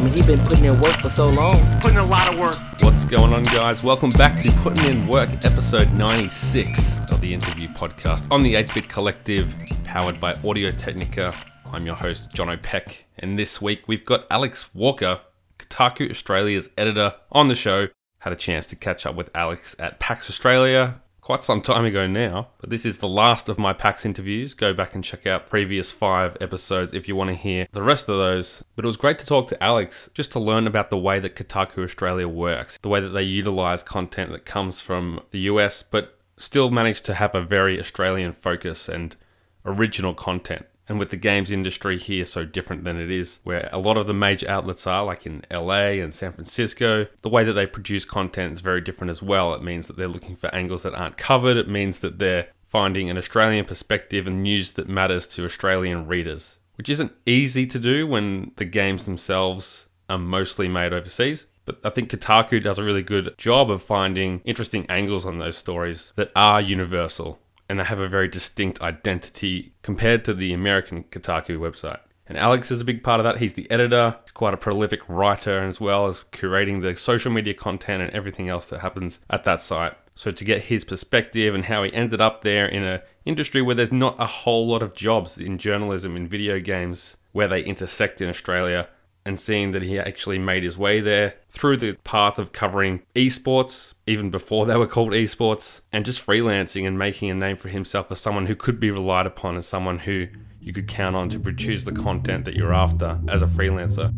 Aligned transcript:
I 0.00 0.02
mean, 0.02 0.14
he 0.14 0.22
been 0.22 0.38
putting 0.46 0.64
in 0.64 0.80
work 0.80 0.98
for 1.02 1.10
so 1.10 1.28
long. 1.28 1.78
Putting 1.82 1.98
a 1.98 2.06
lot 2.06 2.32
of 2.32 2.40
work. 2.40 2.54
What's 2.80 3.04
going 3.04 3.34
on, 3.34 3.42
guys? 3.42 3.82
Welcome 3.82 4.08
back 4.08 4.42
to 4.42 4.50
Putting 4.62 4.86
in 4.86 5.06
Work, 5.06 5.28
episode 5.44 5.92
96 5.92 7.00
of 7.12 7.20
the 7.20 7.34
interview 7.34 7.68
podcast 7.68 8.26
on 8.30 8.42
the 8.42 8.54
8 8.54 8.72
Bit 8.72 8.88
Collective, 8.88 9.54
powered 9.84 10.18
by 10.18 10.32
Audio 10.42 10.70
Technica. 10.70 11.34
I'm 11.70 11.84
your 11.84 11.96
host, 11.96 12.32
John 12.32 12.48
O'Peck, 12.48 13.04
and 13.18 13.38
this 13.38 13.60
week 13.60 13.88
we've 13.88 14.06
got 14.06 14.26
Alex 14.30 14.74
Walker, 14.74 15.20
Kotaku 15.58 16.08
Australia's 16.08 16.70
editor, 16.78 17.16
on 17.30 17.48
the 17.48 17.54
show. 17.54 17.88
Had 18.20 18.32
a 18.32 18.36
chance 18.36 18.66
to 18.68 18.76
catch 18.76 19.04
up 19.04 19.16
with 19.16 19.30
Alex 19.34 19.76
at 19.78 20.00
PAX 20.00 20.30
Australia 20.30 20.98
quite 21.20 21.42
some 21.42 21.60
time 21.60 21.84
ago 21.84 22.06
now, 22.06 22.48
but 22.60 22.70
this 22.70 22.86
is 22.86 22.98
the 22.98 23.08
last 23.08 23.48
of 23.48 23.58
my 23.58 23.72
PAX 23.72 24.04
interviews. 24.04 24.54
Go 24.54 24.72
back 24.72 24.94
and 24.94 25.04
check 25.04 25.26
out 25.26 25.46
previous 25.46 25.92
five 25.92 26.36
episodes 26.40 26.94
if 26.94 27.08
you 27.08 27.16
want 27.16 27.28
to 27.28 27.34
hear 27.34 27.66
the 27.72 27.82
rest 27.82 28.08
of 28.08 28.16
those. 28.16 28.64
But 28.76 28.84
it 28.84 28.88
was 28.88 28.96
great 28.96 29.18
to 29.20 29.26
talk 29.26 29.48
to 29.48 29.62
Alex 29.62 30.08
just 30.14 30.32
to 30.32 30.40
learn 30.40 30.66
about 30.66 30.90
the 30.90 30.98
way 30.98 31.20
that 31.20 31.36
Kotaku 31.36 31.84
Australia 31.84 32.28
works, 32.28 32.78
the 32.82 32.88
way 32.88 33.00
that 33.00 33.10
they 33.10 33.22
utilize 33.22 33.82
content 33.82 34.32
that 34.32 34.44
comes 34.44 34.80
from 34.80 35.20
the 35.30 35.40
US, 35.40 35.82
but 35.82 36.18
still 36.36 36.70
manage 36.70 37.02
to 37.02 37.14
have 37.14 37.34
a 37.34 37.42
very 37.42 37.78
Australian 37.78 38.32
focus 38.32 38.88
and 38.88 39.16
original 39.64 40.14
content 40.14 40.66
and 40.90 40.98
with 40.98 41.10
the 41.10 41.16
games 41.16 41.50
industry 41.50 41.98
here 41.98 42.24
so 42.24 42.44
different 42.44 42.84
than 42.84 43.00
it 43.00 43.10
is 43.10 43.40
where 43.44 43.68
a 43.72 43.78
lot 43.78 43.96
of 43.96 44.06
the 44.06 44.12
major 44.12 44.50
outlets 44.50 44.86
are 44.86 45.04
like 45.04 45.24
in 45.24 45.42
LA 45.50 46.02
and 46.02 46.12
San 46.12 46.32
Francisco 46.32 47.06
the 47.22 47.28
way 47.28 47.44
that 47.44 47.54
they 47.54 47.66
produce 47.66 48.04
content 48.04 48.52
is 48.52 48.60
very 48.60 48.82
different 48.82 49.10
as 49.10 49.22
well. 49.22 49.54
It 49.54 49.62
means 49.62 49.86
that 49.86 49.96
they're 49.96 50.08
looking 50.08 50.36
for 50.36 50.54
angles 50.54 50.82
that 50.82 50.94
aren't 50.94 51.16
covered. 51.16 51.56
It 51.56 51.68
means 51.68 52.00
that 52.00 52.18
they're 52.18 52.48
finding 52.66 53.08
an 53.08 53.16
Australian 53.16 53.64
perspective 53.64 54.26
and 54.26 54.42
news 54.42 54.72
that 54.72 54.88
matters 54.88 55.26
to 55.28 55.44
Australian 55.44 56.06
readers 56.06 56.58
which 56.80 56.88
isn't 56.88 57.12
easy 57.26 57.66
to 57.66 57.78
do 57.78 58.06
when 58.06 58.52
the 58.56 58.64
games 58.64 59.04
themselves 59.04 59.90
are 60.08 60.16
mostly 60.16 60.66
made 60.66 60.94
overseas. 60.94 61.46
But 61.66 61.78
I 61.84 61.90
think 61.90 62.10
Kotaku 62.10 62.62
does 62.62 62.78
a 62.78 62.82
really 62.82 63.02
good 63.02 63.34
job 63.36 63.70
of 63.70 63.82
finding 63.82 64.40
interesting 64.46 64.86
angles 64.88 65.26
on 65.26 65.38
those 65.38 65.58
stories 65.58 66.14
that 66.16 66.32
are 66.34 66.58
universal 66.58 67.38
and 67.70 67.78
they 67.78 67.84
have 67.84 68.00
a 68.00 68.08
very 68.08 68.26
distinct 68.26 68.82
identity 68.82 69.72
compared 69.82 70.24
to 70.24 70.34
the 70.34 70.52
American 70.52 71.04
Kotaku 71.04 71.56
website. 71.56 72.00
And 72.26 72.36
Alex 72.36 72.72
is 72.72 72.80
a 72.80 72.84
big 72.84 73.04
part 73.04 73.20
of 73.20 73.24
that. 73.24 73.38
He's 73.38 73.54
the 73.54 73.70
editor, 73.70 74.16
he's 74.22 74.32
quite 74.32 74.54
a 74.54 74.56
prolific 74.56 75.00
writer, 75.08 75.62
as 75.62 75.80
well 75.80 76.06
as 76.06 76.24
curating 76.32 76.82
the 76.82 76.96
social 76.96 77.30
media 77.30 77.54
content 77.54 78.02
and 78.02 78.12
everything 78.12 78.48
else 78.48 78.66
that 78.66 78.80
happens 78.80 79.20
at 79.30 79.44
that 79.44 79.62
site. 79.62 79.94
So 80.16 80.32
to 80.32 80.44
get 80.44 80.62
his 80.62 80.84
perspective 80.84 81.54
and 81.54 81.64
how 81.64 81.84
he 81.84 81.92
ended 81.94 82.20
up 82.20 82.42
there 82.42 82.66
in 82.66 82.82
an 82.82 83.02
industry 83.24 83.62
where 83.62 83.76
there's 83.76 83.92
not 83.92 84.18
a 84.18 84.26
whole 84.26 84.66
lot 84.66 84.82
of 84.82 84.94
jobs 84.94 85.38
in 85.38 85.56
journalism 85.56 86.16
in 86.16 86.26
video 86.26 86.58
games 86.58 87.16
where 87.32 87.48
they 87.48 87.62
intersect 87.62 88.20
in 88.20 88.28
Australia 88.28 88.88
and 89.24 89.38
seeing 89.38 89.72
that 89.72 89.82
he 89.82 89.98
actually 89.98 90.38
made 90.38 90.62
his 90.62 90.78
way 90.78 91.00
there 91.00 91.34
through 91.48 91.76
the 91.76 91.92
path 92.04 92.38
of 92.38 92.52
covering 92.52 93.02
esports, 93.14 93.94
even 94.06 94.30
before 94.30 94.66
they 94.66 94.76
were 94.76 94.86
called 94.86 95.12
esports, 95.12 95.80
and 95.92 96.04
just 96.04 96.24
freelancing 96.26 96.86
and 96.86 96.98
making 96.98 97.30
a 97.30 97.34
name 97.34 97.56
for 97.56 97.68
himself 97.68 98.10
as 98.10 98.20
someone 98.20 98.46
who 98.46 98.56
could 98.56 98.80
be 98.80 98.90
relied 98.90 99.26
upon 99.26 99.56
as 99.56 99.66
someone 99.66 99.98
who 99.98 100.26
you 100.60 100.72
could 100.72 100.88
count 100.88 101.16
on 101.16 101.28
to 101.28 101.38
produce 101.38 101.84
the 101.84 101.92
content 101.92 102.44
that 102.44 102.54
you're 102.54 102.74
after 102.74 103.18
as 103.28 103.42
a 103.42 103.46
freelancer. 103.46 104.12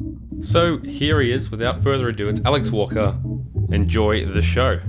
So 0.44 0.78
here 0.78 1.20
he 1.20 1.31
is, 1.31 1.50
without 1.50 1.83
further 1.83 2.09
ado, 2.09 2.28
it's 2.28 2.41
Alex 2.44 2.70
Walker. 2.70 3.16
Enjoy 3.70 4.27
the 4.27 4.42
show. 4.42 4.81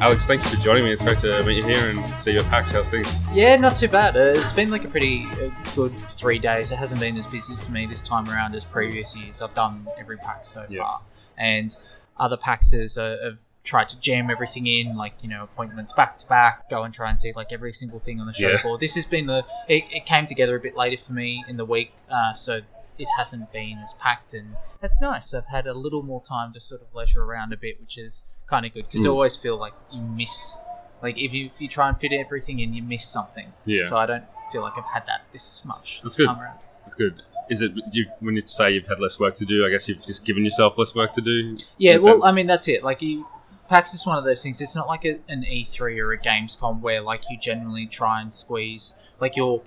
Alex, 0.00 0.26
thank 0.26 0.42
you 0.42 0.50
for 0.50 0.56
joining 0.62 0.84
me. 0.84 0.90
It's 0.92 1.04
great 1.04 1.18
to 1.20 1.44
meet 1.46 1.58
you 1.58 1.62
here 1.64 1.90
and 1.90 2.04
see 2.08 2.32
your 2.32 2.42
PAX. 2.44 2.72
How's 2.72 2.88
things? 2.88 3.20
Yeah, 3.32 3.54
not 3.56 3.76
too 3.76 3.86
bad. 3.86 4.16
Uh, 4.16 4.20
it's 4.34 4.52
been 4.52 4.68
like 4.70 4.84
a 4.84 4.88
pretty 4.88 5.26
uh, 5.26 5.50
good 5.76 5.96
three 5.96 6.40
days. 6.40 6.72
It 6.72 6.76
hasn't 6.76 7.00
been 7.00 7.16
as 7.16 7.26
busy 7.28 7.54
for 7.56 7.70
me 7.70 7.86
this 7.86 8.02
time 8.02 8.28
around 8.28 8.56
as 8.56 8.64
previous 8.64 9.14
years. 9.16 9.40
I've 9.40 9.54
done 9.54 9.86
every 9.98 10.16
PAX 10.16 10.48
so 10.48 10.66
Yeah. 10.68 10.82
far, 10.82 11.02
and 11.38 11.76
other 12.16 12.36
PAXs 12.36 12.98
uh, 12.98 13.22
have 13.24 13.38
tried 13.62 13.86
to 13.90 14.00
jam 14.00 14.28
everything 14.28 14.66
in, 14.66 14.96
like 14.96 15.14
you 15.22 15.28
know 15.28 15.44
appointments 15.44 15.92
back 15.92 16.18
to 16.18 16.26
back, 16.26 16.68
go 16.68 16.82
and 16.82 16.92
try 16.92 17.08
and 17.08 17.20
see 17.20 17.32
like 17.36 17.52
every 17.52 17.72
single 17.72 18.00
thing 18.00 18.20
on 18.20 18.26
the 18.26 18.32
show 18.32 18.50
Yeah. 18.50 18.56
floor. 18.56 18.78
This 18.78 18.96
has 18.96 19.06
been 19.06 19.26
the 19.26 19.44
it, 19.68 19.84
it 19.90 20.04
came 20.04 20.26
together 20.26 20.56
a 20.56 20.60
bit 20.60 20.76
later 20.76 21.00
for 21.00 21.12
me 21.12 21.44
in 21.46 21.58
the 21.58 21.64
week, 21.64 21.92
uh, 22.10 22.32
so 22.32 22.62
it 23.02 23.08
hasn't 23.18 23.52
been 23.52 23.78
as 23.82 23.92
packed, 23.94 24.32
and 24.34 24.56
that's 24.80 25.00
nice. 25.00 25.34
I've 25.34 25.48
had 25.48 25.66
a 25.66 25.74
little 25.74 26.02
more 26.02 26.22
time 26.22 26.52
to 26.54 26.60
sort 26.60 26.80
of 26.82 26.94
leisure 26.94 27.22
around 27.24 27.52
a 27.52 27.56
bit, 27.56 27.80
which 27.80 27.98
is 27.98 28.24
kind 28.46 28.64
of 28.64 28.72
good 28.72 28.86
because 28.86 29.04
I 29.04 29.08
Mm. 29.08 29.12
always 29.12 29.36
feel 29.36 29.56
like 29.56 29.74
you 29.92 30.00
miss. 30.02 30.58
Like 31.02 31.18
if 31.18 31.32
you, 31.32 31.46
if 31.46 31.60
you 31.60 31.68
try 31.68 31.88
and 31.88 31.98
fit 31.98 32.12
everything 32.12 32.60
in, 32.60 32.72
you 32.74 32.82
miss 32.82 33.04
something. 33.08 33.52
Yeah. 33.64 33.82
So 33.84 33.96
I 33.96 34.06
don't 34.06 34.24
feel 34.52 34.62
like 34.62 34.78
I've 34.78 34.84
had 34.92 35.04
that 35.06 35.22
this 35.32 35.64
much 35.64 36.00
That's 36.02 36.16
this 36.16 36.26
good. 36.26 36.32
time 36.32 36.40
around. 36.42 36.58
That's 36.82 36.94
good. 36.94 37.22
Is 37.50 37.60
it 37.60 37.72
when 38.20 38.36
you 38.36 38.42
say 38.46 38.70
you've 38.72 38.86
had 38.86 39.00
less 39.00 39.18
work 39.18 39.34
to 39.36 39.44
do? 39.44 39.66
I 39.66 39.70
guess 39.70 39.88
you've 39.88 40.04
just 40.06 40.24
given 40.24 40.44
yourself 40.44 40.78
less 40.78 40.94
work 40.94 41.10
to 41.12 41.20
do. 41.20 41.56
Yeah, 41.76 41.94
well, 41.94 42.14
sense? 42.14 42.24
I 42.24 42.32
mean 42.32 42.46
that's 42.46 42.68
it. 42.68 42.84
Like 42.84 43.02
you, 43.02 43.26
PAX 43.68 43.92
is 43.94 44.06
one 44.06 44.16
of 44.16 44.24
those 44.24 44.42
things. 44.42 44.60
It's 44.60 44.76
not 44.76 44.86
like 44.86 45.04
a, 45.04 45.18
an 45.28 45.42
E3 45.44 45.98
or 46.00 46.12
a 46.12 46.18
Gamescom 46.18 46.80
where 46.80 47.00
like 47.00 47.22
you 47.30 47.36
generally 47.38 47.86
try 47.86 48.20
and 48.20 48.32
squeeze 48.32 48.94
like 49.18 49.36
you're 49.36 49.62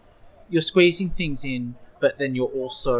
you're 0.50 0.62
squeezing 0.62 1.10
things 1.10 1.44
in, 1.44 1.76
but 2.06 2.18
then 2.20 2.32
you're 2.36 2.56
also 2.62 2.98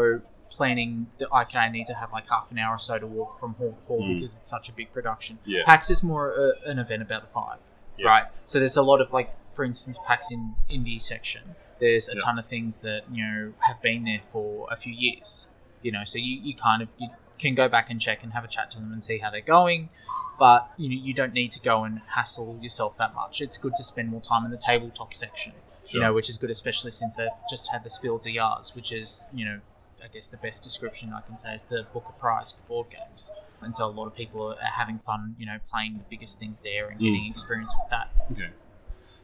planning 0.56 0.92
that 1.18 1.28
okay, 1.42 1.58
I 1.58 1.68
need 1.76 1.86
to 1.92 1.94
have 1.94 2.10
like 2.12 2.28
half 2.34 2.50
an 2.52 2.58
hour 2.58 2.74
or 2.76 2.78
so 2.78 2.94
to 2.98 3.06
walk 3.18 3.30
from 3.40 3.50
hall 3.54 3.74
to 3.80 3.86
hall 3.86 4.02
Mm. 4.02 4.14
because 4.14 4.32
it's 4.38 4.48
such 4.56 4.66
a 4.68 4.72
big 4.80 4.88
production. 4.96 5.38
Yeah. 5.44 5.62
PAX 5.70 5.90
is 5.90 6.00
more 6.12 6.26
uh, 6.44 6.70
an 6.70 6.78
event 6.84 7.02
about 7.02 7.22
the 7.26 7.32
vibe, 7.38 7.58
Yeah. 7.98 8.08
right? 8.12 8.24
So 8.44 8.54
there's 8.60 8.76
a 8.84 8.86
lot 8.92 9.00
of 9.04 9.08
like, 9.18 9.30
for 9.56 9.64
instance, 9.70 9.96
PAX 10.08 10.30
in 10.30 10.54
indie 10.76 11.00
section. 11.12 11.44
There's 11.78 12.08
a 12.08 12.14
Yeah. 12.14 12.20
ton 12.26 12.38
of 12.42 12.46
things 12.54 12.72
that 12.86 13.02
you 13.12 13.22
know 13.26 13.52
have 13.68 13.78
been 13.88 14.04
there 14.04 14.22
for 14.22 14.66
a 14.70 14.76
few 14.84 14.94
years. 15.06 15.48
You 15.82 15.92
know, 15.92 16.04
so 16.04 16.16
you, 16.18 16.34
you 16.46 16.54
kind 16.54 16.80
of 16.84 16.88
you 17.02 17.08
can 17.38 17.54
go 17.54 17.66
back 17.76 17.86
and 17.90 18.00
check 18.06 18.18
and 18.24 18.32
have 18.32 18.44
a 18.44 18.48
chat 18.56 18.66
to 18.72 18.76
them 18.82 18.92
and 18.96 19.02
see 19.04 19.18
how 19.22 19.30
they're 19.30 19.50
going. 19.58 19.82
But 20.38 20.60
you 20.76 20.88
know, 20.90 21.00
you 21.08 21.12
don't 21.20 21.34
need 21.40 21.50
to 21.52 21.60
go 21.60 21.84
and 21.84 21.94
hassle 22.16 22.58
yourself 22.66 22.92
that 22.98 23.12
much. 23.14 23.40
It's 23.44 23.58
good 23.64 23.74
to 23.76 23.84
spend 23.92 24.06
more 24.14 24.20
time 24.32 24.44
in 24.46 24.50
the 24.56 24.62
tabletop 24.70 25.12
section. 25.14 25.52
Sure. 25.86 26.00
You 26.00 26.06
know, 26.06 26.12
which 26.12 26.28
is 26.28 26.36
good, 26.36 26.50
especially 26.50 26.90
since 26.90 27.16
they've 27.16 27.28
just 27.48 27.72
had 27.72 27.84
the 27.84 27.90
Spiel 27.90 28.18
des 28.18 28.34
Jahres, 28.34 28.74
which 28.74 28.92
is 28.92 29.28
you 29.32 29.44
know, 29.44 29.60
I 30.02 30.08
guess 30.08 30.28
the 30.28 30.36
best 30.36 30.62
description 30.62 31.12
I 31.12 31.20
can 31.20 31.38
say 31.38 31.54
is 31.54 31.66
the 31.66 31.86
Booker 31.92 32.12
Prize 32.12 32.52
for 32.52 32.62
board 32.62 32.88
games. 32.90 33.32
And 33.62 33.74
so 33.74 33.86
a 33.86 33.88
lot 33.88 34.06
of 34.06 34.14
people 34.14 34.52
are, 34.52 34.56
having 34.62 34.98
fun, 34.98 35.34
you 35.38 35.46
know, 35.46 35.58
playing 35.68 35.94
the 35.94 36.04
biggest 36.10 36.38
things 36.38 36.60
there 36.60 36.88
and 36.88 37.00
getting 37.00 37.26
experience 37.26 37.74
with 37.78 37.88
that. 37.90 38.10
Okay. 38.30 38.50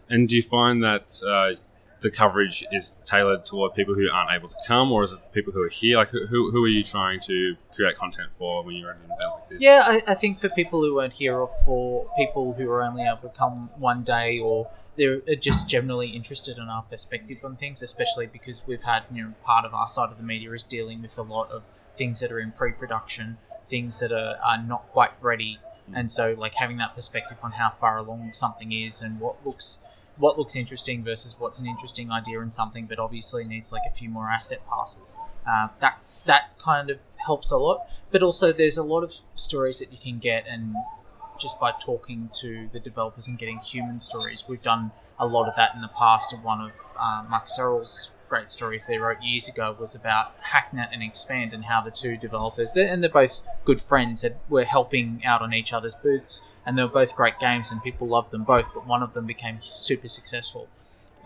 And 0.09 0.28
do 0.28 0.37
you 0.37 0.43
find 0.43 0.83
that 0.83 1.12
uh, 1.27 1.61
the 2.02 2.10
coverage 2.10 2.64
is 2.72 2.94
tailored 3.04 3.46
toward 3.46 3.74
people 3.74 3.94
who 3.94 4.10
aren't 4.10 4.30
able 4.32 4.48
to 4.48 4.56
come, 4.66 4.92
or 4.92 5.02
is 5.02 5.12
it 5.12 5.22
for 5.22 5.30
people 5.30 5.52
who 5.52 5.62
are 5.62 5.68
here? 5.68 5.96
Like, 5.96 6.10
who, 6.10 6.50
who 6.50 6.64
are 6.64 6.68
you 6.68 6.82
trying 6.82 7.20
to 7.20 7.56
create 7.74 7.96
content 7.96 8.32
for 8.32 8.62
when 8.62 8.74
you're 8.74 8.90
at 8.90 8.96
an 8.96 9.04
event 9.04 9.20
like 9.20 9.48
this? 9.48 9.60
Yeah, 9.60 9.82
I, 9.86 10.02
I 10.08 10.14
think 10.14 10.38
for 10.38 10.48
people 10.48 10.82
who 10.82 10.96
weren't 10.96 11.14
here 11.14 11.38
or 11.38 11.48
for 11.64 12.10
people 12.16 12.54
who 12.54 12.68
are 12.70 12.82
only 12.82 13.04
able 13.04 13.28
to 13.28 13.28
come 13.28 13.70
one 13.76 14.02
day 14.02 14.38
or 14.38 14.68
they're 14.96 15.20
just 15.36 15.70
generally 15.70 16.08
interested 16.08 16.58
in 16.58 16.64
our 16.64 16.82
perspective 16.82 17.38
on 17.44 17.56
things, 17.56 17.82
especially 17.82 18.26
because 18.26 18.66
we've 18.66 18.82
had, 18.82 19.04
you 19.12 19.22
know, 19.22 19.34
part 19.44 19.64
of 19.64 19.72
our 19.72 19.86
side 19.86 20.10
of 20.10 20.19
the 20.19 20.24
media 20.24 20.52
is 20.52 20.64
dealing 20.64 21.00
with 21.00 21.16
a 21.16 21.22
lot 21.22 21.50
of 21.50 21.62
things 21.96 22.20
that 22.20 22.32
are 22.32 22.40
in 22.40 22.52
pre-production, 22.52 23.38
things 23.64 24.00
that 24.00 24.12
are, 24.12 24.36
are 24.44 24.60
not 24.60 24.88
quite 24.90 25.12
ready. 25.20 25.58
Hmm. 25.86 25.94
And 25.96 26.10
so 26.10 26.34
like 26.36 26.54
having 26.54 26.76
that 26.78 26.94
perspective 26.94 27.38
on 27.42 27.52
how 27.52 27.70
far 27.70 27.96
along 27.96 28.32
something 28.32 28.72
is 28.72 29.00
and 29.00 29.20
what 29.20 29.36
looks 29.46 29.82
what 30.19 30.39
looks 30.39 30.56
interesting 30.56 31.03
versus 31.03 31.37
what's 31.39 31.59
an 31.59 31.67
interesting 31.67 32.11
idea 32.11 32.41
in 32.41 32.50
something 32.50 32.87
but 32.87 32.99
obviously 32.99 33.45
needs 33.45 33.73
like 33.73 33.83
a 33.89 33.93
few 33.93 34.09
more 34.11 34.28
asset 34.28 34.59
passes. 34.69 35.17
Uh, 35.49 35.69
that 35.81 35.99
that 36.27 36.56
kind 36.59 36.89
of 36.89 37.00
helps 37.27 37.50
a 37.50 37.56
lot 37.56 37.81
but 38.12 38.23
also 38.23 38.53
there's 38.53 38.78
a 38.78 38.83
lot 38.83 39.03
of 39.03 39.12
stories 39.34 39.81
that 39.81 39.93
you 39.93 39.99
can 39.99 40.19
get 40.19 40.45
and 40.49 40.75
just 41.41 41.59
by 41.59 41.73
talking 41.84 42.31
to 42.33 42.69
the 42.73 42.78
developers 42.78 43.27
and 43.27 43.41
getting 43.41 43.59
human 43.59 43.99
stories 43.99 44.45
we've 44.49 44.62
done 44.62 44.93
a 45.19 45.27
lot 45.27 45.49
of 45.49 45.56
that 45.56 45.75
in 45.75 45.83
the 45.83 45.89
past 45.89 46.33
and 46.33 46.44
one 46.44 46.61
of 46.61 46.73
uh, 46.97 47.25
mark 47.29 47.47
Serrels' 47.47 48.12
great 48.32 48.50
stories 48.50 48.87
they 48.87 48.97
wrote 48.97 49.20
years 49.22 49.47
ago 49.47 49.76
was 49.78 49.94
about 49.94 50.41
hacknet 50.41 50.88
and 50.90 51.02
expand 51.02 51.52
and 51.52 51.67
how 51.67 51.82
the 51.82 51.90
two 51.90 52.17
developers 52.17 52.73
they're, 52.73 52.90
and 52.90 53.02
they're 53.02 53.11
both 53.11 53.43
good 53.67 53.79
friends 53.79 54.23
that 54.23 54.38
were 54.49 54.64
helping 54.64 55.20
out 55.23 55.43
on 55.43 55.52
each 55.52 55.70
other's 55.70 55.94
booths 55.94 56.40
and 56.64 56.79
they 56.79 56.82
were 56.82 56.88
both 56.88 57.14
great 57.14 57.38
games 57.38 57.70
and 57.70 57.82
people 57.82 58.08
loved 58.08 58.31
them 58.31 58.43
both 58.43 58.73
but 58.73 58.87
one 58.87 59.02
of 59.02 59.12
them 59.12 59.26
became 59.26 59.58
super 59.61 60.08
successful 60.08 60.67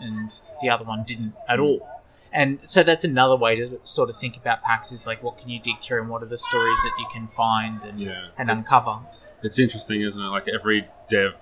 and 0.01 0.43
the 0.61 0.69
other 0.69 0.85
one 0.85 1.05
didn't 1.05 1.33
at 1.49 1.61
hmm. 1.61 1.65
all 1.67 1.97
and 2.33 2.59
so 2.65 2.83
that's 2.83 3.05
another 3.05 3.37
way 3.37 3.55
to 3.55 3.79
sort 3.85 4.11
of 4.11 4.17
think 4.17 4.37
about 4.37 4.65
PAX 4.65 4.91
is 4.91 5.07
like 5.07 5.23
what 5.23 5.39
can 5.39 5.49
you 5.49 5.61
dig 5.61 5.79
through 5.81 6.01
and 6.01 6.11
what 6.11 6.25
are 6.25 6.27
the 6.27 6.37
stories 6.37 6.83
that 6.83 6.93
you 6.99 7.07
can 7.13 7.29
find 7.29 7.85
and, 7.85 8.01
Yeah. 8.01 8.27
and 8.37 8.51
uncover. 8.51 8.99
It's 9.45 9.61
interesting, 9.61 10.01
isn't 10.01 10.21
it? 10.21 10.27
Like 10.27 10.49
every 10.49 10.89
dev, 11.09 11.37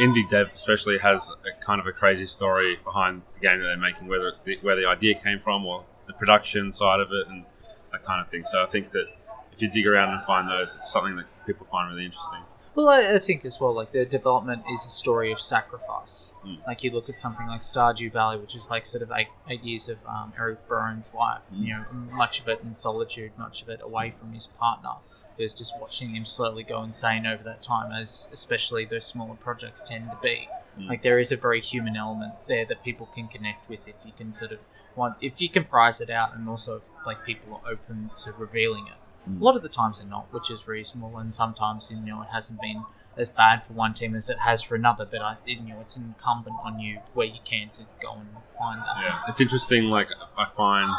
indie 0.00 0.28
dev 0.28 0.50
especially, 0.54 0.98
has 0.98 1.30
a 1.30 1.64
kind 1.64 1.80
of 1.80 1.86
a 1.86 1.92
crazy 1.92 2.26
story 2.26 2.78
behind 2.84 3.22
the 3.34 3.40
game 3.40 3.58
that 3.58 3.64
they're 3.64 3.76
making, 3.76 4.08
whether 4.08 4.28
it's 4.28 4.40
the, 4.40 4.58
where 4.62 4.76
the 4.76 4.86
idea 4.86 5.14
came 5.14 5.38
from 5.38 5.66
or 5.66 5.84
the 6.06 6.12
production 6.14 6.72
side 6.72 7.00
of 7.00 7.12
it 7.12 7.28
and 7.28 7.44
that 7.92 8.02
kind 8.02 8.20
of 8.20 8.28
thing. 8.28 8.44
So 8.44 8.62
I 8.62 8.66
think 8.66 8.90
that 8.90 9.06
if 9.52 9.60
you 9.60 9.68
dig 9.68 9.86
around 9.86 10.14
and 10.14 10.22
find 10.22 10.48
those, 10.48 10.74
it's 10.76 10.90
something 10.90 11.16
that 11.16 11.26
people 11.46 11.66
find 11.66 11.90
really 11.90 12.04
interesting. 12.04 12.40
Well, 12.74 12.88
I, 12.88 13.16
I 13.16 13.18
think 13.18 13.44
as 13.44 13.60
well, 13.60 13.74
like 13.74 13.92
the 13.92 14.06
development 14.06 14.62
is 14.72 14.86
a 14.86 14.88
story 14.88 15.30
of 15.30 15.40
sacrifice. 15.40 16.32
Mm. 16.46 16.66
Like 16.66 16.82
you 16.82 16.90
look 16.90 17.10
at 17.10 17.20
something 17.20 17.46
like 17.46 17.60
Stardew 17.60 18.10
Valley, 18.10 18.38
which 18.38 18.56
is 18.56 18.70
like 18.70 18.86
sort 18.86 19.02
of 19.02 19.12
eight, 19.14 19.28
eight 19.48 19.62
years 19.62 19.90
of 19.90 19.98
um, 20.06 20.32
Eric 20.38 20.66
Barone's 20.68 21.12
life. 21.14 21.42
Mm. 21.52 21.66
You 21.66 21.74
know, 21.74 21.84
much 21.92 22.40
of 22.40 22.48
it 22.48 22.60
in 22.62 22.74
solitude, 22.74 23.32
much 23.36 23.62
of 23.62 23.68
it 23.68 23.80
away 23.82 24.10
from 24.10 24.32
his 24.32 24.46
partner. 24.46 24.94
There's 25.36 25.54
just 25.54 25.78
watching 25.80 26.14
him 26.14 26.24
slowly 26.24 26.62
go 26.62 26.82
insane 26.82 27.26
over 27.26 27.42
that 27.44 27.62
time, 27.62 27.92
as 27.92 28.28
especially 28.32 28.84
those 28.84 29.06
smaller 29.06 29.34
projects 29.34 29.82
tend 29.82 30.10
to 30.10 30.18
be. 30.22 30.48
Mm. 30.78 30.88
Like 30.88 31.02
there 31.02 31.18
is 31.18 31.32
a 31.32 31.36
very 31.36 31.60
human 31.60 31.96
element 31.96 32.34
there 32.46 32.64
that 32.64 32.82
people 32.82 33.06
can 33.06 33.28
connect 33.28 33.68
with 33.68 33.86
if 33.86 33.94
you 34.04 34.12
can 34.16 34.32
sort 34.32 34.52
of 34.52 34.60
want, 34.96 35.16
if 35.20 35.40
you 35.40 35.48
can 35.48 35.64
price 35.64 36.00
it 36.00 36.10
out, 36.10 36.34
and 36.34 36.48
also 36.48 36.76
if, 36.76 36.82
like 37.06 37.24
people 37.24 37.60
are 37.64 37.72
open 37.72 38.10
to 38.16 38.32
revealing 38.32 38.86
it. 38.86 39.30
Mm. 39.30 39.40
A 39.40 39.44
lot 39.44 39.56
of 39.56 39.62
the 39.62 39.68
times 39.68 40.00
they're 40.00 40.08
not, 40.08 40.32
which 40.32 40.50
is 40.50 40.66
reasonable, 40.66 41.18
and 41.18 41.34
sometimes 41.34 41.90
you 41.90 41.98
know 41.98 42.22
it 42.22 42.28
hasn't 42.32 42.60
been 42.60 42.84
as 43.16 43.28
bad 43.28 43.62
for 43.64 43.74
one 43.74 43.94
team 43.94 44.14
as 44.14 44.30
it 44.30 44.38
has 44.40 44.62
for 44.62 44.74
another. 44.74 45.06
But 45.10 45.22
I, 45.22 45.36
you 45.44 45.60
know, 45.60 45.80
it's 45.80 45.96
incumbent 45.96 46.56
on 46.64 46.78
you 46.80 47.00
where 47.14 47.26
you 47.26 47.40
can 47.44 47.70
to 47.70 47.82
go 48.00 48.14
and 48.14 48.28
find 48.58 48.80
that. 48.80 48.96
Yeah, 49.02 49.20
it's 49.28 49.40
interesting. 49.40 49.84
Like 49.84 50.10
I 50.38 50.44
find 50.44 50.90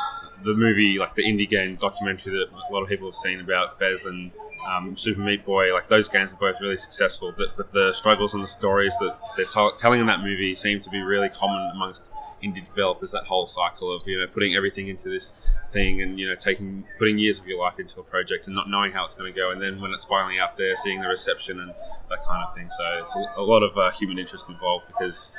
the 0.43 0.53
movie, 0.53 0.97
like 0.97 1.15
the 1.15 1.23
indie 1.23 1.49
game 1.49 1.75
documentary 1.75 2.33
that 2.33 2.49
a 2.51 2.73
lot 2.73 2.83
of 2.83 2.89
people 2.89 3.07
have 3.07 3.15
seen 3.15 3.39
about 3.39 3.77
Fez 3.77 4.05
and 4.05 4.31
um, 4.67 4.95
Super 4.95 5.21
Meat 5.21 5.45
Boy, 5.45 5.73
like 5.73 5.89
those 5.89 6.07
games 6.07 6.33
are 6.33 6.37
both 6.37 6.59
really 6.61 6.77
successful. 6.77 7.33
But, 7.35 7.57
but 7.57 7.73
the 7.73 7.91
struggles 7.91 8.33
and 8.33 8.43
the 8.43 8.47
stories 8.47 8.95
that 8.99 9.17
they're 9.35 9.45
t- 9.45 9.69
telling 9.77 9.99
in 9.99 10.07
that 10.07 10.21
movie 10.21 10.55
seem 10.55 10.79
to 10.79 10.89
be 10.89 11.01
really 11.01 11.29
common 11.29 11.69
amongst 11.73 12.11
indie 12.43 12.65
developers. 12.65 13.11
That 13.11 13.25
whole 13.25 13.47
cycle 13.47 13.93
of 13.93 14.03
you 14.07 14.19
know 14.19 14.27
putting 14.27 14.55
everything 14.55 14.87
into 14.87 15.09
this 15.09 15.33
thing 15.71 16.01
and 16.01 16.19
you 16.19 16.27
know 16.27 16.35
taking 16.35 16.83
putting 16.97 17.17
years 17.17 17.39
of 17.39 17.47
your 17.47 17.59
life 17.59 17.79
into 17.79 17.99
a 17.99 18.03
project 18.03 18.47
and 18.47 18.55
not 18.55 18.69
knowing 18.69 18.91
how 18.91 19.03
it's 19.03 19.15
going 19.15 19.31
to 19.31 19.37
go, 19.37 19.51
and 19.51 19.61
then 19.61 19.81
when 19.81 19.91
it's 19.91 20.05
finally 20.05 20.39
out 20.39 20.57
there, 20.57 20.75
seeing 20.75 21.01
the 21.01 21.07
reception 21.07 21.59
and 21.59 21.73
that 22.09 22.23
kind 22.25 22.43
of 22.47 22.55
thing. 22.55 22.69
So 22.69 22.83
it's 23.01 23.15
a, 23.15 23.25
a 23.37 23.43
lot 23.43 23.63
of 23.63 23.77
uh, 23.77 23.91
human 23.91 24.19
interest 24.19 24.47
involved 24.49 24.87
because 24.87 25.31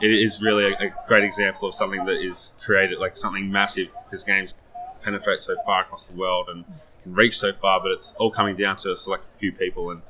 it 0.00 0.10
is 0.10 0.42
really 0.42 0.72
a, 0.72 0.86
a 0.86 0.94
great 1.06 1.24
example 1.24 1.68
of 1.68 1.74
something 1.74 2.04
that 2.06 2.24
is 2.24 2.52
created 2.60 2.98
like 2.98 3.16
something 3.16 3.50
massive 3.50 3.92
because 4.04 4.24
games 4.24 4.54
penetrate 5.02 5.40
so 5.40 5.56
far 5.64 5.82
across 5.82 6.04
the 6.04 6.16
world 6.16 6.48
and 6.48 6.64
can 7.02 7.14
reach 7.14 7.38
so 7.38 7.52
far, 7.52 7.80
but 7.80 7.90
it's 7.92 8.14
all 8.18 8.30
coming 8.30 8.56
down 8.56 8.76
to 8.76 8.92
a 8.92 8.96
select 8.96 9.28
few 9.38 9.52
people 9.52 9.90
and 9.90 10.02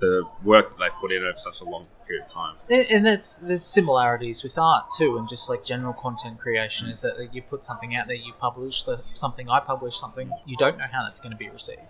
the 0.00 0.24
work 0.42 0.68
that 0.68 0.78
they've 0.78 1.00
put 1.00 1.12
in 1.12 1.22
over 1.24 1.38
such 1.38 1.60
a 1.60 1.64
long 1.64 1.86
period 2.06 2.24
of 2.24 2.30
time. 2.30 2.56
And, 2.68 2.86
and 2.90 3.06
that's 3.06 3.38
there's 3.38 3.64
similarities 3.64 4.42
with 4.42 4.58
art 4.58 4.86
too, 4.96 5.16
and 5.16 5.28
just 5.28 5.48
like 5.48 5.64
general 5.64 5.92
content 5.94 6.38
creation 6.38 6.88
is 6.88 7.00
that 7.02 7.30
you 7.32 7.42
put 7.42 7.64
something 7.64 7.94
out 7.94 8.06
there, 8.08 8.16
you 8.16 8.32
publish 8.38 8.84
something, 9.12 9.48
I 9.48 9.60
publish 9.60 9.96
something, 9.96 10.30
you 10.46 10.56
don't 10.56 10.78
know 10.78 10.86
how 10.90 11.02
that's 11.04 11.20
going 11.20 11.30
to 11.32 11.36
be 11.38 11.48
received. 11.48 11.80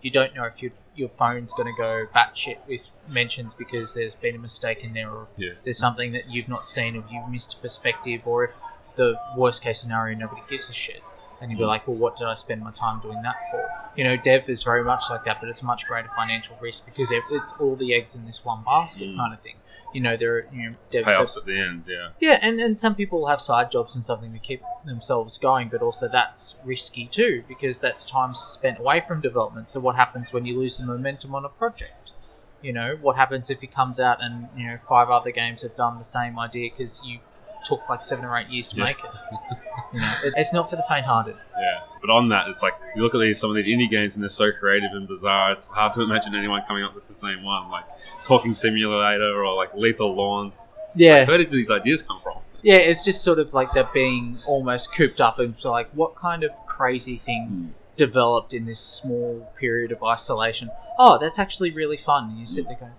You 0.00 0.12
don't 0.12 0.34
know 0.34 0.44
if 0.44 0.62
your 0.62 0.72
your 0.94 1.08
phone's 1.08 1.52
going 1.52 1.66
to 1.72 1.76
go 1.76 2.06
batshit 2.14 2.58
with 2.68 2.90
mentions 3.12 3.54
because 3.54 3.94
there's 3.94 4.14
been 4.14 4.34
a 4.36 4.38
mistake 4.38 4.82
in 4.84 4.94
there, 4.94 5.10
or 5.10 5.24
if 5.24 5.30
Yeah. 5.38 5.52
there's 5.64 5.78
something 5.78 6.12
that 6.12 6.30
you've 6.30 6.48
not 6.48 6.68
seen, 6.68 6.96
or 6.96 7.04
you've 7.10 7.28
missed 7.28 7.54
a 7.54 7.56
perspective, 7.58 8.26
or 8.26 8.44
if 8.44 8.58
the 8.96 9.18
worst 9.36 9.62
case 9.62 9.80
scenario 9.80 10.16
nobody 10.16 10.42
gives 10.48 10.70
a 10.70 10.72
shit, 10.72 11.02
and 11.40 11.50
you'd 11.50 11.58
be 11.58 11.64
like, 11.64 11.86
well, 11.86 11.96
what 11.96 12.16
did 12.16 12.26
I 12.26 12.34
spend 12.34 12.62
my 12.62 12.70
time 12.72 13.00
doing 13.00 13.22
that 13.22 13.36
for? 13.50 13.68
You 13.96 14.04
know, 14.04 14.16
dev 14.16 14.48
is 14.48 14.62
very 14.62 14.82
much 14.84 15.04
like 15.10 15.24
that, 15.24 15.40
but 15.40 15.48
it's 15.48 15.62
much 15.62 15.86
greater 15.86 16.08
financial 16.16 16.56
risk 16.60 16.84
because 16.84 17.12
it, 17.12 17.22
it's 17.30 17.52
all 17.60 17.76
the 17.76 17.94
eggs 17.94 18.14
in 18.16 18.26
this 18.26 18.44
one 18.44 18.62
basket 18.64 19.08
Mm. 19.08 19.16
kind 19.16 19.32
of 19.34 19.40
thing. 19.40 19.54
You 19.94 20.00
know, 20.02 20.16
there 20.16 20.34
are 20.36 20.46
you 20.52 20.62
know 20.70 20.76
devs 20.90 21.04
that 21.06 21.18
Payoffs 21.18 21.36
at 21.38 21.46
the 21.46 21.58
end, 21.58 21.84
yeah. 21.88 22.08
yeah, 22.20 22.38
and, 22.42 22.60
and 22.60 22.78
some 22.78 22.94
people 22.94 23.26
have 23.28 23.40
side 23.40 23.70
jobs 23.70 23.94
and 23.94 24.04
something 24.04 24.32
to 24.34 24.38
keep 24.38 24.60
themselves 24.84 25.38
going, 25.38 25.68
but 25.68 25.80
also 25.80 26.08
that's 26.08 26.58
risky 26.64 27.06
too 27.06 27.44
because 27.48 27.80
that's 27.80 28.04
time 28.04 28.34
spent 28.34 28.78
away 28.78 29.00
from 29.00 29.20
development. 29.22 29.70
So 29.70 29.80
what 29.80 29.96
happens 29.96 30.32
when 30.32 30.44
you 30.44 30.58
lose 30.58 30.76
the 30.76 30.84
momentum 30.84 31.34
on 31.34 31.44
a 31.44 31.48
project? 31.48 32.12
You 32.60 32.72
know, 32.72 32.98
what 33.00 33.16
happens 33.16 33.48
if 33.50 33.62
it 33.62 33.70
comes 33.72 33.98
out 34.00 34.22
and 34.22 34.48
you 34.56 34.66
know 34.66 34.76
five 34.78 35.08
other 35.08 35.30
games 35.30 35.62
have 35.62 35.74
done 35.76 35.96
the 35.98 36.04
same 36.04 36.38
idea 36.38 36.70
because 36.70 37.00
you 37.06 37.20
took 37.64 37.88
like 37.88 38.02
seven 38.04 38.24
or 38.24 38.36
eight 38.36 38.48
years 38.48 38.68
to 38.70 38.76
Yeah. 38.76 38.84
make 38.84 38.98
it? 38.98 39.10
You 39.90 40.00
know, 40.00 40.14
it, 40.22 40.34
it's 40.36 40.52
not 40.52 40.68
for 40.68 40.76
the 40.76 40.82
faint-hearted. 40.86 41.34
Yeah, 41.58 41.80
but 42.02 42.10
on 42.10 42.28
that, 42.28 42.48
it's 42.48 42.62
like 42.62 42.74
you 42.94 43.02
look 43.02 43.14
at 43.14 43.22
these 43.22 43.40
some 43.40 43.48
of 43.48 43.56
these 43.56 43.66
indie 43.68 43.88
games 43.88 44.16
and 44.16 44.22
they're 44.22 44.28
so 44.28 44.52
creative 44.52 44.90
and 44.92 45.08
bizarre. 45.08 45.52
It's 45.52 45.70
hard 45.70 45.94
to 45.94 46.02
imagine 46.02 46.34
anyone 46.34 46.60
coming 46.68 46.84
up 46.84 46.94
with 46.94 47.06
the 47.06 47.14
same 47.14 47.42
one, 47.42 47.70
like 47.70 47.84
Talking 48.22 48.52
Simulator 48.52 49.42
or 49.42 49.54
like 49.54 49.72
Lethal 49.74 50.14
Lawns. 50.14 50.66
Yeah, 50.94 51.24
Where 51.24 51.38
did 51.38 51.48
these 51.48 51.70
ideas 51.70 52.02
come 52.02 52.20
from? 52.22 52.34
yeah, 52.60 52.74
it's 52.76 53.02
just 53.02 53.24
sort 53.24 53.38
of 53.38 53.54
like 53.54 53.72
they're 53.72 53.88
being 53.94 54.36
almost 54.46 54.94
cooped 54.94 55.22
up 55.22 55.38
and 55.38 55.54
like 55.64 55.88
what 55.94 56.14
kind 56.14 56.44
of 56.44 56.50
crazy 56.66 57.16
thing 57.16 57.46
Hmm. 57.46 57.66
developed 57.96 58.52
in 58.52 58.66
this 58.66 58.80
small 58.80 59.50
period 59.58 59.90
of 59.90 60.04
isolation. 60.04 60.68
Oh, 60.98 61.16
that's 61.16 61.38
actually 61.38 61.70
really 61.70 61.96
fun. 61.96 62.28
And 62.28 62.38
you 62.38 62.44
sit 62.44 62.66
there 62.68 62.76
going, 62.76 62.92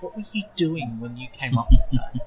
"What 0.00 0.16
were 0.16 0.24
you 0.32 0.44
doing 0.56 0.98
when 1.00 1.16
you 1.16 1.28
came 1.32 1.56
up 1.58 1.68
with 1.70 1.82
that? 1.92 2.20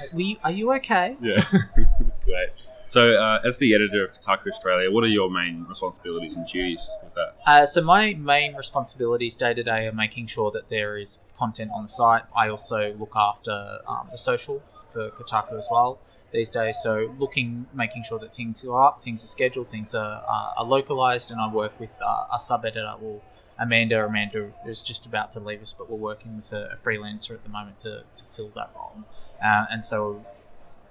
Like, 0.00 0.12
were 0.12 0.20
you, 0.20 0.36
are 0.44 0.50
you 0.50 0.72
okay?" 0.74 1.16
Yeah, 1.20 1.44
great. 2.24 2.50
So, 2.88 3.16
uh, 3.16 3.40
as 3.42 3.56
the 3.56 3.74
editor 3.74 4.04
of 4.04 4.12
Kotaku 4.12 4.48
Australia, 4.48 4.90
what 4.90 5.02
are 5.02 5.08
your 5.08 5.30
main 5.30 5.64
responsibilities 5.66 6.36
and 6.36 6.46
duties 6.46 6.90
with 7.02 7.14
that? 7.14 7.36
Uh, 7.46 7.64
so 7.64 7.80
my 7.80 8.12
main 8.12 8.54
responsibilities 8.54 9.34
day 9.34 9.54
to 9.54 9.62
day 9.62 9.86
are 9.86 9.92
making 9.92 10.26
sure 10.26 10.50
that 10.50 10.68
there 10.68 10.98
is 10.98 11.22
content 11.34 11.70
on 11.74 11.84
the 11.84 11.88
site. 11.88 12.24
I 12.36 12.48
also 12.50 12.92
look 12.98 13.12
after 13.16 13.78
um, 13.88 14.08
the 14.10 14.18
social 14.18 14.62
for 14.86 15.10
Kotaku 15.10 15.56
as 15.56 15.68
well 15.70 16.00
these 16.32 16.48
days. 16.48 16.80
So 16.82 17.14
looking, 17.18 17.66
making 17.72 18.04
sure 18.04 18.18
that 18.18 18.34
things 18.34 18.64
are 18.64 18.84
up, 18.84 19.02
things 19.02 19.24
are 19.24 19.28
scheduled, 19.28 19.68
things 19.68 19.94
are, 19.94 20.22
uh, 20.28 20.52
are 20.58 20.64
localized, 20.64 21.30
and 21.30 21.40
I 21.40 21.48
work 21.48 21.78
with 21.78 21.98
uh, 22.04 22.24
a 22.34 22.40
sub 22.40 22.64
editor. 22.64 22.94
Well, 23.00 23.22
Amanda. 23.62 24.04
Amanda 24.04 24.52
is 24.66 24.82
just 24.82 25.06
about 25.06 25.30
to 25.32 25.40
leave 25.40 25.62
us, 25.62 25.72
but 25.72 25.88
we're 25.88 25.96
working 25.96 26.36
with 26.36 26.52
a, 26.52 26.72
a 26.72 26.76
freelancer 26.76 27.30
at 27.30 27.44
the 27.44 27.48
moment 27.48 27.78
to, 27.80 28.02
to 28.16 28.24
fill 28.24 28.50
that 28.56 28.72
role. 28.74 29.04
Uh, 29.42 29.66
and 29.70 29.84
so 29.84 30.26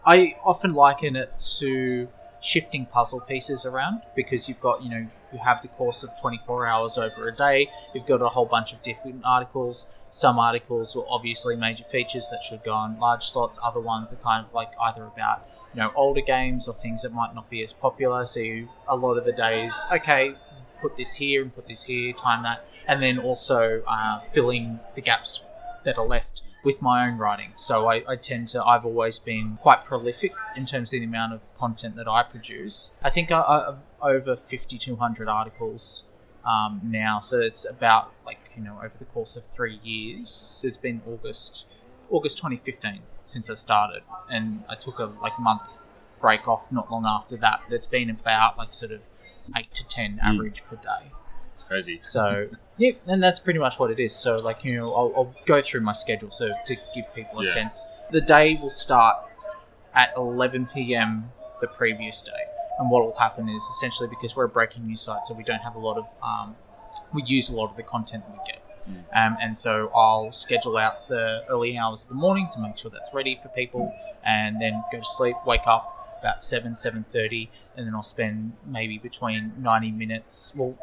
I 0.06 0.38
often 0.44 0.73
liken 0.73 1.15
it 1.18 1.39
to 1.59 2.07
shifting 2.41 2.85
puzzle 2.85 3.19
pieces 3.19 3.65
around 3.65 4.01
because 4.15 4.47
you've 4.47 4.62
got, 4.62 4.81
you 4.81 4.89
know, 4.89 5.07
you 5.31 5.39
have 5.39 5.62
the 5.62 5.68
course 5.68 6.01
of 6.01 6.09
24 6.19 6.65
hours 6.65 6.97
over 6.97 7.27
a 7.27 7.35
day, 7.35 7.69
you've 7.94 8.06
got 8.06 8.21
a 8.21 8.29
whole 8.29 8.45
bunch 8.45 8.74
of 8.74 8.81
different 8.81 9.21
articles. 9.24 9.88
Some 10.09 10.39
articles 10.39 10.95
are 10.95 11.06
obviously 11.07 11.56
major 11.56 11.83
features 11.83 12.29
that 12.29 12.41
should 12.41 12.63
go 12.63 12.74
on 12.74 13.00
large 13.00 13.25
slots, 13.25 13.59
other 13.63 13.79
ones 13.79 14.13
are 14.13 14.17
kind 14.17 14.45
of 14.45 14.53
like 14.53 14.71
either 14.81 15.03
about, 15.03 15.45
you 15.74 15.81
know, 15.81 15.91
older 15.95 16.21
games 16.21 16.67
or 16.67 16.74
things 16.74 17.03
that 17.03 17.13
might 17.13 17.35
not 17.35 17.50
be 17.50 17.62
as 17.62 17.74
popular. 17.74 18.25
So 18.25 18.39
you, 18.39 18.69
a 18.88 18.95
lot 18.95 19.17
of 19.17 19.25
the 19.25 19.33
days, 19.33 19.85
okay, 19.94 20.35
put 20.81 20.97
this 20.97 21.15
here 21.15 21.41
and 21.41 21.53
put 21.53 21.67
this 21.67 21.85
here, 21.85 22.13
time 22.13 22.43
that, 22.43 22.65
and 22.87 23.01
then 23.01 23.19
also 23.19 23.83
uh, 23.87 24.21
filling 24.33 24.79
the 24.95 25.01
gaps 25.01 25.43
that 25.83 25.97
are 25.97 26.05
left 26.05 26.41
with 26.63 26.81
my 26.81 27.07
own 27.07 27.17
writing. 27.17 27.51
So 27.55 27.89
I, 27.89 28.03
I 28.07 28.15
tend 28.15 28.47
to, 28.49 28.63
I've 28.63 28.85
always 28.85 29.19
been 29.19 29.57
quite 29.61 29.83
prolific 29.83 30.33
in 30.55 30.65
terms 30.65 30.93
of 30.93 30.99
the 30.99 31.05
amount 31.05 31.33
of 31.33 31.53
content 31.55 31.95
that 31.95 32.07
I 32.07 32.23
produce. 32.23 32.93
I 33.03 33.09
think 33.09 33.31
I, 33.31 33.39
I, 33.39 33.75
over 34.01 34.35
5,200 34.35 35.27
articles 35.27 36.05
um, 36.45 36.81
now. 36.83 37.19
So 37.19 37.39
it's 37.39 37.67
about 37.67 38.11
like, 38.25 38.39
you 38.55 38.63
know, 38.63 38.77
over 38.77 38.93
the 38.97 39.05
course 39.05 39.35
of 39.35 39.45
three 39.45 39.79
years. 39.83 40.61
It's 40.63 40.77
been 40.77 41.01
August, 41.07 41.65
August 42.09 42.38
2015 42.38 43.01
since 43.23 43.50
I 43.50 43.55
started. 43.55 44.03
And 44.29 44.63
I 44.69 44.75
took 44.75 45.00
a 45.00 45.05
like 45.05 45.39
month 45.39 45.80
break 46.21 46.47
off 46.47 46.71
not 46.71 46.91
long 46.91 47.05
after 47.05 47.35
that. 47.37 47.61
But 47.67 47.75
it's 47.75 47.87
been 47.87 48.09
about 48.09 48.57
like 48.57 48.73
sort 48.73 48.91
of 48.91 49.09
eight 49.57 49.73
to 49.73 49.87
10 49.87 50.19
average 50.23 50.63
per 50.65 50.75
day. 50.75 51.11
It's 51.51 51.63
crazy. 51.63 51.99
So 52.01 52.47
yeah, 52.77 52.91
and 53.07 53.21
that's 53.21 53.39
pretty 53.39 53.59
much 53.59 53.79
what 53.79 53.91
it 53.91 53.99
is. 53.99 54.15
So 54.15 54.35
like 54.35 54.63
you 54.63 54.75
know, 54.77 54.93
I'll, 54.93 55.13
I'll 55.15 55.35
go 55.45 55.61
through 55.61 55.81
my 55.81 55.93
schedule 55.93 56.31
so 56.31 56.53
to 56.65 56.75
give 56.95 57.13
people 57.13 57.39
a 57.39 57.43
Yeah. 57.45 57.51
sense. 57.53 57.89
The 58.11 58.21
day 58.21 58.57
will 58.61 58.69
start 58.69 59.17
at 59.93 60.13
11 60.15 60.67
p.m. 60.73 61.31
the 61.59 61.67
previous 61.67 62.21
day, 62.21 62.31
and 62.79 62.89
what 62.89 63.03
will 63.03 63.17
happen 63.17 63.49
is 63.49 63.63
essentially 63.63 64.07
because 64.07 64.35
we're 64.35 64.45
a 64.45 64.49
breaking 64.49 64.85
news 64.87 65.01
site, 65.01 65.25
so 65.25 65.33
we 65.33 65.43
don't 65.43 65.61
have 65.61 65.75
a 65.75 65.79
lot 65.79 65.97
of 65.97 66.07
um, 66.23 66.55
we 67.13 67.23
use 67.23 67.49
a 67.49 67.55
lot 67.55 67.69
of 67.69 67.75
the 67.75 67.83
content 67.83 68.23
that 68.25 68.31
we 68.31 68.39
get. 68.45 68.57
Um, 69.13 69.37
and 69.39 69.57
so 69.59 69.91
I'll 69.93 70.31
schedule 70.31 70.75
out 70.77 71.07
the 71.07 71.43
early 71.49 71.77
hours 71.77 72.03
of 72.03 72.09
the 72.09 72.15
morning 72.15 72.47
to 72.53 72.59
make 72.59 72.77
sure 72.77 72.89
that's 72.89 73.13
ready 73.13 73.35
for 73.41 73.49
people, 73.49 73.93
and 74.23 74.61
then 74.61 74.83
go 74.91 74.99
to 74.99 75.05
sleep, 75.05 75.35
wake 75.45 75.67
up 75.67 75.90
about 76.21 76.43
seven, 76.43 76.75
seven 76.75 77.03
thirty, 77.03 77.49
and 77.75 77.85
then 77.85 77.95
I'll 77.95 78.03
spend 78.03 78.53
maybe 78.65 78.97
between 78.97 79.53
ninety 79.57 79.91
minutes, 79.91 80.53
well, 80.55 80.77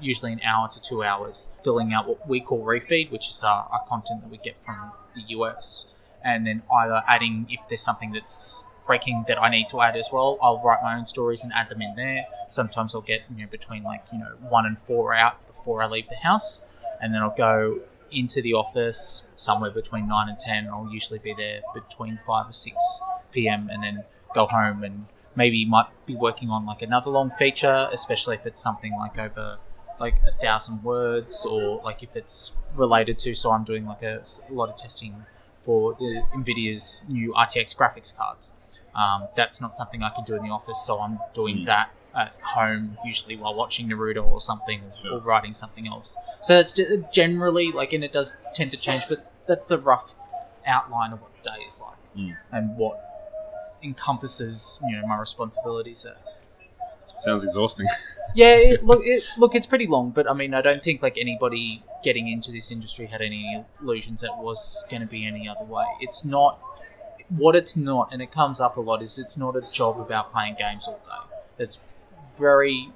usually 0.00 0.32
an 0.32 0.40
hour 0.44 0.68
to 0.68 0.80
two 0.80 1.02
hours, 1.02 1.50
filling 1.64 1.92
out 1.92 2.06
what 2.06 2.28
we 2.28 2.40
call 2.40 2.64
refeed, 2.64 3.10
which 3.10 3.28
is 3.28 3.42
our, 3.42 3.66
our 3.72 3.84
content 3.88 4.20
that 4.22 4.30
we 4.30 4.38
get 4.38 4.60
from 4.60 4.92
the 5.14 5.22
US, 5.38 5.86
and 6.22 6.46
then 6.46 6.62
either 6.72 7.02
adding 7.08 7.46
if 7.50 7.60
there's 7.68 7.80
something 7.80 8.12
that's 8.12 8.64
breaking 8.86 9.24
that 9.28 9.40
I 9.42 9.48
need 9.48 9.68
to 9.70 9.80
add 9.80 9.96
as 9.96 10.10
well, 10.12 10.38
I'll 10.42 10.60
write 10.62 10.82
my 10.82 10.94
own 10.94 11.06
stories 11.06 11.42
and 11.42 11.52
add 11.54 11.70
them 11.70 11.80
in 11.80 11.96
there. 11.96 12.26
Sometimes 12.50 12.94
I'll 12.94 13.00
get 13.00 13.22
you 13.34 13.42
know 13.42 13.50
between 13.50 13.82
like 13.82 14.04
you 14.12 14.18
know 14.18 14.34
one 14.48 14.66
and 14.66 14.78
four 14.78 15.14
out 15.14 15.46
before 15.46 15.82
I 15.82 15.86
leave 15.86 16.08
the 16.08 16.16
house, 16.16 16.62
and 17.00 17.14
then 17.14 17.22
I'll 17.22 17.34
go 17.36 17.80
into 18.12 18.40
the 18.40 18.52
office 18.52 19.26
somewhere 19.34 19.70
between 19.70 20.06
nine 20.08 20.28
and 20.28 20.38
ten. 20.38 20.68
I'll 20.68 20.90
usually 20.92 21.18
be 21.18 21.34
there 21.34 21.62
between 21.72 22.18
five 22.18 22.48
or 22.48 22.52
six 22.52 22.76
p.m. 23.32 23.68
and 23.72 23.82
then 23.82 24.04
go 24.34 24.46
home 24.46 24.82
and 24.84 25.06
maybe 25.36 25.64
might 25.64 25.86
be 26.06 26.14
working 26.14 26.50
on 26.50 26.64
like 26.66 26.82
another 26.82 27.10
long 27.10 27.30
feature, 27.30 27.88
especially 27.92 28.36
if 28.36 28.46
it's 28.46 28.60
something 28.60 28.92
like 28.96 29.18
over 29.18 29.58
like 30.00 30.16
a 30.26 30.32
thousand 30.32 30.82
words 30.82 31.46
or 31.46 31.80
like 31.84 32.02
if 32.02 32.16
it's 32.16 32.54
related 32.74 33.18
to. 33.20 33.34
So 33.34 33.52
I'm 33.52 33.64
doing 33.64 33.86
like 33.86 34.02
a 34.02 34.22
lot 34.50 34.68
of 34.68 34.76
testing 34.76 35.24
for 35.58 35.94
the 35.94 36.24
Nvidia's 36.34 37.02
new 37.08 37.32
RTX 37.32 37.74
graphics 37.76 38.16
cards. 38.16 38.52
Um, 38.94 39.28
that's 39.34 39.60
not 39.60 39.74
something 39.74 40.02
I 40.02 40.10
can 40.10 40.24
do 40.24 40.34
in 40.36 40.42
the 40.42 40.50
office, 40.50 40.80
so 40.84 41.00
I'm 41.00 41.18
doing 41.32 41.58
Mm. 41.58 41.66
that 41.66 41.90
at 42.14 42.32
home, 42.42 42.96
usually 43.04 43.36
while 43.36 43.54
watching 43.54 43.88
Naruto 43.88 44.24
or 44.24 44.40
something, 44.40 44.82
Sure. 45.02 45.14
or 45.14 45.18
writing 45.18 45.52
something 45.54 45.88
else. 45.88 46.16
So 46.42 46.54
that's 46.54 46.78
generally 47.12 47.72
like, 47.72 47.92
and 47.92 48.04
it 48.04 48.12
does 48.12 48.36
tend 48.54 48.70
to 48.70 48.76
change, 48.76 49.08
but 49.08 49.30
that's 49.46 49.66
the 49.66 49.78
rough 49.78 50.20
outline 50.66 51.12
of 51.12 51.20
what 51.22 51.32
the 51.42 51.50
day 51.50 51.64
is 51.66 51.82
like 51.82 51.98
Mm. 52.16 52.36
and 52.52 52.76
what 52.76 53.03
encompasses, 53.84 54.80
you 54.88 54.96
know, 54.96 55.06
my 55.06 55.18
responsibilities 55.18 56.02
there. 56.02 56.16
Sounds 57.16 57.44
exhausting. 57.44 57.86
Yeah, 58.34 58.56
it, 58.56 58.84
look, 58.84 59.02
it, 59.04 59.22
look, 59.38 59.54
it's 59.54 59.66
pretty 59.66 59.86
long, 59.86 60.10
but 60.10 60.28
I 60.28 60.34
mean, 60.34 60.54
I 60.54 60.60
don't 60.60 60.82
think 60.82 61.02
like 61.02 61.16
anybody 61.16 61.84
getting 62.02 62.26
into 62.26 62.50
this 62.50 62.72
industry 62.72 63.06
had 63.06 63.22
any 63.22 63.64
illusions 63.80 64.22
that 64.22 64.32
it 64.36 64.42
was 64.42 64.84
going 64.90 65.02
to 65.02 65.06
be 65.06 65.24
any 65.24 65.48
other 65.48 65.64
way. 65.64 65.84
It's 66.00 66.24
not 66.24 66.58
what 67.28 67.54
it's 67.54 67.76
not, 67.76 68.12
and 68.12 68.20
it 68.20 68.32
comes 68.32 68.60
up 68.60 68.76
a 68.76 68.80
lot. 68.80 69.02
Is 69.02 69.20
it's 69.20 69.38
not 69.38 69.54
a 69.54 69.62
job 69.72 70.00
about 70.00 70.32
playing 70.32 70.56
games 70.58 70.88
all 70.88 71.00
day. 71.04 71.36
It's 71.58 71.78
very, 72.36 72.90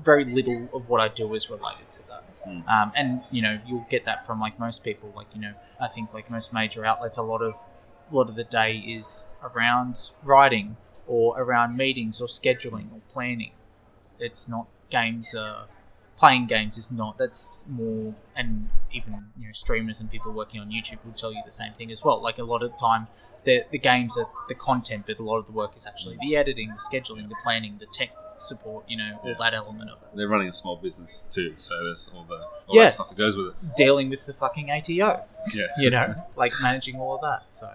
very 0.00 0.24
little 0.24 0.68
of 0.72 0.88
what 0.88 1.00
I 1.00 1.08
do 1.08 1.34
is 1.34 1.50
related 1.50 1.90
to 1.92 2.06
that. 2.06 2.24
Mm. 2.46 2.68
Um, 2.68 2.92
and 2.94 3.22
you 3.32 3.42
know, 3.42 3.58
you'll 3.66 3.86
get 3.90 4.04
that 4.04 4.24
from 4.24 4.38
like 4.38 4.60
most 4.60 4.84
people. 4.84 5.12
Like 5.16 5.26
you 5.34 5.40
know, 5.40 5.54
I 5.80 5.88
think 5.88 6.14
like 6.14 6.30
most 6.30 6.52
major 6.52 6.84
outlets, 6.84 7.18
a 7.18 7.22
lot 7.22 7.42
of 7.42 7.56
a 8.10 8.14
lot 8.14 8.28
of 8.28 8.36
the 8.36 8.44
day 8.44 8.76
is 8.76 9.26
around 9.42 10.10
writing 10.22 10.76
or 11.06 11.38
around 11.40 11.76
meetings 11.76 12.20
or 12.20 12.26
scheduling 12.26 12.92
or 12.92 13.00
planning 13.12 13.52
it's 14.18 14.48
not 14.48 14.66
games 14.90 15.34
uh 15.34 15.64
playing 16.16 16.46
games 16.46 16.78
is 16.78 16.92
not 16.92 17.18
that's 17.18 17.66
more 17.68 18.14
and 18.36 18.68
even 18.92 19.26
you 19.36 19.46
know 19.46 19.52
streamers 19.52 20.00
and 20.00 20.10
people 20.10 20.30
working 20.32 20.60
on 20.60 20.70
youtube 20.70 20.98
will 21.04 21.12
tell 21.12 21.32
you 21.32 21.42
the 21.44 21.50
same 21.50 21.72
thing 21.72 21.90
as 21.90 22.04
well 22.04 22.22
like 22.22 22.38
a 22.38 22.44
lot 22.44 22.62
of 22.62 22.70
the 22.70 22.76
time 22.76 23.06
the, 23.44 23.64
the 23.72 23.78
games 23.78 24.16
are 24.16 24.28
the 24.48 24.54
content 24.54 25.04
but 25.06 25.18
a 25.18 25.22
lot 25.22 25.36
of 25.36 25.46
the 25.46 25.52
work 25.52 25.74
is 25.76 25.86
actually 25.86 26.16
the 26.22 26.36
editing 26.36 26.68
the 26.68 26.74
scheduling 26.76 27.28
the 27.28 27.34
planning 27.42 27.76
the 27.80 27.86
tech 27.92 28.12
support 28.38 28.84
you 28.88 28.96
know 28.96 29.18
all 29.22 29.28
Yeah. 29.30 29.34
that 29.40 29.54
element 29.54 29.90
of 29.90 30.00
it 30.02 30.08
They're 30.14 30.28
running 30.28 30.48
a 30.48 30.54
small 30.54 30.76
business 30.76 31.26
too, 31.30 31.54
so 31.56 31.74
there's 31.84 32.08
all 32.14 32.24
the 32.24 32.36
all 32.68 32.76
Yeah. 32.76 32.84
that 32.84 32.92
stuff 32.92 33.08
that 33.10 33.18
goes 33.18 33.36
with 33.36 33.48
it. 33.48 33.54
dealing 33.76 34.08
with 34.08 34.24
the 34.26 34.32
fucking 34.32 34.70
ato 34.70 34.92
Yeah. 34.92 35.66
you 35.78 35.90
know 35.90 36.14
like 36.36 36.52
managing 36.62 36.96
all 36.96 37.16
of 37.16 37.20
that 37.22 37.52
so 37.52 37.70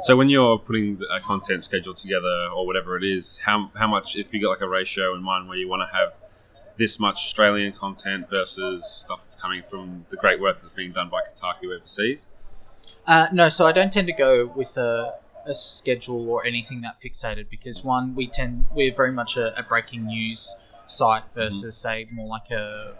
So 0.00 0.16
when 0.16 0.28
you're 0.28 0.58
putting 0.58 1.00
a 1.10 1.20
content 1.20 1.64
schedule 1.64 1.94
together 1.94 2.48
or 2.54 2.66
whatever 2.66 2.96
it 2.96 3.04
is, 3.04 3.38
how 3.44 3.70
how 3.74 3.86
much 3.86 4.16
if 4.16 4.32
you 4.32 4.40
got 4.42 4.50
like 4.50 4.60
a 4.60 4.68
ratio 4.68 5.14
in 5.14 5.22
mind 5.22 5.48
where 5.48 5.56
you 5.56 5.68
want 5.68 5.82
to 5.82 5.96
have 5.96 6.14
this 6.76 6.98
much 6.98 7.16
Australian 7.16 7.72
content 7.72 8.28
versus 8.28 8.84
stuff 8.84 9.22
that's 9.22 9.36
coming 9.36 9.62
from 9.62 10.04
the 10.10 10.16
great 10.16 10.40
work 10.40 10.60
that's 10.60 10.72
being 10.72 10.92
done 10.92 11.08
by 11.08 11.20
Kotaku 11.20 11.74
overseas? 11.74 12.28
Uh, 13.06 13.28
no, 13.32 13.48
so 13.48 13.66
I 13.66 13.72
don't 13.72 13.92
tend 13.92 14.08
to 14.08 14.12
go 14.12 14.46
with 14.46 14.76
a, 14.76 15.14
a 15.46 15.54
schedule 15.54 16.28
or 16.28 16.44
anything 16.44 16.80
that 16.82 17.00
fixated 17.00 17.48
because 17.48 17.84
one, 17.84 18.14
we 18.14 18.26
tend 18.26 18.66
we're 18.74 18.94
very 18.94 19.12
much 19.12 19.36
a, 19.36 19.58
a 19.58 19.62
breaking 19.62 20.06
news 20.06 20.56
site 20.86 21.24
versus 21.32 21.76
say 21.76 22.06
more 22.12 22.28
like 22.28 22.50
a, 22.50 22.94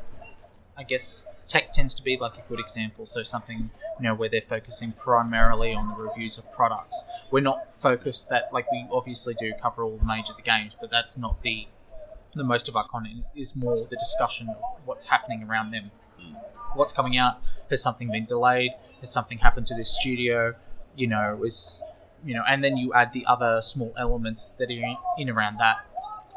I 0.76 0.84
guess 0.84 1.26
tech 1.48 1.72
tends 1.72 1.94
to 1.96 2.02
be 2.02 2.16
like 2.16 2.36
a 2.36 2.48
good 2.48 2.60
example. 2.60 3.06
So 3.06 3.22
something 3.22 3.70
you 3.98 4.04
know 4.04 4.14
where 4.14 4.28
they're 4.28 4.40
focusing 4.40 4.92
primarily 4.92 5.72
on 5.72 5.88
the 5.88 5.94
reviews 5.94 6.38
of 6.38 6.50
products. 6.52 7.04
We're 7.30 7.40
not 7.40 7.76
focused 7.76 8.28
that 8.30 8.52
like 8.52 8.70
we 8.70 8.86
obviously 8.90 9.34
do 9.34 9.52
cover 9.60 9.84
all 9.84 9.96
the 9.96 10.04
major 10.04 10.32
the 10.36 10.42
games, 10.42 10.76
but 10.78 10.90
that's 10.90 11.16
not 11.16 11.42
the 11.42 11.68
the 12.34 12.44
most 12.44 12.68
of 12.68 12.74
our 12.74 12.86
content 12.88 13.24
is 13.36 13.54
more 13.54 13.86
the 13.88 13.96
discussion 13.96 14.48
of 14.48 14.56
what's 14.84 15.06
happening 15.06 15.44
around 15.44 15.70
them. 15.70 15.90
Hmm. 16.18 16.34
What's 16.74 16.92
coming 16.92 17.16
out? 17.16 17.38
Has 17.70 17.82
something 17.82 18.10
been 18.10 18.24
delayed? 18.24 18.72
Has 19.00 19.12
something 19.12 19.38
happened 19.38 19.66
to 19.68 19.74
this 19.74 19.88
studio? 19.88 20.54
You 20.96 21.06
know, 21.06 21.42
is 21.44 21.84
you 22.24 22.34
know, 22.34 22.42
and 22.48 22.64
then 22.64 22.76
you 22.76 22.92
add 22.94 23.12
the 23.12 23.24
other 23.26 23.60
small 23.60 23.92
elements 23.98 24.50
that 24.50 24.68
are 24.68 24.72
in, 24.72 24.96
in 25.18 25.30
around 25.30 25.58
that. 25.58 25.76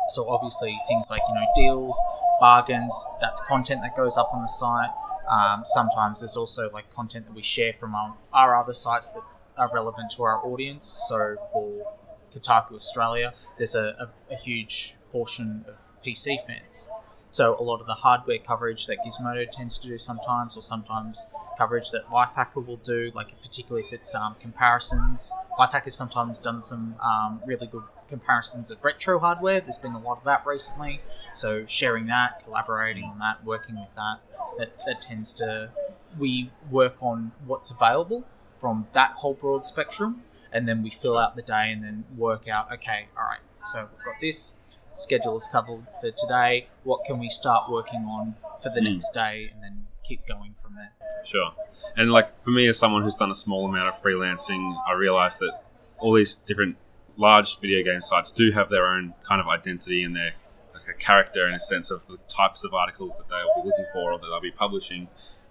So 0.09 0.29
obviously 0.29 0.77
things 0.87 1.09
like 1.09 1.21
you 1.27 1.35
know 1.35 1.45
deals, 1.55 1.99
bargains. 2.39 2.93
That's 3.19 3.41
content 3.41 3.81
that 3.81 3.95
goes 3.95 4.17
up 4.17 4.29
on 4.33 4.41
the 4.41 4.47
site. 4.47 4.89
Um, 5.29 5.63
sometimes 5.65 6.21
there's 6.21 6.37
also 6.37 6.69
like 6.71 6.93
content 6.93 7.25
that 7.25 7.33
we 7.35 7.41
share 7.41 7.73
from 7.73 7.95
our, 7.95 8.15
our 8.33 8.55
other 8.55 8.73
sites 8.73 9.13
that 9.13 9.23
are 9.57 9.69
relevant 9.73 10.11
to 10.11 10.23
our 10.23 10.45
audience. 10.45 10.87
So 11.09 11.37
for 11.51 11.93
Kotaku 12.33 12.75
Australia, 12.75 13.33
there's 13.57 13.75
a, 13.75 14.09
a, 14.29 14.33
a 14.33 14.37
huge 14.37 14.95
portion 15.11 15.65
of 15.67 15.91
PC 16.05 16.45
fans. 16.45 16.89
So 17.31 17.55
a 17.59 17.63
lot 17.63 17.81
of 17.81 17.87
the 17.87 17.95
hardware 17.95 18.39
coverage 18.39 18.87
that 18.87 18.97
Gizmodo 19.05 19.49
tends 19.49 19.77
to 19.79 19.87
do 19.87 19.97
sometimes, 19.97 20.57
or 20.57 20.61
sometimes 20.61 21.27
coverage 21.57 21.91
that 21.91 22.09
Lifehacker 22.09 22.65
will 22.65 22.77
do, 22.77 23.11
like 23.13 23.39
particularly 23.41 23.85
if 23.85 23.93
it's 23.93 24.13
um, 24.15 24.35
comparisons. 24.39 25.33
Lifehack 25.59 25.83
has 25.83 25.95
sometimes 25.95 26.39
done 26.39 26.61
some 26.61 26.95
um, 27.03 27.41
really 27.45 27.67
good 27.67 27.83
comparisons 28.07 28.71
of 28.71 28.83
retro 28.83 29.19
hardware. 29.19 29.59
There's 29.59 29.77
been 29.77 29.93
a 29.93 29.99
lot 29.99 30.19
of 30.19 30.23
that 30.23 30.45
recently. 30.45 31.01
So 31.33 31.65
sharing 31.65 32.05
that, 32.07 32.43
collaborating 32.43 33.05
on 33.05 33.19
that, 33.19 33.43
working 33.43 33.79
with 33.79 33.95
that, 33.95 34.19
that, 34.57 34.79
that 34.85 35.01
tends 35.01 35.33
to 35.35 35.71
we 36.17 36.51
work 36.71 36.95
on 37.01 37.31
what's 37.45 37.71
available 37.71 38.25
from 38.51 38.87
that 38.93 39.11
whole 39.17 39.33
broad 39.33 39.65
spectrum, 39.65 40.23
and 40.51 40.67
then 40.67 40.81
we 40.81 40.89
fill 40.89 41.17
out 41.17 41.35
the 41.35 41.41
day 41.41 41.71
and 41.71 41.83
then 41.83 42.05
work 42.15 42.47
out. 42.47 42.71
Okay, 42.71 43.07
all 43.17 43.25
right. 43.25 43.39
So 43.65 43.89
we've 43.95 44.05
got 44.05 44.15
this 44.21 44.57
schedule 44.97 45.35
is 45.37 45.47
covered 45.51 45.85
for 46.01 46.11
today. 46.11 46.67
What 46.83 47.05
can 47.05 47.19
we 47.19 47.29
start 47.29 47.69
working 47.69 48.01
on 48.05 48.35
for 48.61 48.69
the 48.69 48.81
Mm. 48.81 48.93
next 48.93 49.11
day, 49.11 49.49
and 49.53 49.61
then 49.63 49.87
keep 50.03 50.25
going 50.25 50.55
from 50.61 50.75
there. 50.75 50.93
Sure. 51.25 51.51
And 51.97 52.11
like 52.11 52.39
for 52.39 52.51
me, 52.51 52.67
as 52.67 52.77
someone 52.79 53.03
who's 53.03 53.15
done 53.15 53.29
a 53.31 53.35
small 53.35 53.65
amount 53.67 53.89
of 53.89 53.95
freelancing, 53.95 54.75
I 54.87 54.93
realize 54.93 55.37
that 55.39 55.51
all 55.99 56.13
these 56.13 56.35
different 56.35 56.77
large 57.17 57.59
video 57.59 57.83
game 57.83 57.99
sites 58.01 58.31
do 58.31 58.51
have 58.51 58.69
their 58.69 58.85
own 58.85 59.13
kind 59.23 59.41
of 59.41 59.47
identity 59.47 60.03
and 60.03 60.15
their 60.15 60.33
like 60.73 60.87
a 60.87 60.93
character 60.93 61.47
in 61.47 61.53
a 61.55 61.59
sense 61.59 61.89
of 61.91 62.05
the 62.07 62.17
types 62.27 62.63
of 62.63 62.73
articles 62.73 63.17
that 63.17 63.27
they'll 63.29 63.63
be 63.63 63.67
looking 63.69 63.85
for 63.91 64.13
or 64.13 64.19
that 64.19 64.27
they'll 64.27 64.39
be 64.39 64.51
publishing 64.51 65.07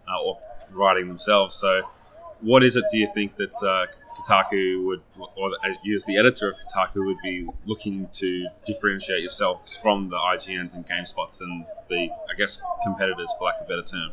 uh, 0.08 0.22
or 0.22 0.38
writing 0.70 1.08
themselves. 1.08 1.54
So, 1.56 1.82
what 2.40 2.62
is 2.62 2.76
it 2.76 2.84
do 2.92 2.96
you 2.98 3.08
think 3.12 3.36
that 3.36 3.62
uh, 3.62 3.86
Kotaku 4.16 4.84
would, 4.84 5.02
or 5.18 5.50
you 5.82 5.94
uh, 5.94 5.96
as 5.96 6.04
the 6.04 6.16
editor 6.16 6.50
of 6.50 6.56
Kotaku 6.56 7.06
would 7.06 7.18
be 7.22 7.46
looking 7.66 8.08
to 8.12 8.48
differentiate 8.64 9.20
yourselves 9.20 9.76
from 9.76 10.08
the 10.08 10.16
IGNs 10.16 10.74
and 10.74 10.86
GameSpots 10.86 11.40
and 11.40 11.66
the, 11.88 12.08
I 12.10 12.36
guess, 12.36 12.62
competitors, 12.82 13.34
for 13.38 13.44
lack 13.44 13.60
of 13.60 13.66
a 13.66 13.68
better 13.68 13.82
term? 13.82 14.12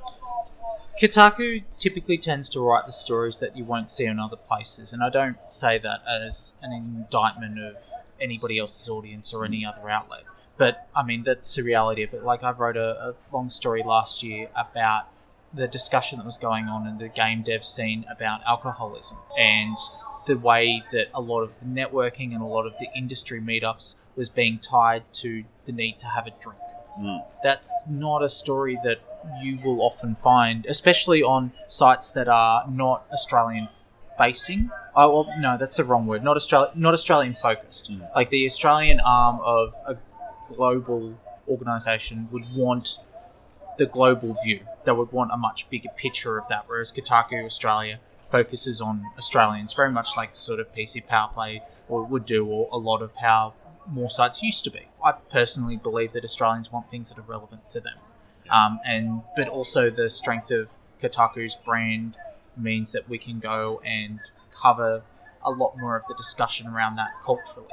Kotaku 1.02 1.64
typically 1.80 2.18
tends 2.18 2.50
to 2.52 2.60
write 2.60 2.86
the 2.86 2.92
stories 2.92 3.40
that 3.40 3.58
you 3.58 3.64
won't 3.64 3.90
see 3.90 4.06
in 4.06 4.20
other 4.20 4.36
places, 4.38 4.94
and 4.94 5.04
I 5.04 5.10
don't 5.10 5.38
say 5.48 5.80
that 5.80 6.02
as 6.08 6.58
an 6.62 6.72
indictment 6.72 7.60
of 7.60 7.78
anybody 8.22 8.60
else's 8.60 8.88
audience 8.90 9.34
or 9.34 9.44
any 9.44 9.66
other 9.66 9.90
outlet. 9.90 10.24
But 10.56 10.88
I 10.96 11.04
mean, 11.04 11.24
that's 11.24 11.56
the 11.56 11.64
reality 11.64 12.04
of 12.04 12.14
it. 12.14 12.24
Like 12.24 12.44
I 12.44 12.52
wrote 12.52 12.78
a, 12.78 13.10
a 13.10 13.16
long 13.32 13.50
story 13.50 13.82
last 13.84 14.22
year 14.22 14.50
about 14.56 15.08
the 15.54 15.68
discussion 15.68 16.20
that 16.20 16.26
was 16.26 16.38
going 16.38 16.68
on 16.68 16.88
in 16.88 16.98
the 16.98 17.08
game 17.10 17.44
dev 17.44 17.64
scene 17.64 18.06
about 18.10 18.44
alcoholism 18.46 19.18
and 19.38 19.78
the 20.26 20.36
way 20.38 20.84
that 20.92 21.08
a 21.14 21.22
lot 21.22 21.42
of 21.42 21.60
the 21.60 21.66
networking 21.66 22.34
and 22.34 22.42
a 22.42 22.46
lot 22.46 22.66
of 22.66 22.78
the 22.80 22.88
industry 22.96 23.42
meetups 23.42 23.96
was 24.16 24.30
being 24.30 24.58
tied 24.58 25.04
to 25.14 25.44
the 25.66 25.72
need 25.72 26.00
to 26.00 26.08
have 26.08 26.26
a 26.28 26.32
drink 26.40 26.60
Mm. 27.00 27.26
that's 27.42 27.88
not 27.90 28.22
a 28.24 28.30
story 28.30 28.78
that 28.84 29.00
you 29.42 29.58
will 29.64 29.82
often 29.82 30.14
find, 30.14 30.66
especially 30.68 31.24
on 31.24 31.52
sites 31.68 32.12
that 32.12 32.28
are 32.28 32.68
not 32.70 33.06
Australian 33.12 33.68
facing. 34.18 34.70
Oh, 34.96 35.24
well, 35.24 35.40
no, 35.40 35.58
that's 35.58 35.78
the 35.78 35.84
wrong 35.84 36.06
word. 36.06 36.24
Not 36.24 36.36
Australian, 36.36 36.80
not 36.80 36.94
Australian 36.94 37.34
focused. 37.34 37.92
Mm. 37.92 38.14
Like 38.16 38.30
the 38.30 38.46
Australian 38.46 39.00
arm 39.00 39.40
of 39.44 39.74
a 39.88 39.98
global 40.54 41.18
organisation 41.48 42.28
would 42.32 42.44
want 42.56 43.00
the 43.78 43.86
global 43.88 44.36
view. 44.44 44.60
They 44.86 44.92
would 44.92 45.12
want 45.12 45.32
a 45.32 45.38
much 45.38 45.70
bigger 45.70 45.90
picture 45.96 46.38
of 46.38 46.48
that, 46.50 46.66
whereas 46.68 46.92
Kotaku 46.92 47.46
Australia 47.46 48.00
focuses 48.30 48.82
on 48.82 49.06
Australians, 49.18 49.74
very 49.74 49.92
much 49.92 50.18
like 50.18 50.36
sort 50.36 50.60
of 50.60 50.74
PC 50.74 51.06
Power 51.06 51.30
Play 51.34 51.62
or 51.88 52.04
would 52.04 52.26
do, 52.26 52.46
or 52.46 52.68
a 52.72 52.78
lot 52.78 53.02
of 53.02 53.18
how 53.18 53.54
more 53.88 54.10
sites 54.10 54.42
used 54.42 54.64
to 54.64 54.72
be. 54.72 54.88
I 55.04 55.12
personally 55.12 55.78
believe 55.78 56.14
that 56.14 56.24
Australians 56.24 56.72
want 56.72 56.90
things 56.90 57.10
that 57.10 57.20
are 57.20 57.30
relevant 57.30 57.70
to 57.70 57.80
them, 57.80 57.98
um, 58.50 58.80
and 58.86 59.22
but 59.36 59.48
also 59.48 59.90
the 59.90 60.10
strength 60.10 60.52
of 60.52 60.72
Kotaku's 61.02 61.56
brand 61.56 62.18
means 62.58 62.92
that 62.92 63.10
we 63.10 63.18
can 63.18 63.40
go 63.40 63.82
and 63.86 64.20
cover 64.52 65.04
a 65.44 65.52
lot 65.52 65.78
more 65.78 65.96
of 65.96 66.06
the 66.08 66.16
discussion 66.16 66.68
around 66.68 66.96
that 66.96 67.22
culturally. 67.22 67.68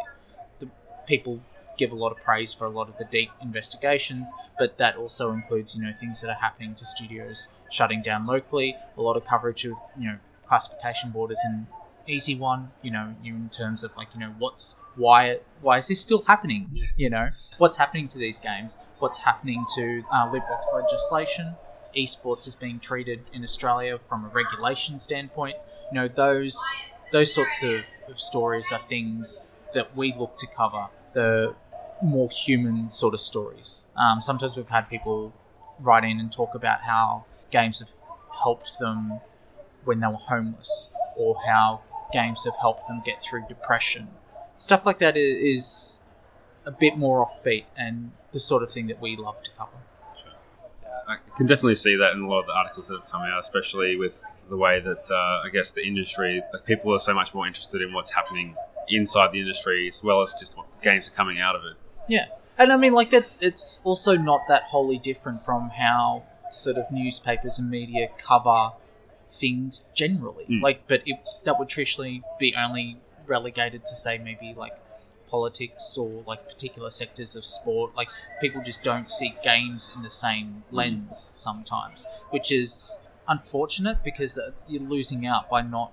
The 0.58 0.68
people 1.06 1.40
give 1.80 1.90
a 1.90 1.96
lot 1.96 2.12
of 2.12 2.18
praise 2.18 2.52
for 2.52 2.66
a 2.66 2.70
lot 2.70 2.88
of 2.88 2.98
the 2.98 3.06
deep 3.06 3.30
investigations, 3.40 4.32
but 4.58 4.76
that 4.78 4.96
also 4.96 5.32
includes 5.32 5.74
you 5.76 5.82
know 5.82 5.92
things 5.92 6.20
that 6.20 6.30
are 6.30 6.42
happening 6.46 6.74
to 6.76 6.84
studios 6.84 7.48
shutting 7.70 8.02
down 8.02 8.26
locally. 8.26 8.76
A 8.96 9.02
lot 9.02 9.16
of 9.16 9.24
coverage 9.24 9.64
of 9.64 9.78
you 9.98 10.06
know 10.08 10.18
classification 10.46 11.10
borders 11.10 11.40
in 11.44 11.66
easy 12.06 12.34
one. 12.34 12.70
You 12.82 12.90
know, 12.90 13.14
in 13.24 13.48
terms 13.48 13.82
of 13.82 13.96
like 13.96 14.08
you 14.14 14.20
know 14.20 14.34
what's 14.38 14.78
why 14.94 15.40
why 15.62 15.78
is 15.78 15.88
this 15.88 16.00
still 16.00 16.22
happening? 16.26 16.68
Yeah. 16.72 16.86
You 16.96 17.10
know, 17.10 17.30
what's 17.58 17.78
happening 17.78 18.06
to 18.08 18.18
these 18.18 18.38
games? 18.38 18.76
What's 18.98 19.18
happening 19.18 19.64
to 19.76 20.04
uh, 20.12 20.28
loot 20.32 20.42
box 20.48 20.70
legislation? 20.74 21.54
Esports 21.96 22.46
is 22.46 22.54
being 22.54 22.78
treated 22.78 23.24
in 23.32 23.42
Australia 23.42 23.98
from 23.98 24.24
a 24.24 24.28
regulation 24.28 24.98
standpoint. 24.98 25.56
You 25.90 26.00
know, 26.00 26.08
those 26.08 26.60
those 27.10 27.34
sorts 27.34 27.64
of, 27.64 27.80
of 28.08 28.20
stories 28.20 28.70
are 28.72 28.78
things 28.78 29.44
that 29.74 29.96
we 29.96 30.14
look 30.16 30.36
to 30.38 30.46
cover. 30.46 30.86
The 31.12 31.54
more 32.02 32.28
human 32.30 32.90
sort 32.90 33.14
of 33.14 33.20
stories. 33.20 33.84
Um, 33.96 34.20
sometimes 34.20 34.56
we've 34.56 34.68
had 34.68 34.88
people 34.88 35.32
write 35.78 36.04
in 36.04 36.20
and 36.20 36.32
talk 36.32 36.54
about 36.54 36.82
how 36.82 37.24
games 37.50 37.80
have 37.80 37.90
helped 38.42 38.78
them 38.78 39.20
when 39.84 40.00
they 40.00 40.06
were 40.06 40.14
homeless, 40.14 40.90
or 41.16 41.36
how 41.46 41.82
games 42.12 42.44
have 42.44 42.56
helped 42.60 42.86
them 42.86 43.02
get 43.04 43.22
through 43.22 43.44
depression. 43.48 44.08
Stuff 44.56 44.84
like 44.84 44.98
that 44.98 45.16
is 45.16 46.00
a 46.66 46.70
bit 46.70 46.96
more 46.96 47.24
offbeat 47.24 47.64
and 47.76 48.12
the 48.32 48.40
sort 48.40 48.62
of 48.62 48.70
thing 48.70 48.86
that 48.88 49.00
we 49.00 49.16
love 49.16 49.42
to 49.42 49.50
cover. 49.52 49.70
I 51.08 51.16
can 51.36 51.46
definitely 51.46 51.74
see 51.74 51.96
that 51.96 52.12
in 52.12 52.20
a 52.20 52.28
lot 52.28 52.40
of 52.40 52.46
the 52.46 52.52
articles 52.52 52.86
that 52.88 53.00
have 53.00 53.10
come 53.10 53.22
out, 53.22 53.40
especially 53.40 53.96
with 53.96 54.22
the 54.48 54.56
way 54.56 54.78
that 54.80 55.10
uh, 55.10 55.42
I 55.44 55.48
guess 55.52 55.72
the 55.72 55.84
industry, 55.84 56.42
like 56.52 56.64
people 56.64 56.94
are 56.94 57.00
so 57.00 57.14
much 57.14 57.34
more 57.34 57.46
interested 57.46 57.82
in 57.82 57.92
what's 57.92 58.10
happening 58.10 58.54
inside 58.88 59.32
the 59.32 59.40
industry 59.40 59.86
as 59.88 60.02
well 60.04 60.20
as 60.20 60.34
just 60.34 60.56
what 60.56 60.80
games 60.82 61.08
are 61.08 61.12
coming 61.12 61.40
out 61.40 61.56
of 61.56 61.62
it. 61.64 61.76
Yeah, 62.08 62.26
and 62.58 62.72
I 62.72 62.76
mean, 62.76 62.92
like 62.92 63.10
that. 63.10 63.24
It's 63.40 63.80
also 63.84 64.16
not 64.16 64.42
that 64.48 64.64
wholly 64.64 64.98
different 64.98 65.40
from 65.42 65.70
how 65.70 66.24
sort 66.50 66.76
of 66.76 66.90
newspapers 66.90 67.58
and 67.58 67.70
media 67.70 68.08
cover 68.18 68.70
things 69.28 69.86
generally. 69.94 70.44
Mm. 70.44 70.62
Like, 70.62 70.86
but 70.88 71.02
it, 71.06 71.16
that 71.44 71.58
would 71.58 71.68
traditionally 71.68 72.22
be 72.38 72.54
only 72.54 72.98
relegated 73.26 73.86
to 73.86 73.94
say 73.94 74.18
maybe 74.18 74.54
like 74.56 74.72
politics 75.28 75.96
or 75.96 76.24
like 76.26 76.46
particular 76.48 76.90
sectors 76.90 77.36
of 77.36 77.44
sport. 77.44 77.94
Like 77.96 78.08
people 78.40 78.62
just 78.62 78.82
don't 78.82 79.10
see 79.10 79.34
games 79.42 79.92
in 79.94 80.02
the 80.02 80.10
same 80.10 80.64
lens 80.70 81.30
sometimes, 81.34 82.06
which 82.30 82.50
is 82.50 82.98
unfortunate 83.28 84.02
because 84.02 84.38
you're 84.66 84.82
losing 84.82 85.26
out 85.26 85.48
by 85.48 85.62
not 85.62 85.92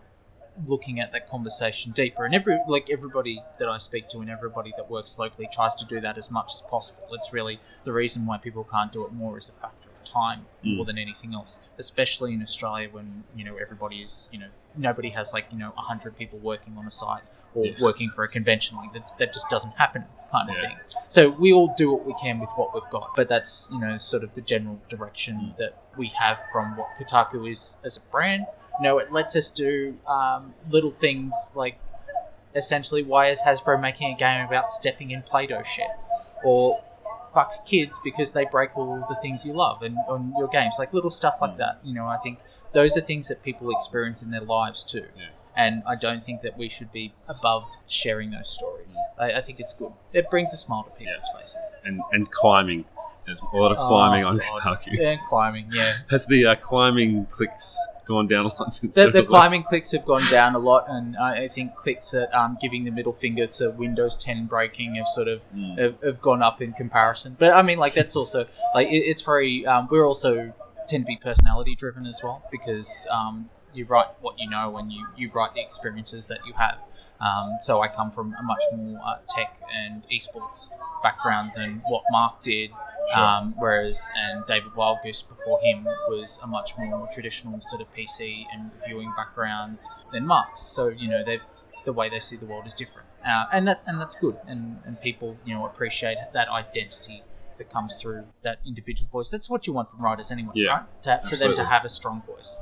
looking 0.66 1.00
at 1.00 1.12
that 1.12 1.30
conversation 1.30 1.92
deeper 1.92 2.26
and 2.26 2.34
every 2.34 2.58
like 2.68 2.90
everybody 2.90 3.44
that 3.60 3.68
I 3.70 3.78
speak 3.78 4.08
to 4.10 4.20
and 4.22 4.30
everybody 4.30 4.74
that 4.78 4.90
works 4.90 5.20
locally 5.20 5.48
tries 5.52 5.76
to 5.76 5.86
do 5.86 6.00
that 6.02 6.18
as 6.18 6.32
much 6.32 6.52
as 6.54 6.62
possible 6.62 7.04
it's 7.12 7.32
really 7.32 7.60
the 7.84 7.94
reason 7.94 8.26
why 8.26 8.38
people 8.38 8.64
can't 8.64 8.92
do 8.92 9.06
it 9.06 9.12
more 9.14 9.38
is 9.38 9.50
a 9.50 9.54
factor 9.54 9.90
of 9.90 10.04
time 10.04 10.46
Mm. 10.66 10.78
more 10.78 10.86
than 10.86 10.98
anything 10.98 11.34
else 11.36 11.60
especially 11.78 12.34
in 12.34 12.42
Australia 12.42 12.90
when 12.92 13.24
you 13.36 13.44
know 13.44 13.56
everybody 13.58 13.98
is 13.98 14.30
you 14.32 14.40
know 14.40 14.48
nobody 14.76 15.10
has 15.10 15.32
like 15.34 15.46
you 15.52 15.58
know 15.60 15.72
100 15.76 16.18
people 16.18 16.40
working 16.40 16.76
on 16.78 16.88
a 16.88 16.92
site 16.92 17.24
or 17.54 17.66
Yeah. 17.66 17.74
working 17.80 18.10
for 18.10 18.24
a 18.24 18.28
convention 18.28 18.78
like 18.78 18.94
that 18.94 19.16
that 19.20 19.34
just 19.34 19.50
doesn't 19.50 19.74
happen 19.78 20.06
kind 20.32 20.50
of 20.50 20.56
Yeah. 20.56 20.62
thing 20.70 20.78
so 21.08 21.30
we 21.30 21.54
all 21.54 21.74
do 21.78 21.92
what 21.92 22.04
we 22.06 22.14
can 22.16 22.40
with 22.40 22.50
what 22.56 22.74
we've 22.74 22.90
got 22.90 23.16
but 23.16 23.28
that's 23.28 23.70
you 23.72 23.80
know 23.80 23.98
sort 24.00 24.24
of 24.24 24.34
the 24.34 24.42
general 24.42 24.80
direction 24.90 25.54
that 25.58 25.84
we 25.98 26.08
have 26.08 26.40
from 26.52 26.76
what 26.78 26.88
Kotaku 27.00 27.48
is 27.50 27.78
as 27.84 27.98
a 27.98 28.02
brand 28.12 28.46
you 28.80 28.84
know, 28.84 28.98
it 29.00 29.12
lets 29.12 29.36
us 29.36 29.50
do 29.50 29.98
um, 30.08 30.54
little 30.70 30.92
things 30.92 31.54
like 31.56 31.80
essentially 32.56 33.04
why 33.04 33.28
is 33.28 33.42
Hasbro 33.42 33.80
making 33.80 34.14
a 34.14 34.18
game 34.18 34.46
about 34.46 34.72
stepping 34.72 35.12
in 35.12 35.22
Play-Doh 35.22 35.64
shit? 35.64 35.88
Or 36.44 36.84
fuck 37.34 37.66
kids 37.66 38.00
because 38.04 38.32
they 38.32 38.46
break 38.46 38.76
all 38.78 39.06
the 39.08 39.16
things 39.22 39.46
you 39.46 39.54
love 39.54 39.84
and 39.84 39.98
on 40.08 40.34
your 40.38 40.48
games 40.48 40.76
like 40.80 40.92
little 40.94 41.10
stuff 41.12 41.36
like 41.42 41.58
that 41.58 41.78
you 41.84 41.94
know 41.94 42.06
I 42.08 42.18
think 42.18 42.40
those 42.74 42.98
are 42.98 43.02
things 43.02 43.28
that 43.28 43.44
people 43.44 43.70
experience 43.70 44.24
in 44.24 44.32
their 44.32 44.42
lives 44.42 44.84
too. 44.84 45.06
Yeah. 45.16 45.28
and 45.56 45.84
I 45.86 45.96
don't 45.96 46.24
think 46.24 46.42
that 46.42 46.58
we 46.58 46.68
should 46.70 46.92
be 46.92 47.14
above 47.28 47.66
sharing 47.88 48.32
those 48.32 48.50
stories. 48.50 48.98
I, 49.20 49.34
I 49.34 49.42
think 49.42 49.60
it's 49.60 49.74
good. 49.74 49.92
It 50.14 50.30
brings 50.30 50.54
a 50.54 50.58
smile 50.58 50.84
to 50.84 50.90
people's 50.92 51.30
faces. 51.38 51.76
And 51.84 52.02
and 52.12 52.32
climbing. 52.32 52.86
There's 53.26 53.42
a 53.42 53.58
lot 53.58 53.72
of 53.72 53.78
climbing 53.80 54.24
Oh, 54.24 54.30
on 54.30 54.38
God. 54.38 54.78
Kotaku. 54.80 54.88
yeah 54.98 55.18
climbing 55.28 55.68
yeah. 55.72 55.98
Has 56.10 56.26
the 56.28 56.46
uh, 56.46 56.56
climbing 56.56 57.26
clicks 57.28 57.78
gone 58.08 58.28
down 58.28 58.46
a 58.46 58.50
lot 58.60 58.74
since 58.74 58.96
the, 58.96 59.12
the 59.12 59.20
was 59.20 59.30
last- 59.30 59.50
climbing 59.50 59.64
clicks 59.64 59.92
have 59.92 60.06
gone 60.06 60.24
down 60.32 60.56
a 60.56 60.60
lot, 60.60 60.86
and 60.88 61.16
I, 61.18 61.44
I 61.44 61.48
think 61.48 61.76
clicks 61.76 62.14
at 62.14 62.34
um, 62.34 62.58
giving 62.60 62.84
the 62.86 62.92
middle 62.92 63.14
finger 63.14 63.46
to 63.48 63.70
Windows 63.70 64.16
10 64.16 64.46
breaking 64.46 64.96
have 64.96 65.08
sort 65.08 65.28
of 65.28 65.44
Mm. 65.54 65.78
have, 65.78 65.96
have 66.04 66.22
gone 66.22 66.42
up 66.42 66.62
in 66.62 66.74
comparison. 66.74 67.36
But 67.38 67.52
I 67.54 67.62
mean, 67.62 67.78
like 67.78 67.94
that's 67.94 68.16
also 68.16 68.46
like 68.74 68.88
it, 68.88 69.04
it's 69.12 69.22
very. 69.22 69.66
Um, 69.66 69.88
we're 69.92 70.06
also 70.06 70.54
tend 70.88 71.04
to 71.04 71.08
be 71.08 71.18
personality 71.18 71.76
driven 71.76 72.06
as 72.06 72.22
well 72.24 72.44
because 72.50 73.06
um, 73.12 73.50
you 73.74 73.86
write 73.86 74.08
what 74.22 74.36
you 74.40 74.50
know 74.50 74.78
and 74.78 74.92
you 74.92 75.06
you 75.18 75.30
write 75.32 75.54
the 75.54 75.62
experiences 75.62 76.28
that 76.30 76.40
you 76.48 76.54
have. 76.54 76.78
Um, 77.20 77.58
so 77.62 77.82
I 77.82 77.88
come 77.88 78.12
from 78.12 78.36
a 78.40 78.44
much 78.44 78.64
more 78.76 79.00
uh, 79.06 79.18
tech 79.28 79.60
and 79.76 80.04
esports 80.10 80.70
background 81.02 81.52
than 81.56 81.82
what 81.88 82.04
Mark 82.12 82.42
did. 82.44 82.70
Sure. 83.14 83.24
Um, 83.24 83.54
whereas 83.58 84.12
and 84.18 84.46
David 84.46 84.74
Wildgoose 84.74 85.28
before 85.28 85.62
him 85.62 85.86
was 86.10 86.40
a 86.44 86.48
much 86.48 86.78
more 86.78 87.08
traditional 87.12 87.60
sort 87.62 87.82
of 87.82 87.94
PC 87.94 88.46
and 88.54 88.72
viewing 88.86 89.14
background 89.16 89.80
than 90.12 90.26
Mark's. 90.26 90.62
So 90.62 90.90
you 90.90 91.08
know 91.08 91.24
they 91.24 91.40
the 91.86 91.94
way 91.94 92.10
they 92.10 92.20
see 92.20 92.36
the 92.36 92.46
world 92.46 92.68
is 92.68 92.74
different, 92.74 93.08
uh, 93.26 93.46
and 93.54 93.68
that 93.68 93.82
and 93.86 94.02
that's 94.02 94.16
good. 94.16 94.38
And 94.46 94.80
and 94.86 95.00
people 95.00 95.38
you 95.46 95.54
know 95.54 95.66
appreciate 95.66 96.18
that 96.34 96.50
identity 96.50 97.24
that 97.58 97.70
comes 97.70 98.00
through 98.02 98.26
that 98.44 98.60
individual 98.66 99.10
voice. 99.10 99.30
That's 99.30 99.50
what 99.50 99.68
you 99.68 99.74
want 99.74 99.90
from 99.90 100.02
writers 100.02 100.32
anyway, 100.32 100.52
Yeah, 100.56 100.72
right? 100.72 101.04
To, 101.04 101.22
for 101.30 101.36
them 101.36 101.56
to 101.56 101.66
have 101.66 101.86
a 101.86 101.90
strong 101.90 102.22
voice. 102.22 102.62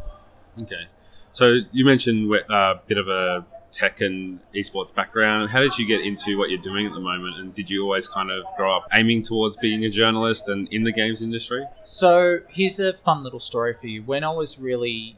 Okay. 0.62 0.88
So 1.31 1.60
you 1.71 1.84
mentioned 1.84 2.34
a 2.34 2.53
uh, 2.53 2.79
bit 2.88 2.97
of 2.97 3.10
a 3.10 3.45
tech 3.75 3.99
and 4.01 4.39
esports 4.55 4.93
background. 4.93 5.49
How 5.49 5.59
did 5.59 5.77
you 5.77 5.85
get 5.85 6.01
into 6.01 6.38
what 6.38 6.49
you're 6.49 6.61
doing 6.61 6.85
at 6.88 6.93
the 6.93 6.99
moment? 6.99 7.38
And 7.38 7.53
did 7.53 7.69
you 7.69 7.83
always 7.83 8.07
kind 8.07 8.31
of 8.31 8.45
grow 8.57 8.75
up 8.77 8.88
aiming 8.93 9.23
towards 9.23 9.57
being 9.57 9.83
a 9.83 9.89
journalist 9.89 10.47
and 10.47 10.67
in 10.69 10.83
the 10.83 10.91
games 10.91 11.21
industry? 11.21 11.65
So 11.83 12.39
here's 12.49 12.79
a 12.79 12.93
fun 12.93 13.23
little 13.23 13.39
story 13.41 13.73
for 13.73 13.88
you. 13.88 14.01
When 14.03 14.23
I 14.23 14.31
was 14.31 14.57
really 14.57 15.17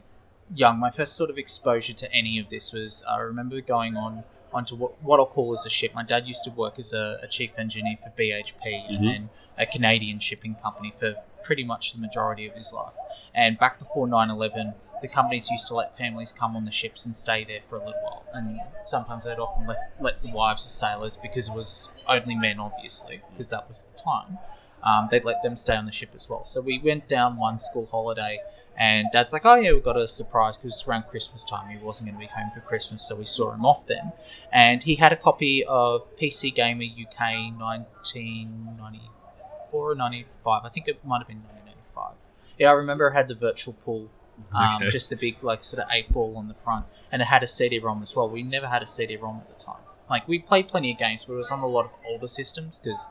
young, 0.54 0.78
my 0.78 0.90
first 0.90 1.14
sort 1.14 1.30
of 1.30 1.38
exposure 1.38 1.92
to 1.92 2.12
any 2.12 2.38
of 2.38 2.48
this 2.50 2.72
was 2.72 3.04
I 3.08 3.18
remember 3.18 3.60
going 3.60 3.96
on 3.96 4.24
onto 4.52 4.74
what, 4.74 5.00
what 5.02 5.20
I'll 5.20 5.26
call 5.26 5.52
as 5.52 5.64
a 5.66 5.70
ship. 5.70 5.94
My 5.94 6.02
dad 6.02 6.26
used 6.26 6.42
to 6.44 6.50
work 6.50 6.78
as 6.78 6.92
a, 6.92 7.18
a 7.22 7.28
chief 7.28 7.58
engineer 7.58 7.96
for 7.96 8.10
BHP 8.18 8.88
and 8.88 8.98
Mhm. 8.98 9.12
then 9.12 9.28
a 9.58 9.66
Canadian 9.66 10.18
shipping 10.20 10.54
company 10.56 10.90
for 10.90 11.14
pretty 11.44 11.64
much 11.64 11.92
the 11.92 12.00
majority 12.00 12.46
of 12.46 12.54
his 12.54 12.72
life. 12.72 12.94
And 13.34 13.58
back 13.58 13.78
before 13.78 14.08
9 14.08 14.30
11, 14.30 14.74
the 15.00 15.08
companies 15.08 15.50
used 15.50 15.68
to 15.68 15.74
let 15.74 15.96
families 15.96 16.32
come 16.32 16.56
on 16.56 16.64
the 16.64 16.70
ships 16.70 17.06
and 17.06 17.16
stay 17.16 17.44
there 17.44 17.60
for 17.60 17.76
a 17.76 17.84
little 17.84 18.00
while. 18.02 18.24
And 18.32 18.60
sometimes 18.84 19.24
they'd 19.24 19.38
often 19.38 19.66
left, 19.66 19.80
let 20.00 20.22
the 20.22 20.30
wives 20.32 20.64
of 20.64 20.70
sailors, 20.70 21.16
because 21.16 21.48
it 21.48 21.54
was 21.54 21.88
only 22.06 22.34
men, 22.34 22.58
obviously, 22.58 23.22
because 23.30 23.50
that 23.50 23.68
was 23.68 23.82
the 23.82 24.02
time, 24.02 24.38
um, 24.82 25.08
they'd 25.10 25.24
let 25.24 25.42
them 25.42 25.56
stay 25.56 25.76
on 25.76 25.86
the 25.86 25.92
ship 25.92 26.10
as 26.14 26.28
well. 26.28 26.44
So 26.44 26.60
we 26.60 26.78
went 26.78 27.08
down 27.08 27.36
one 27.36 27.58
school 27.58 27.86
holiday, 27.90 28.40
and 28.76 29.08
Dad's 29.12 29.32
like, 29.32 29.44
"Oh 29.44 29.56
yeah, 29.56 29.72
we 29.72 29.80
got 29.80 29.96
a 29.96 30.06
surprise 30.06 30.56
because 30.56 30.74
it's 30.74 30.86
around 30.86 31.08
Christmas 31.08 31.44
time. 31.44 31.68
He 31.70 31.78
wasn't 31.84 32.10
going 32.10 32.20
to 32.20 32.26
be 32.26 32.32
home 32.32 32.50
for 32.54 32.60
Christmas, 32.60 33.02
so 33.02 33.16
we 33.16 33.24
saw 33.24 33.52
him 33.52 33.66
off 33.66 33.84
then." 33.86 34.12
And 34.52 34.84
he 34.84 34.94
had 34.94 35.12
a 35.12 35.16
copy 35.16 35.64
of 35.64 36.16
PC 36.16 36.54
Gamer 36.54 36.84
UK 36.84 37.50
1994 37.58 39.10
or 39.72 39.94
95. 39.94 40.62
I 40.64 40.68
think 40.68 40.86
it 40.88 41.04
might 41.04 41.18
have 41.18 41.26
been 41.26 41.42
1995. 41.42 42.14
Yeah, 42.58 42.70
I 42.70 42.72
remember 42.72 43.08
it 43.08 43.14
had 43.14 43.28
the 43.28 43.34
virtual 43.34 43.74
pool. 43.74 44.10
Um, 44.54 44.76
Okay. 44.76 44.88
Just 44.90 45.10
the 45.10 45.16
big, 45.16 45.42
like, 45.42 45.62
sort 45.62 45.82
of 45.82 45.88
eight 45.90 46.12
ball 46.12 46.36
on 46.36 46.48
the 46.48 46.54
front, 46.54 46.86
and 47.10 47.20
it 47.22 47.26
had 47.26 47.42
a 47.42 47.46
CD-ROM 47.46 48.02
as 48.02 48.14
well. 48.16 48.28
We 48.28 48.42
never 48.42 48.66
had 48.68 48.82
a 48.82 48.86
CD-ROM 48.86 49.38
at 49.40 49.48
the 49.48 49.64
time. 49.64 49.82
Like, 50.08 50.26
we 50.26 50.38
played 50.38 50.68
plenty 50.68 50.92
of 50.92 50.98
games, 50.98 51.24
but 51.24 51.34
it 51.34 51.36
was 51.36 51.50
on 51.50 51.58
a 51.60 51.66
lot 51.66 51.84
of 51.84 51.92
older 52.06 52.28
systems 52.28 52.80
because 52.80 53.10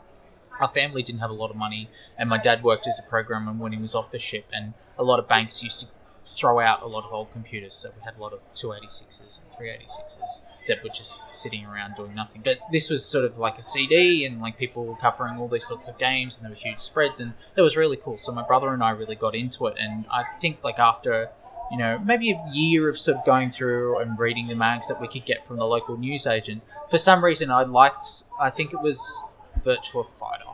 our 0.60 0.68
family 0.68 1.04
didn't 1.04 1.20
have 1.22 1.30
a 1.30 1.34
lot 1.34 1.52
of 1.52 1.56
money, 1.56 1.90
and 2.18 2.30
my 2.30 2.38
dad 2.38 2.64
worked 2.64 2.88
as 2.88 3.00
a 3.00 3.08
programmer 3.08 3.52
when 3.52 3.72
he 3.72 3.78
was 3.78 3.94
off 3.94 4.10
the 4.10 4.18
ship, 4.20 4.46
and 4.52 4.74
a 4.98 5.04
lot 5.04 5.20
of 5.20 5.28
banks 5.28 5.62
used 5.64 5.80
to 5.82 5.86
throw 6.28 6.60
out 6.60 6.82
a 6.82 6.88
lot 6.88 7.06
of 7.06 7.14
old 7.14 7.32
computers, 7.32 7.74
so 7.74 7.90
we 7.96 8.04
had 8.04 8.18
a 8.18 8.22
lot 8.22 8.34
of 8.34 8.40
286s 8.54 9.42
and 9.42 9.52
386s 9.52 10.42
that 10.68 10.84
were 10.84 10.90
just 10.90 11.22
sitting 11.32 11.66
around 11.66 11.96
doing 11.96 12.14
nothing. 12.14 12.42
But 12.44 12.60
this 12.72 12.90
was 12.90 13.06
sort 13.06 13.26
of 13.26 13.38
like 13.38 13.58
a 13.58 13.64
CD, 13.64 14.26
and 14.26 14.42
like 14.42 14.58
people 14.58 14.86
were 14.86 14.96
covering 14.96 15.38
all 15.38 15.48
these 15.48 15.66
sorts 15.66 15.88
of 15.88 15.98
games, 15.98 16.38
and 16.38 16.44
there 16.44 16.52
were 16.52 16.58
huge 16.58 16.80
spreads, 16.80 17.20
and 17.20 17.34
that 17.56 17.62
was 17.62 17.78
really 17.78 17.98
cool. 17.98 18.18
So 18.18 18.32
my 18.32 18.46
brother 18.46 18.74
and 18.74 18.84
I 18.84 18.90
really 18.92 19.16
got 19.16 19.36
into 19.36 19.68
it, 19.68 19.76
and 19.80 20.06
I 20.12 20.24
think 20.42 20.64
like 20.64 20.80
after 20.80 21.30
you 21.70 21.78
know, 21.78 22.00
maybe 22.00 22.32
a 22.32 22.50
year 22.54 22.88
of 22.88 22.98
sort 22.98 23.18
of 23.18 23.26
going 23.26 23.52
through 23.52 24.00
and 24.00 24.18
reading 24.18 24.48
the 24.48 24.56
mags 24.56 24.88
that 24.88 25.02
we 25.02 25.08
could 25.08 25.26
get 25.26 25.46
from 25.46 25.58
the 25.58 25.66
local 25.66 25.98
newsagent. 25.98 26.62
For 26.90 26.98
some 26.98 27.24
reason, 27.24 27.52
I 27.52 27.64
liked, 27.64 28.08
I 28.40 28.50
think 28.50 28.74
it 28.74 28.82
was 28.82 29.22
Virtua 29.60 30.08
Fighter 30.08 30.46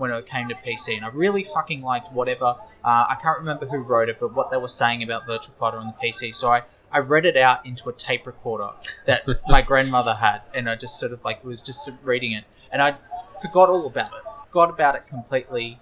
when 0.00 0.10
it 0.10 0.26
came 0.26 0.48
to 0.48 0.54
PC, 0.54 0.96
and 0.96 1.04
I 1.04 1.08
really 1.08 1.44
fucking 1.44 1.82
liked 1.82 2.10
whatever. 2.10 2.56
Uh, 2.82 3.06
I 3.08 3.16
can't 3.20 3.38
remember 3.38 3.66
who 3.66 3.78
wrote 3.78 4.08
it, 4.08 4.18
but 4.18 4.34
what 4.34 4.50
they 4.50 4.56
were 4.56 4.68
saying 4.68 5.02
about 5.02 5.26
Virtua 5.26 5.52
Fighter 5.52 5.76
on 5.76 5.86
the 5.86 5.92
PC. 5.92 6.34
So 6.34 6.50
I, 6.50 6.62
I 6.90 6.98
read 6.98 7.26
it 7.26 7.36
out 7.36 7.66
into 7.66 7.88
a 7.90 7.92
tape 7.92 8.26
recorder 8.26 8.70
that 9.06 9.24
my 9.48 9.60
grandmother 9.60 10.14
had, 10.14 10.40
and 10.54 10.68
I 10.68 10.74
just 10.76 10.98
sort 10.98 11.12
of 11.12 11.22
like 11.22 11.44
was 11.44 11.62
just 11.62 11.90
reading 12.02 12.32
it, 12.32 12.44
and 12.72 12.80
I 12.80 12.96
forgot 13.42 13.68
all 13.68 13.86
about 13.86 14.12
it. 14.14 14.22
Forgot 14.46 14.70
about 14.70 14.96
it 14.96 15.06
completely 15.06 15.78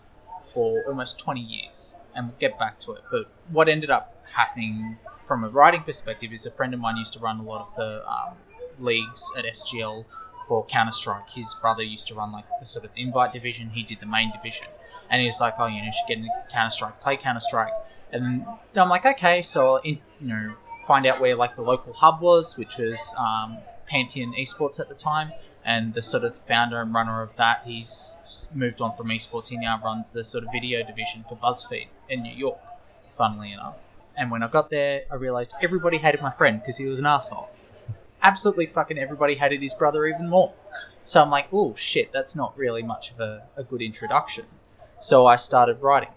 for 0.53 0.83
almost 0.89 1.21
20 1.21 1.41
years, 1.41 1.97
and 2.15 2.27
we'll 2.29 2.39
get 2.39 2.59
back 2.59 2.81
to 2.81 2.93
it. 2.93 3.03
But 3.11 3.31
what 3.51 3.69
ended 3.69 3.91
up 3.91 4.27
happening 4.35 4.99
from 5.25 5.45
a 5.45 5.49
writing 5.49 5.83
perspective 5.83 6.33
is 6.33 6.45
a 6.45 6.51
friend 6.51 6.75
of 6.75 6.81
mine 6.81 6.97
used 6.97 7.13
to 7.13 7.21
run 7.21 7.39
a 7.39 7.43
lot 7.43 7.61
of 7.61 7.75
the 7.77 8.05
um, 8.11 8.35
leagues 8.81 9.31
at 9.39 9.45
SGL 9.45 10.05
for 10.47 10.65
Counter 10.67 10.93
Strike. 10.93 11.31
His 11.31 11.55
brother 11.55 11.83
used 11.83 12.09
to 12.09 12.15
run 12.15 12.33
like 12.33 12.45
the 12.61 12.67
sort 12.67 12.85
of 12.85 12.91
invite 12.97 13.33
division. 13.33 13.71
He 13.71 13.83
did 13.83 14.01
the 14.01 14.07
main 14.07 14.33
division, 14.33 14.67
and 15.11 15.23
he's 15.23 15.41
like, 15.41 15.55
"Oh, 15.59 15.67
you 15.67 15.79
know, 15.79 15.87
you 15.87 15.93
should 15.93 16.09
get 16.09 16.19
into 16.19 16.31
Counter 16.51 16.71
Strike, 16.71 17.01
play 17.01 17.17
Counter 17.17 17.41
Strike." 17.41 17.73
And 18.13 18.47
then 18.73 18.83
I'm 18.83 18.89
like, 18.89 19.05
"Okay," 19.05 19.43
so 19.43 19.77
I'll 19.77 19.83
in, 19.83 19.99
you 20.21 20.29
know, 20.29 20.55
find 20.87 21.07
out 21.07 21.21
where 21.21 21.35
like 21.35 21.57
the 21.57 21.63
local 21.63 21.93
hub 21.93 22.21
was, 22.21 22.57
which 22.57 22.79
was 22.79 23.15
um, 23.19 23.59
Pantheon 23.87 24.35
Esports 24.35 24.81
at 24.81 24.89
the 24.89 24.95
time. 24.95 25.33
And 25.65 25.93
the 25.93 26.01
sort 26.01 26.25
of 26.25 26.35
founder 26.35 26.81
and 26.81 26.95
runner 26.95 27.21
of 27.21 27.37
that, 27.37 27.65
he's 27.67 28.17
moved 28.55 28.81
on 28.81 28.97
from 28.97 29.09
esports. 29.09 29.49
He 29.49 29.59
now 29.59 29.79
runs 29.85 30.15
the 30.15 30.25
sort 30.25 30.45
of 30.45 30.51
video 30.51 30.83
division 30.83 31.25
for 31.29 31.37
BuzzFeed 31.37 31.89
in 32.09 32.23
New 32.23 32.33
York, 32.33 32.59
funnily 33.11 33.53
enough. 33.53 33.77
And 34.17 34.31
when 34.31 34.43
I 34.43 34.49
got 34.49 34.71
there, 34.71 35.03
I 35.13 35.17
realized 35.17 35.55
everybody 35.61 35.99
hated 35.99 36.23
my 36.23 36.31
friend 36.31 36.61
because 36.61 36.79
he 36.79 36.87
was 36.87 37.01
an 37.01 37.07
asshole. 37.07 37.51
Absolutely 38.23 38.67
fucking 38.67 38.99
everybody 38.99 39.37
hated 39.37 39.63
his 39.63 39.75
brother 39.75 40.07
even 40.07 40.29
more. 40.29 40.55
So 41.05 41.23
I'm 41.23 41.31
like, 41.31 41.49
oh 41.53 41.75
shit, 41.75 42.13
that's 42.13 42.37
not 42.37 42.57
really 42.57 42.83
much 42.83 43.13
of 43.13 43.21
a, 43.21 43.45
a 43.57 43.63
good 43.63 43.81
introduction. 43.81 44.47
So 44.99 45.27
I 45.27 45.37
started 45.37 45.81
writing 45.81 46.11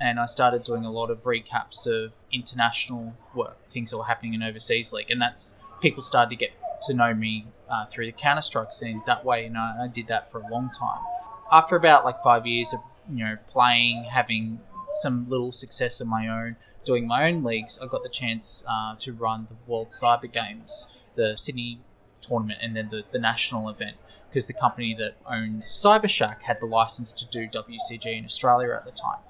and 0.00 0.20
I 0.20 0.26
started 0.26 0.62
doing 0.62 0.84
a 0.84 0.90
lot 0.90 1.10
of 1.10 1.24
recaps 1.24 1.86
of 1.86 2.14
international 2.32 3.16
work, 3.34 3.68
things 3.68 3.90
that 3.90 3.98
were 3.98 4.04
happening 4.04 4.34
in 4.34 4.42
overseas 4.42 4.92
league, 4.92 5.10
and 5.10 5.20
that's 5.20 5.56
people 5.80 6.02
started 6.02 6.30
to 6.30 6.36
get 6.36 6.52
to 6.82 6.94
know 6.94 7.14
me 7.14 7.46
uh, 7.68 7.86
through 7.86 8.06
the 8.06 8.12
Counter 8.12 8.42
Strike 8.42 8.72
scene 8.72 9.02
that 9.06 9.24
way, 9.24 9.46
and 9.46 9.56
I, 9.56 9.84
I 9.84 9.88
did 9.88 10.06
that 10.08 10.30
for 10.30 10.40
a 10.40 10.48
long 10.48 10.70
time. 10.70 11.00
After 11.50 11.76
about 11.76 12.04
like 12.04 12.20
five 12.20 12.46
years 12.46 12.74
of 12.74 12.80
you 13.10 13.24
know 13.24 13.36
playing, 13.48 14.04
having 14.04 14.60
some 14.92 15.28
little 15.28 15.52
success 15.52 16.00
of 16.00 16.08
my 16.08 16.28
own, 16.28 16.56
doing 16.84 17.06
my 17.06 17.28
own 17.28 17.42
leagues, 17.42 17.78
I 17.82 17.86
got 17.86 18.02
the 18.02 18.08
chance 18.08 18.64
uh, 18.68 18.96
to 18.98 19.12
run 19.12 19.46
the 19.48 19.56
World 19.66 19.90
Cyber 19.90 20.30
Games, 20.30 20.88
the 21.16 21.36
Sydney 21.36 21.80
tournament, 22.20 22.60
and 22.62 22.76
then 22.76 22.88
the, 22.90 23.04
the 23.10 23.18
national 23.18 23.68
event 23.68 23.96
because 24.28 24.46
the 24.46 24.52
company 24.52 24.94
that 24.94 25.16
owns 25.26 25.64
Cybershack 25.64 26.42
had 26.42 26.60
the 26.60 26.66
license 26.66 27.12
to 27.14 27.26
do 27.26 27.48
WCG 27.48 28.18
in 28.18 28.24
Australia 28.24 28.74
at 28.74 28.84
the 28.84 28.90
time. 28.90 29.20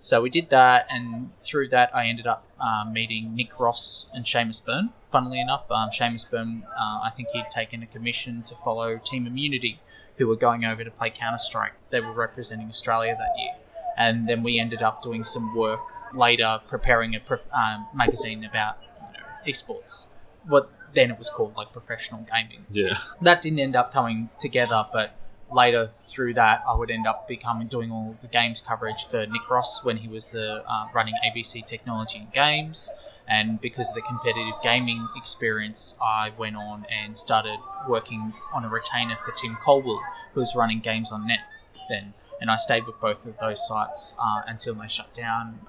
So 0.00 0.22
we 0.22 0.30
did 0.30 0.50
that, 0.50 0.86
and 0.88 1.30
through 1.40 1.68
that, 1.70 1.94
I 1.94 2.06
ended 2.06 2.28
up 2.28 2.46
um, 2.60 2.92
meeting 2.92 3.34
Nick 3.34 3.58
Ross 3.58 4.06
and 4.14 4.24
Seamus 4.24 4.64
Byrne. 4.64 4.90
Funnily 5.10 5.40
enough, 5.40 5.68
um, 5.70 5.90
Seamus 5.90 6.30
Byrne, 6.30 6.62
uh, 6.72 7.00
I 7.02 7.10
think 7.10 7.30
he'd 7.32 7.50
taken 7.50 7.82
a 7.82 7.86
commission 7.86 8.42
to 8.44 8.54
follow 8.54 8.98
Team 8.98 9.26
Immunity, 9.26 9.80
who 10.16 10.28
were 10.28 10.36
going 10.36 10.64
over 10.64 10.84
to 10.84 10.90
play 10.92 11.10
Counter 11.10 11.38
Strike. 11.38 11.72
They 11.90 12.00
were 12.00 12.12
representing 12.12 12.68
Australia 12.68 13.16
that 13.18 13.38
year. 13.38 13.54
And 13.96 14.28
then 14.28 14.42
we 14.42 14.60
ended 14.60 14.80
up 14.80 15.02
doing 15.02 15.24
some 15.24 15.56
work 15.56 15.80
later, 16.14 16.60
preparing 16.68 17.14
a 17.16 17.20
prof- 17.20 17.52
um, 17.52 17.88
magazine 17.92 18.44
about 18.44 18.78
you 19.00 19.18
know, 19.18 19.26
esports. 19.46 20.06
What 20.46 20.70
then 20.94 21.10
it 21.10 21.18
was 21.18 21.28
called 21.30 21.56
like 21.56 21.72
professional 21.72 22.26
gaming 22.32 22.64
Yeah. 22.70 22.98
that 23.22 23.42
didn't 23.42 23.58
end 23.60 23.76
up 23.76 23.92
coming 23.92 24.30
together, 24.40 24.86
but 24.92 25.10
later 25.52 25.86
through 25.86 26.34
that, 26.34 26.62
I 26.68 26.74
would 26.74 26.90
end 26.90 27.06
up 27.06 27.28
becoming 27.28 27.68
doing 27.68 27.90
all 27.92 28.16
the 28.20 28.26
games 28.26 28.60
coverage 28.60 29.04
for 29.08 29.26
Nick 29.26 29.48
Ross 29.48 29.84
when 29.84 29.98
he 29.98 30.08
was 30.08 30.34
uh, 30.34 30.62
uh, 30.66 30.88
running 30.94 31.14
ABC 31.24 31.64
Technology 31.64 32.18
and 32.18 32.32
Games. 32.32 32.90
And 33.28 33.60
because 33.60 33.88
of 33.90 33.94
the 33.94 34.02
competitive 34.02 34.54
gaming 34.62 35.08
experience, 35.16 35.96
I 36.02 36.32
went 36.36 36.56
on 36.56 36.84
and 36.90 37.16
started 37.18 37.58
working 37.88 38.32
on 38.52 38.64
a 38.64 38.68
retainer 38.68 39.16
for 39.16 39.32
Tim 39.32 39.56
Colwell, 39.60 40.00
who 40.34 40.40
was 40.40 40.54
running 40.56 40.80
Games 40.80 41.10
on 41.12 41.26
Net 41.26 41.40
then. 41.88 42.14
And 42.40 42.50
I 42.50 42.56
stayed 42.56 42.86
with 42.86 43.00
both 43.00 43.24
of 43.26 43.38
those 43.38 43.66
sites 43.66 44.16
uh, 44.22 44.42
until 44.46 44.74
they 44.74 44.88
shut 44.88 45.14
down. 45.14 45.60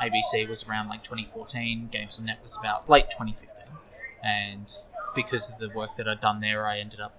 ABC 0.00 0.48
was 0.48 0.66
around 0.68 0.88
like 0.88 1.02
2014, 1.02 1.88
Games 1.90 2.18
on 2.18 2.26
Net 2.26 2.38
was 2.42 2.56
about 2.56 2.88
late 2.88 3.10
2015 3.10 3.66
and 4.22 4.72
because 5.14 5.50
of 5.50 5.58
the 5.58 5.68
work 5.70 5.96
that 5.96 6.08
I'd 6.08 6.20
done 6.20 6.40
there, 6.40 6.66
I 6.66 6.78
ended 6.78 7.00
up 7.00 7.18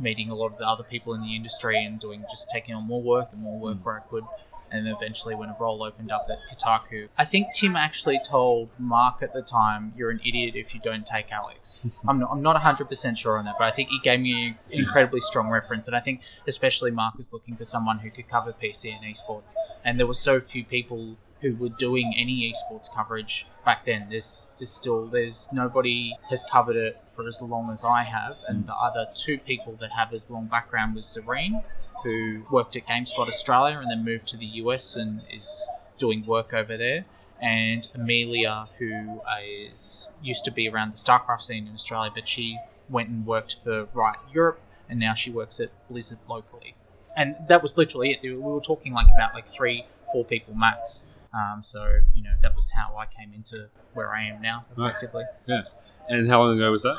meeting 0.00 0.30
a 0.30 0.34
lot 0.34 0.52
of 0.52 0.58
the 0.58 0.68
other 0.68 0.84
people 0.84 1.14
in 1.14 1.22
the 1.22 1.36
industry 1.36 1.82
and 1.84 1.98
doing 2.00 2.24
just 2.30 2.50
taking 2.50 2.74
on 2.74 2.84
more 2.84 3.02
work 3.02 3.32
and 3.32 3.42
more 3.42 3.58
work 3.58 3.76
mm. 3.76 3.84
where 3.84 3.98
I 3.98 4.00
could. 4.00 4.24
And 4.68 4.88
eventually, 4.88 5.36
when 5.36 5.48
a 5.48 5.56
role 5.60 5.84
opened 5.84 6.10
up 6.10 6.28
at 6.28 6.38
Kotaku, 6.50 7.08
I 7.16 7.24
think 7.24 7.54
Tim 7.54 7.76
actually 7.76 8.18
told 8.18 8.70
Mark 8.80 9.22
at 9.22 9.32
the 9.32 9.40
time, 9.40 9.92
"You're 9.96 10.10
an 10.10 10.20
idiot 10.26 10.56
if 10.56 10.74
you 10.74 10.80
don't 10.80 11.06
take 11.06 11.30
Alex." 11.30 12.02
I'm 12.08 12.18
not, 12.18 12.32
I'm 12.32 12.42
not 12.42 12.56
100 12.56 12.88
percent 12.88 13.16
sure 13.16 13.38
on 13.38 13.44
that, 13.44 13.54
but 13.60 13.64
I 13.66 13.70
think 13.70 13.90
he 13.90 14.00
gave 14.00 14.18
me 14.18 14.48
an 14.48 14.56
incredibly 14.72 15.20
strong 15.20 15.50
reference. 15.50 15.86
And 15.86 15.96
I 15.96 16.00
think 16.00 16.22
especially 16.48 16.90
Mark 16.90 17.16
was 17.16 17.32
looking 17.32 17.54
for 17.54 17.62
someone 17.62 18.00
who 18.00 18.10
could 18.10 18.26
cover 18.28 18.52
PC 18.52 18.92
and 18.92 19.04
esports, 19.04 19.54
and 19.84 20.00
there 20.00 20.06
were 20.06 20.14
so 20.14 20.40
few 20.40 20.64
people 20.64 21.16
who 21.40 21.54
were 21.54 21.68
doing 21.68 22.14
any 22.16 22.52
esports 22.52 22.92
coverage 22.92 23.46
back 23.64 23.84
then. 23.84 24.06
There's, 24.10 24.50
there's 24.58 24.70
still 24.70 25.06
there's 25.06 25.48
nobody 25.52 26.14
has 26.30 26.44
covered 26.50 26.76
it 26.76 27.02
for 27.10 27.26
as 27.26 27.40
long 27.42 27.70
as 27.70 27.84
I 27.84 28.02
have, 28.02 28.38
and 28.48 28.66
the 28.66 28.74
other 28.74 29.08
two 29.14 29.38
people 29.38 29.76
that 29.80 29.92
have 29.92 30.12
as 30.12 30.30
long 30.30 30.46
background 30.46 30.94
was 30.94 31.06
Serene, 31.06 31.62
who 32.02 32.44
worked 32.50 32.76
at 32.76 32.86
GameSpot 32.86 33.26
Australia 33.26 33.78
and 33.78 33.90
then 33.90 34.04
moved 34.04 34.26
to 34.28 34.36
the 34.36 34.46
US 34.46 34.96
and 34.96 35.22
is 35.30 35.68
doing 35.98 36.24
work 36.26 36.54
over 36.54 36.76
there, 36.76 37.04
and 37.40 37.88
Amelia, 37.94 38.68
who 38.78 39.20
is 39.38 40.08
used 40.22 40.44
to 40.44 40.50
be 40.50 40.68
around 40.68 40.92
the 40.92 40.96
StarCraft 40.96 41.42
scene 41.42 41.66
in 41.66 41.74
Australia, 41.74 42.10
but 42.14 42.28
she 42.28 42.58
went 42.88 43.08
and 43.08 43.26
worked 43.26 43.56
for 43.56 43.88
Riot 43.92 44.18
Europe, 44.32 44.60
and 44.88 44.98
now 44.98 45.14
she 45.14 45.30
works 45.30 45.60
at 45.60 45.70
Blizzard 45.88 46.18
locally. 46.28 46.74
And 47.16 47.36
that 47.48 47.62
was 47.62 47.78
literally 47.78 48.12
it. 48.12 48.22
We 48.22 48.34
were 48.34 48.60
talking 48.60 48.92
like 48.92 49.08
about 49.12 49.34
like 49.34 49.48
three, 49.48 49.86
four 50.12 50.24
people 50.24 50.54
max. 50.54 51.06
Um, 51.36 51.62
so 51.62 52.00
you 52.14 52.22
know 52.22 52.34
that 52.42 52.56
was 52.56 52.70
how 52.70 52.96
I 52.96 53.04
came 53.06 53.32
into 53.34 53.68
where 53.92 54.14
I 54.14 54.24
am 54.24 54.40
now, 54.40 54.64
Right. 54.76 54.88
effectively. 54.88 55.24
Yeah. 55.46 55.62
And 56.08 56.28
how 56.28 56.40
long 56.42 56.56
ago 56.56 56.70
was 56.70 56.82
that? 56.82 56.96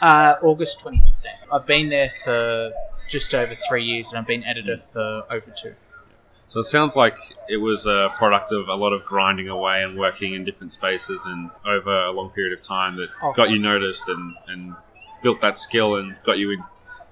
Uh, 0.00 0.34
August 0.42 0.80
2015. 0.80 1.30
I've 1.52 1.66
been 1.66 1.90
there 1.90 2.10
for 2.24 2.72
just 3.08 3.34
over 3.34 3.54
three 3.54 3.84
years, 3.84 4.10
and 4.10 4.18
I've 4.18 4.26
been 4.26 4.42
editor 4.44 4.76
for 4.78 5.24
over 5.30 5.50
two. 5.50 5.74
So 6.48 6.60
it 6.60 6.64
sounds 6.64 6.96
like 6.96 7.16
it 7.48 7.58
was 7.58 7.86
a 7.86 8.12
product 8.16 8.50
of 8.50 8.68
a 8.68 8.74
lot 8.74 8.92
of 8.92 9.04
grinding 9.04 9.48
away 9.48 9.82
and 9.84 9.96
working 9.98 10.34
in 10.34 10.44
different 10.44 10.72
spaces 10.72 11.24
and 11.26 11.50
over 11.64 12.06
a 12.06 12.10
long 12.10 12.30
period 12.30 12.52
of 12.52 12.60
time 12.62 12.96
that 12.96 13.10
Oh, 13.22 13.32
got 13.32 13.50
you 13.50 13.58
noticed 13.58 14.08
and, 14.08 14.34
and 14.48 14.74
built 15.22 15.40
that 15.42 15.58
skill 15.58 15.94
and 15.96 16.16
got 16.24 16.38
you 16.38 16.50
in, 16.50 16.64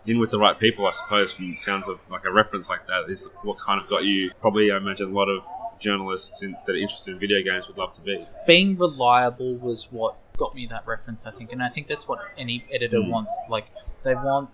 in 0.08 0.18
with 0.18 0.30
the 0.30 0.38
right 0.38 0.58
people, 0.58 0.86
I 0.86 0.90
suppose, 0.90 1.32
from 1.32 1.54
sounds 1.54 1.86
of 1.88 1.98
like 2.10 2.24
a 2.24 2.32
reference 2.32 2.68
like 2.68 2.86
that 2.86 3.10
is 3.10 3.28
what 3.42 3.58
kind 3.58 3.80
of 3.80 3.88
got 3.88 4.04
you 4.04 4.30
probably 4.40 4.70
I 4.72 4.76
imagine 4.78 5.10
a 5.10 5.14
lot 5.14 5.28
of 5.28 5.42
journalists 5.78 6.42
in, 6.42 6.56
that 6.66 6.72
are 6.72 6.76
interested 6.76 7.12
in 7.12 7.18
video 7.18 7.42
games 7.42 7.68
would 7.68 7.76
love 7.78 7.92
to 7.94 8.00
be. 8.00 8.26
Being 8.46 8.76
reliable 8.78 9.56
was 9.58 9.92
what 9.92 10.16
got 10.36 10.54
me 10.54 10.66
that 10.66 10.86
reference, 10.86 11.26
I 11.26 11.30
think, 11.30 11.52
and 11.52 11.62
I 11.62 11.68
think 11.68 11.88
that's 11.88 12.08
what 12.08 12.20
any 12.36 12.64
editor 12.72 12.98
Mm. 12.98 13.10
wants. 13.10 13.44
Like 13.50 13.66
they 14.02 14.14
want 14.14 14.50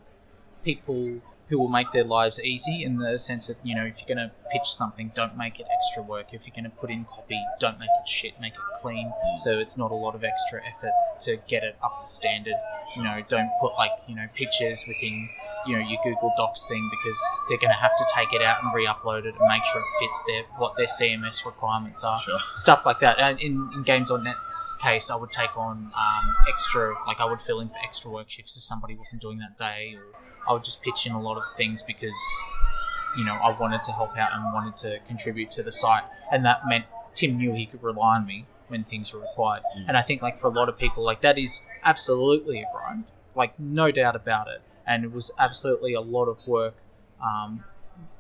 people 0.65 1.21
who 1.49 1.59
will 1.59 1.69
make 1.69 1.93
their 1.93 2.05
lives 2.05 2.43
easy 2.43 2.83
in 2.83 2.99
the 2.99 3.19
sense 3.19 3.47
that 3.49 3.57
you 3.63 3.75
know 3.75 3.85
if 3.85 4.01
you're 4.01 4.17
going 4.17 4.29
to 4.29 4.35
pitch 4.51 4.67
something 4.67 5.13
don't 5.15 5.37
make 5.37 5.61
it 5.61 5.67
extra 5.73 6.03
work. 6.03 6.33
If 6.33 6.47
you're 6.47 6.55
going 6.55 6.71
to 6.71 6.77
put 6.77 6.91
in 6.91 7.05
copy 7.05 7.41
don't 7.59 7.79
make 7.79 7.91
it 8.03 8.09
shit 8.09 8.41
make 8.41 8.55
it 8.55 8.81
clean. 8.81 9.13
So 9.39 9.59
it's 9.59 9.77
not 9.77 9.91
a 9.91 9.95
lot 9.95 10.15
of 10.15 10.25
extra 10.25 10.61
effort 10.67 10.93
to 11.21 11.39
get 11.49 11.63
it 11.63 11.77
up 11.83 11.99
to 11.99 12.07
standard. 12.07 12.57
You 12.97 13.03
know 13.03 13.23
don't 13.29 13.51
put 13.61 13.75
like 13.75 13.93
you 14.07 14.15
know 14.15 14.27
pictures 14.35 14.83
within 14.89 15.29
you 15.67 15.77
know 15.77 15.89
your 15.89 15.99
google 16.05 16.33
docs 16.37 16.67
thing 16.69 16.89
because 16.91 17.41
they're 17.49 17.59
going 17.59 17.73
to 17.73 17.79
have 17.79 17.97
to 17.97 18.05
take 18.15 18.33
it 18.35 18.43
out 18.43 18.63
and 18.63 18.75
re-upload 18.75 19.25
it 19.25 19.35
and 19.39 19.49
make 19.49 19.65
sure 19.65 19.81
it 19.81 19.87
fits 19.99 20.25
their 20.27 20.43
what 20.59 20.77
their 20.77 20.87
cms 20.87 21.47
requirements 21.47 22.05
are. 22.05 22.19
Sure. 22.21 22.39
stuff 22.57 22.85
like 22.85 22.99
that. 23.01 23.19
And 23.19 23.41
in, 23.41 23.71
in 23.75 23.83
Games 23.83 24.11
on 24.11 24.25
Net's 24.25 24.77
case, 24.83 25.11
I 25.11 25.17
would 25.17 25.31
take 25.31 25.57
on 25.57 25.91
um, 25.97 26.35
extra, 26.49 26.95
like 27.07 27.21
I 27.21 27.25
would 27.25 27.41
fill 27.41 27.61
in 27.61 27.69
for 27.69 27.79
extra 27.83 28.11
work 28.11 28.31
shifts 28.31 28.57
if 28.57 28.63
somebody 28.63 28.95
wasn't 28.95 29.23
doing 29.23 29.39
that 29.39 29.57
day, 29.57 29.97
or 29.97 30.05
I 30.49 30.53
would 30.53 30.65
just 30.65 30.83
pitch 30.83 31.07
in 31.07 31.13
a 31.13 31.21
lot 31.21 31.37
of 31.37 31.45
things 31.57 31.83
because, 31.83 32.17
you 33.17 33.25
know, 33.25 33.35
I 33.35 33.57
wanted 33.59 33.83
to 33.85 33.93
help 33.93 34.17
out 34.19 34.33
and 34.33 34.53
wanted 34.53 34.77
to 34.79 35.01
contribute 35.07 35.51
to 35.53 35.63
the 35.63 35.73
site. 35.73 36.05
And 36.33 36.45
that 36.45 36.67
meant 36.67 36.85
Tim 37.15 37.37
knew 37.37 37.53
he 37.55 37.67
could 37.67 37.83
rely 37.83 38.17
on 38.17 38.27
me 38.27 38.47
when 38.69 38.85
things 38.85 39.13
were 39.13 39.21
required. 39.21 39.63
And 39.87 39.97
I 39.97 40.03
think, 40.03 40.23
like, 40.23 40.39
for 40.39 40.49
a 40.49 40.51
lot 40.51 40.69
of 40.69 40.79
people, 40.79 41.05
like, 41.05 41.21
that 41.21 41.39
is 41.39 41.63
absolutely 41.85 42.61
a 42.61 42.67
grind. 42.73 43.13
Like, 43.35 43.59
no 43.59 43.91
doubt 43.91 44.17
about 44.17 44.49
it. 44.49 44.63
And 44.87 45.05
it 45.05 45.13
was 45.13 45.33
absolutely 45.39 45.95
a 45.95 46.01
lot 46.01 46.27
of 46.27 46.47
work 46.47 46.75
um, 47.23 47.65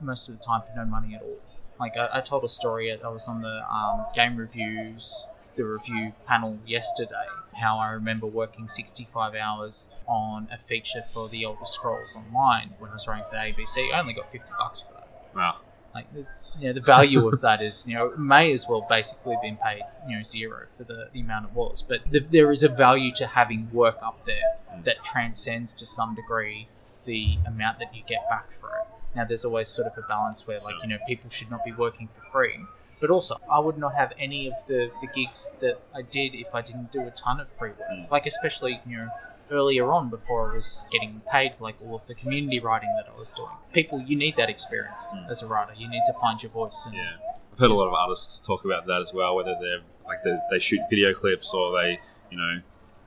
most 0.00 0.28
of 0.28 0.36
the 0.36 0.42
time 0.42 0.62
for 0.62 0.72
no 0.76 0.84
money 0.84 1.14
at 1.14 1.22
all. 1.22 1.38
Like 1.78 1.96
I, 1.96 2.08
I 2.14 2.20
told 2.20 2.44
a 2.44 2.48
story. 2.48 2.92
I 2.92 3.08
was 3.08 3.28
on 3.28 3.42
the 3.42 3.64
um, 3.72 4.06
game 4.14 4.36
reviews, 4.36 5.28
the 5.56 5.64
review 5.64 6.12
panel 6.26 6.58
yesterday. 6.66 7.26
How 7.54 7.78
I 7.78 7.92
remember 7.92 8.26
working 8.26 8.68
65 8.68 9.34
hours 9.34 9.90
on 10.06 10.48
a 10.52 10.58
feature 10.58 11.02
for 11.02 11.28
the 11.28 11.44
Elder 11.44 11.66
Scrolls 11.66 12.16
Online 12.16 12.74
when 12.78 12.90
I 12.90 12.94
was 12.94 13.06
writing 13.06 13.24
for 13.30 13.36
ABC. 13.36 13.92
I 13.92 14.00
only 14.00 14.12
got 14.12 14.30
50 14.30 14.50
bucks 14.58 14.80
for 14.82 14.94
that. 14.94 15.08
Wow. 15.34 15.56
Like, 15.94 16.12
the, 16.12 16.26
you 16.58 16.68
know, 16.68 16.72
the 16.72 16.80
value 16.80 17.26
of 17.28 17.40
that 17.40 17.60
is, 17.60 17.86
you 17.86 17.94
know, 17.94 18.12
may 18.16 18.52
as 18.52 18.66
well 18.68 18.86
basically 18.88 19.36
been 19.42 19.56
paid, 19.56 19.82
you 20.08 20.16
know, 20.16 20.22
zero 20.22 20.66
for 20.68 20.84
the, 20.84 21.08
the 21.12 21.20
amount 21.20 21.46
it 21.46 21.52
was. 21.52 21.82
But 21.82 22.00
the, 22.10 22.20
there 22.20 22.50
is 22.50 22.62
a 22.62 22.68
value 22.68 23.12
to 23.12 23.26
having 23.26 23.70
work 23.72 23.98
up 24.02 24.24
there 24.24 24.58
hmm. 24.70 24.82
that 24.82 25.04
transcends 25.04 25.74
to 25.74 25.86
some 25.86 26.14
degree 26.14 26.68
the 27.04 27.38
amount 27.46 27.78
that 27.78 27.94
you 27.94 28.02
get 28.06 28.28
back 28.28 28.50
for 28.50 28.68
it. 28.68 28.86
Now, 29.14 29.24
there's 29.24 29.44
always 29.44 29.68
sort 29.68 29.86
of 29.86 29.96
a 29.96 30.02
balance 30.02 30.46
where, 30.46 30.58
like, 30.60 30.76
you 30.82 30.88
know, 30.88 30.98
people 31.06 31.30
should 31.30 31.50
not 31.50 31.64
be 31.64 31.72
working 31.72 32.08
for 32.08 32.20
free. 32.20 32.60
But 33.00 33.10
also, 33.10 33.36
I 33.50 33.58
would 33.58 33.76
not 33.78 33.94
have 33.94 34.12
any 34.18 34.46
of 34.46 34.54
the, 34.66 34.90
the 35.00 35.06
gigs 35.08 35.50
that 35.60 35.80
I 35.94 36.02
did 36.02 36.34
if 36.34 36.54
I 36.54 36.62
didn't 36.62 36.90
do 36.92 37.02
a 37.02 37.10
ton 37.10 37.40
of 37.40 37.50
free 37.50 37.70
work. 37.70 37.80
Mm. 37.92 38.10
Like, 38.10 38.24
especially, 38.26 38.80
you 38.86 38.96
know, 38.98 39.08
earlier 39.50 39.90
on 39.92 40.08
before 40.10 40.52
I 40.52 40.54
was 40.54 40.88
getting 40.90 41.20
paid, 41.30 41.54
like 41.60 41.76
all 41.84 41.94
of 41.96 42.06
the 42.06 42.14
community 42.14 42.60
writing 42.60 42.88
that 42.96 43.12
I 43.12 43.18
was 43.18 43.32
doing. 43.32 43.50
People, 43.72 44.00
you 44.00 44.16
need 44.16 44.36
that 44.36 44.48
experience 44.48 45.12
Mm. 45.14 45.28
as 45.28 45.42
a 45.42 45.48
writer. 45.48 45.72
You 45.76 45.88
need 45.88 46.02
to 46.06 46.14
find 46.14 46.42
your 46.42 46.50
voice. 46.50 46.84
And, 46.86 46.94
Yeah, 46.94 47.10
I've 47.52 47.58
heard 47.58 47.70
a 47.70 47.74
lot 47.74 47.88
of 47.88 47.94
artists 47.94 48.40
talk 48.40 48.64
about 48.64 48.86
that 48.86 49.02
as 49.02 49.12
well. 49.12 49.36
Whether 49.36 49.56
they're 49.60 49.80
like 50.06 50.22
they, 50.22 50.36
they 50.50 50.58
shoot 50.58 50.80
video 50.88 51.12
clips 51.12 51.52
or 51.52 51.72
they, 51.80 52.00
you 52.30 52.38
know, 52.38 52.60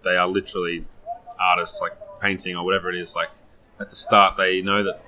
they 0.04 0.16
are 0.16 0.28
literally 0.28 0.86
artists 1.40 1.80
like 1.82 1.94
painting 2.22 2.56
or 2.56 2.64
whatever 2.64 2.90
it 2.92 3.00
is. 3.00 3.16
Like 3.16 3.30
at 3.80 3.90
the 3.90 3.96
start, 3.96 4.38
they 4.38 4.62
know 4.62 4.84
that 4.84 5.02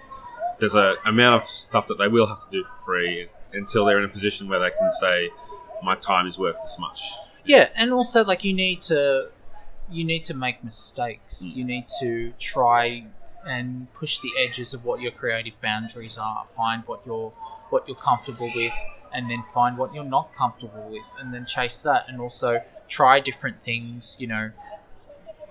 there's 0.60 0.76
a 0.76 0.96
amount 1.06 1.36
of 1.42 1.48
stuff 1.48 1.88
that 1.88 1.98
they 1.98 2.08
will 2.08 2.28
have 2.28 2.40
to 2.40 2.50
do 2.52 2.64
for 2.64 2.76
free 2.86 3.28
until 3.54 3.86
they're 3.86 4.00
in 4.00 4.06
a 4.06 4.10
position 4.10 4.48
where 4.50 4.60
they 4.60 4.70
can 4.72 4.92
say, 4.92 5.30
"My 5.84 5.96
time 5.96 6.28
is 6.28 6.38
worth 6.40 6.58
this 6.64 6.78
much." 6.80 7.02
Yeah, 7.46 7.70
and 7.76 7.92
also 7.94 8.24
like 8.24 8.44
you 8.44 8.54
need 8.54 8.82
to 8.84 9.30
you 9.92 10.04
need 10.04 10.24
to 10.26 10.34
make 10.36 10.64
mistakes. 10.64 11.42
Mm. 11.44 11.56
You 11.56 11.64
need 11.66 11.86
to 12.00 12.34
try 12.40 13.06
and 13.48 13.92
push 13.94 14.20
the 14.20 14.32
edges 14.38 14.74
of 14.74 14.86
what 14.86 15.02
your 15.02 15.12
creative 15.12 15.60
boundaries 15.62 16.18
are. 16.18 16.46
Find 16.46 16.84
what 16.86 17.02
you're 17.06 17.32
what 17.70 17.88
you're 17.88 17.98
comfortable 17.98 18.52
with 18.56 18.74
and 19.14 19.30
then 19.30 19.42
find 19.42 19.78
what 19.78 19.94
you're 19.94 20.04
not 20.04 20.34
comfortable 20.34 20.88
with 20.90 21.16
and 21.20 21.34
then 21.34 21.46
chase 21.46 21.80
that 21.80 22.06
and 22.08 22.20
also 22.22 22.62
try 22.88 23.20
different 23.20 23.64
things, 23.64 24.18
you 24.20 24.28
know, 24.28 24.52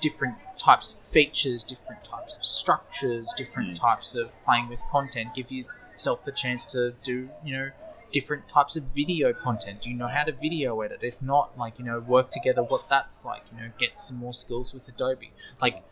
different 0.00 0.36
types 0.56 0.94
of 0.94 1.00
features, 1.00 1.64
different 1.64 2.04
types 2.04 2.36
of 2.36 2.44
structures, 2.44 3.32
different 3.36 3.70
Mm. 3.70 3.80
types 3.80 4.14
of 4.14 4.40
playing 4.44 4.68
with 4.68 4.82
content. 4.90 5.34
Give 5.34 5.50
yourself 5.50 6.22
the 6.24 6.32
chance 6.32 6.66
to 6.66 6.92
do, 7.02 7.30
you 7.44 7.56
know, 7.56 7.70
different 8.12 8.48
types 8.48 8.76
of 8.76 8.84
video 8.94 9.32
content. 9.32 9.82
Do 9.82 9.90
you 9.90 9.96
know 9.96 10.08
how 10.08 10.24
to 10.24 10.32
video 10.32 10.80
edit? 10.80 11.00
If 11.02 11.20
not, 11.22 11.58
like, 11.58 11.78
you 11.78 11.84
know, 11.84 12.00
work 12.00 12.30
together 12.30 12.62
what 12.62 12.88
that's 12.88 13.24
like, 13.24 13.44
you 13.52 13.60
know, 13.60 13.70
get 13.78 13.98
some 13.98 14.18
more 14.18 14.32
skills 14.32 14.72
with 14.74 14.88
Adobe. 14.88 15.32
Like, 15.60 15.84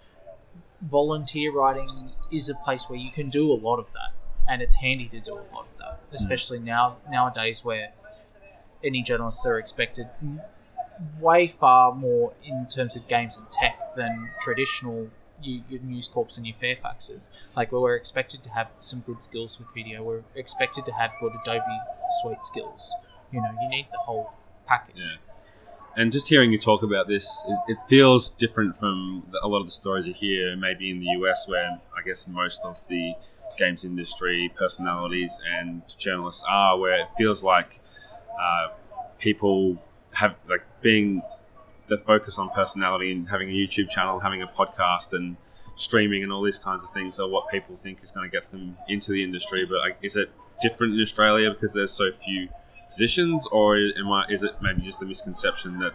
volunteer 0.80 1.52
writing 1.52 1.88
is 2.32 2.48
a 2.48 2.54
place 2.54 2.88
where 2.88 2.98
you 2.98 3.10
can 3.10 3.28
do 3.28 3.50
a 3.50 3.54
lot 3.54 3.78
of 3.78 3.92
that. 3.92 4.12
And 4.48 4.62
it's 4.62 4.76
handy 4.76 5.08
to 5.08 5.20
do 5.20 5.34
a 5.34 5.46
lot 5.54 5.66
of 5.72 5.78
that, 5.78 6.10
mm. 6.10 6.14
especially 6.14 6.58
now 6.58 6.98
nowadays 7.10 7.64
where 7.64 7.92
any 8.84 9.02
journalists 9.02 9.44
are 9.44 9.58
expected 9.58 10.08
way 11.20 11.46
far 11.48 11.94
more 11.94 12.32
in 12.42 12.66
terms 12.68 12.96
of 12.96 13.06
games 13.08 13.36
and 13.36 13.50
tech 13.50 13.78
than 13.96 14.30
traditional 14.40 15.10
you, 15.42 15.62
your 15.68 15.80
News 15.80 16.08
Corps 16.08 16.36
and 16.36 16.46
your 16.46 16.56
Fairfaxes. 16.56 17.54
Like 17.56 17.72
we're 17.72 17.94
expected 17.94 18.42
to 18.44 18.50
have 18.50 18.70
some 18.80 19.00
good 19.00 19.22
skills 19.22 19.58
with 19.58 19.72
video. 19.74 20.02
We're 20.02 20.22
expected 20.34 20.86
to 20.86 20.92
have 20.92 21.12
good 21.20 21.32
Adobe 21.42 21.62
Suite 22.22 22.44
skills. 22.44 22.92
You 23.32 23.40
know, 23.40 23.50
you 23.62 23.68
need 23.68 23.88
the 23.92 23.98
whole 23.98 24.34
package. 24.66 24.98
Yeah. 24.98 25.16
And 25.96 26.12
just 26.12 26.28
hearing 26.28 26.52
you 26.52 26.58
talk 26.58 26.82
about 26.82 27.08
this, 27.08 27.26
it, 27.48 27.72
it 27.72 27.78
feels 27.86 28.28
different 28.28 28.76
from 28.76 29.24
the, 29.30 29.40
a 29.42 29.48
lot 29.48 29.60
of 29.60 29.66
the 29.66 29.72
stories 29.72 30.06
you 30.06 30.12
hear, 30.12 30.54
maybe 30.54 30.90
in 30.90 31.00
the 31.00 31.06
US, 31.20 31.48
where 31.48 31.80
I 31.96 32.02
guess 32.04 32.28
most 32.28 32.64
of 32.64 32.86
the 32.88 33.14
games 33.56 33.84
industry 33.84 34.52
personalities 34.54 35.40
and 35.48 35.82
journalists 35.96 36.44
are, 36.46 36.78
where 36.78 37.00
it 37.00 37.08
feels 37.16 37.42
like 37.42 37.80
uh, 38.38 38.68
people 39.18 39.82
have 40.12 40.34
like 40.48 40.64
being 40.82 41.22
the 41.86 41.96
focus 41.96 42.38
on 42.38 42.50
personality 42.50 43.12
and 43.12 43.28
having 43.28 43.48
a 43.48 43.52
YouTube 43.52 43.88
channel, 43.88 44.20
having 44.20 44.42
a 44.42 44.46
podcast, 44.46 45.12
and 45.12 45.36
streaming 45.76 46.22
and 46.22 46.32
all 46.32 46.42
these 46.42 46.58
kinds 46.58 46.84
of 46.84 46.92
things 46.92 47.20
are 47.20 47.28
what 47.28 47.48
people 47.50 47.76
think 47.76 48.02
is 48.02 48.10
going 48.10 48.28
to 48.28 48.34
get 48.34 48.50
them 48.50 48.76
into 48.88 49.12
the 49.12 49.22
industry. 49.22 49.64
But 49.64 49.78
like, 49.78 49.98
is 50.02 50.16
it 50.16 50.30
different 50.60 50.94
in 50.94 51.00
Australia 51.00 51.50
because 51.50 51.72
there's 51.72 51.92
so 51.92 52.12
few 52.12 52.48
positions, 52.88 53.46
or 53.52 53.76
am 53.76 54.10
I, 54.10 54.26
is 54.28 54.42
it 54.42 54.52
maybe 54.60 54.82
just 54.82 55.00
the 55.00 55.06
misconception 55.06 55.78
that 55.80 55.94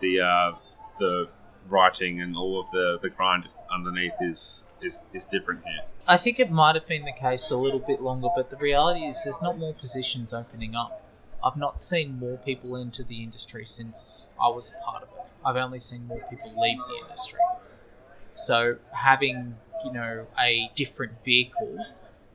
the 0.00 0.20
uh, 0.20 0.52
the 0.98 1.28
writing 1.68 2.20
and 2.20 2.36
all 2.36 2.58
of 2.58 2.70
the, 2.70 2.98
the 3.00 3.08
grind 3.08 3.48
underneath 3.72 4.14
is, 4.20 4.64
is 4.82 5.02
is 5.12 5.26
different 5.26 5.62
here? 5.64 5.84
I 6.08 6.16
think 6.16 6.40
it 6.40 6.50
might 6.50 6.74
have 6.74 6.86
been 6.86 7.04
the 7.04 7.12
case 7.12 7.50
a 7.50 7.56
little 7.56 7.78
bit 7.78 8.00
longer, 8.00 8.28
but 8.34 8.50
the 8.50 8.56
reality 8.56 9.00
is 9.00 9.22
there's 9.24 9.42
not 9.42 9.58
more 9.58 9.74
positions 9.74 10.32
opening 10.32 10.74
up. 10.74 11.06
I've 11.42 11.56
not 11.56 11.80
seen 11.80 12.18
more 12.18 12.36
people 12.36 12.76
into 12.76 13.02
the 13.02 13.22
industry 13.22 13.64
since 13.64 14.26
I 14.40 14.48
was 14.48 14.70
a 14.70 14.84
part 14.84 15.02
of 15.04 15.08
it. 15.08 15.14
I've 15.44 15.56
only 15.56 15.80
seen 15.80 16.06
more 16.06 16.20
people 16.28 16.52
leave 16.60 16.78
the 16.78 17.06
industry. 17.06 17.40
So 18.34 18.76
having 18.92 19.56
you 19.84 19.92
know 19.92 20.26
a 20.38 20.70
different 20.74 21.22
vehicle 21.22 21.78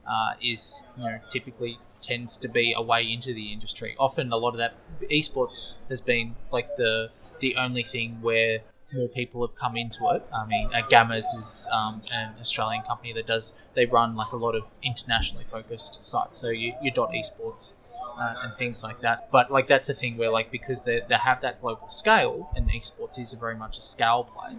uh, 0.08 0.34
is 0.42 0.84
you 0.96 1.04
know 1.04 1.18
typically 1.30 1.78
tends 2.00 2.36
to 2.36 2.48
be 2.48 2.72
a 2.76 2.82
way 2.82 3.02
into 3.02 3.32
the 3.32 3.52
industry. 3.52 3.94
Often 3.98 4.32
a 4.32 4.36
lot 4.36 4.50
of 4.50 4.58
that 4.58 4.74
esports 5.10 5.76
has 5.88 6.00
been 6.00 6.36
like 6.50 6.76
the 6.76 7.10
the 7.40 7.56
only 7.56 7.82
thing 7.82 8.18
where 8.22 8.60
more 8.92 9.08
people 9.08 9.46
have 9.46 9.56
come 9.56 9.76
into 9.76 10.08
it. 10.10 10.24
I 10.32 10.46
mean, 10.46 10.68
uh, 10.72 10.82
GAMURS 10.88 11.36
is 11.38 11.68
um, 11.72 12.02
an 12.12 12.34
Australian 12.40 12.82
company 12.82 13.12
that 13.12 13.26
does 13.26 13.54
they 13.74 13.84
run 13.86 14.14
like 14.16 14.32
a 14.32 14.36
lot 14.36 14.54
of 14.54 14.78
internationally 14.82 15.44
focused 15.44 16.04
sites. 16.04 16.38
So 16.38 16.48
you 16.50 16.74
you 16.82 16.90
dot 16.90 17.10
esports 17.12 17.74
uh, 18.18 18.34
and 18.42 18.54
things 18.56 18.82
like 18.82 19.00
that. 19.00 19.30
But 19.30 19.50
like 19.50 19.66
that's 19.66 19.88
a 19.88 19.94
thing 19.94 20.16
where 20.16 20.30
like 20.30 20.50
because 20.50 20.84
they 20.84 21.02
they 21.08 21.16
have 21.16 21.40
that 21.40 21.60
global 21.60 21.88
scale 21.88 22.50
and 22.54 22.68
esports 22.70 23.18
is 23.18 23.32
very 23.34 23.56
much 23.56 23.78
a 23.78 23.82
scale 23.82 24.24
play, 24.24 24.58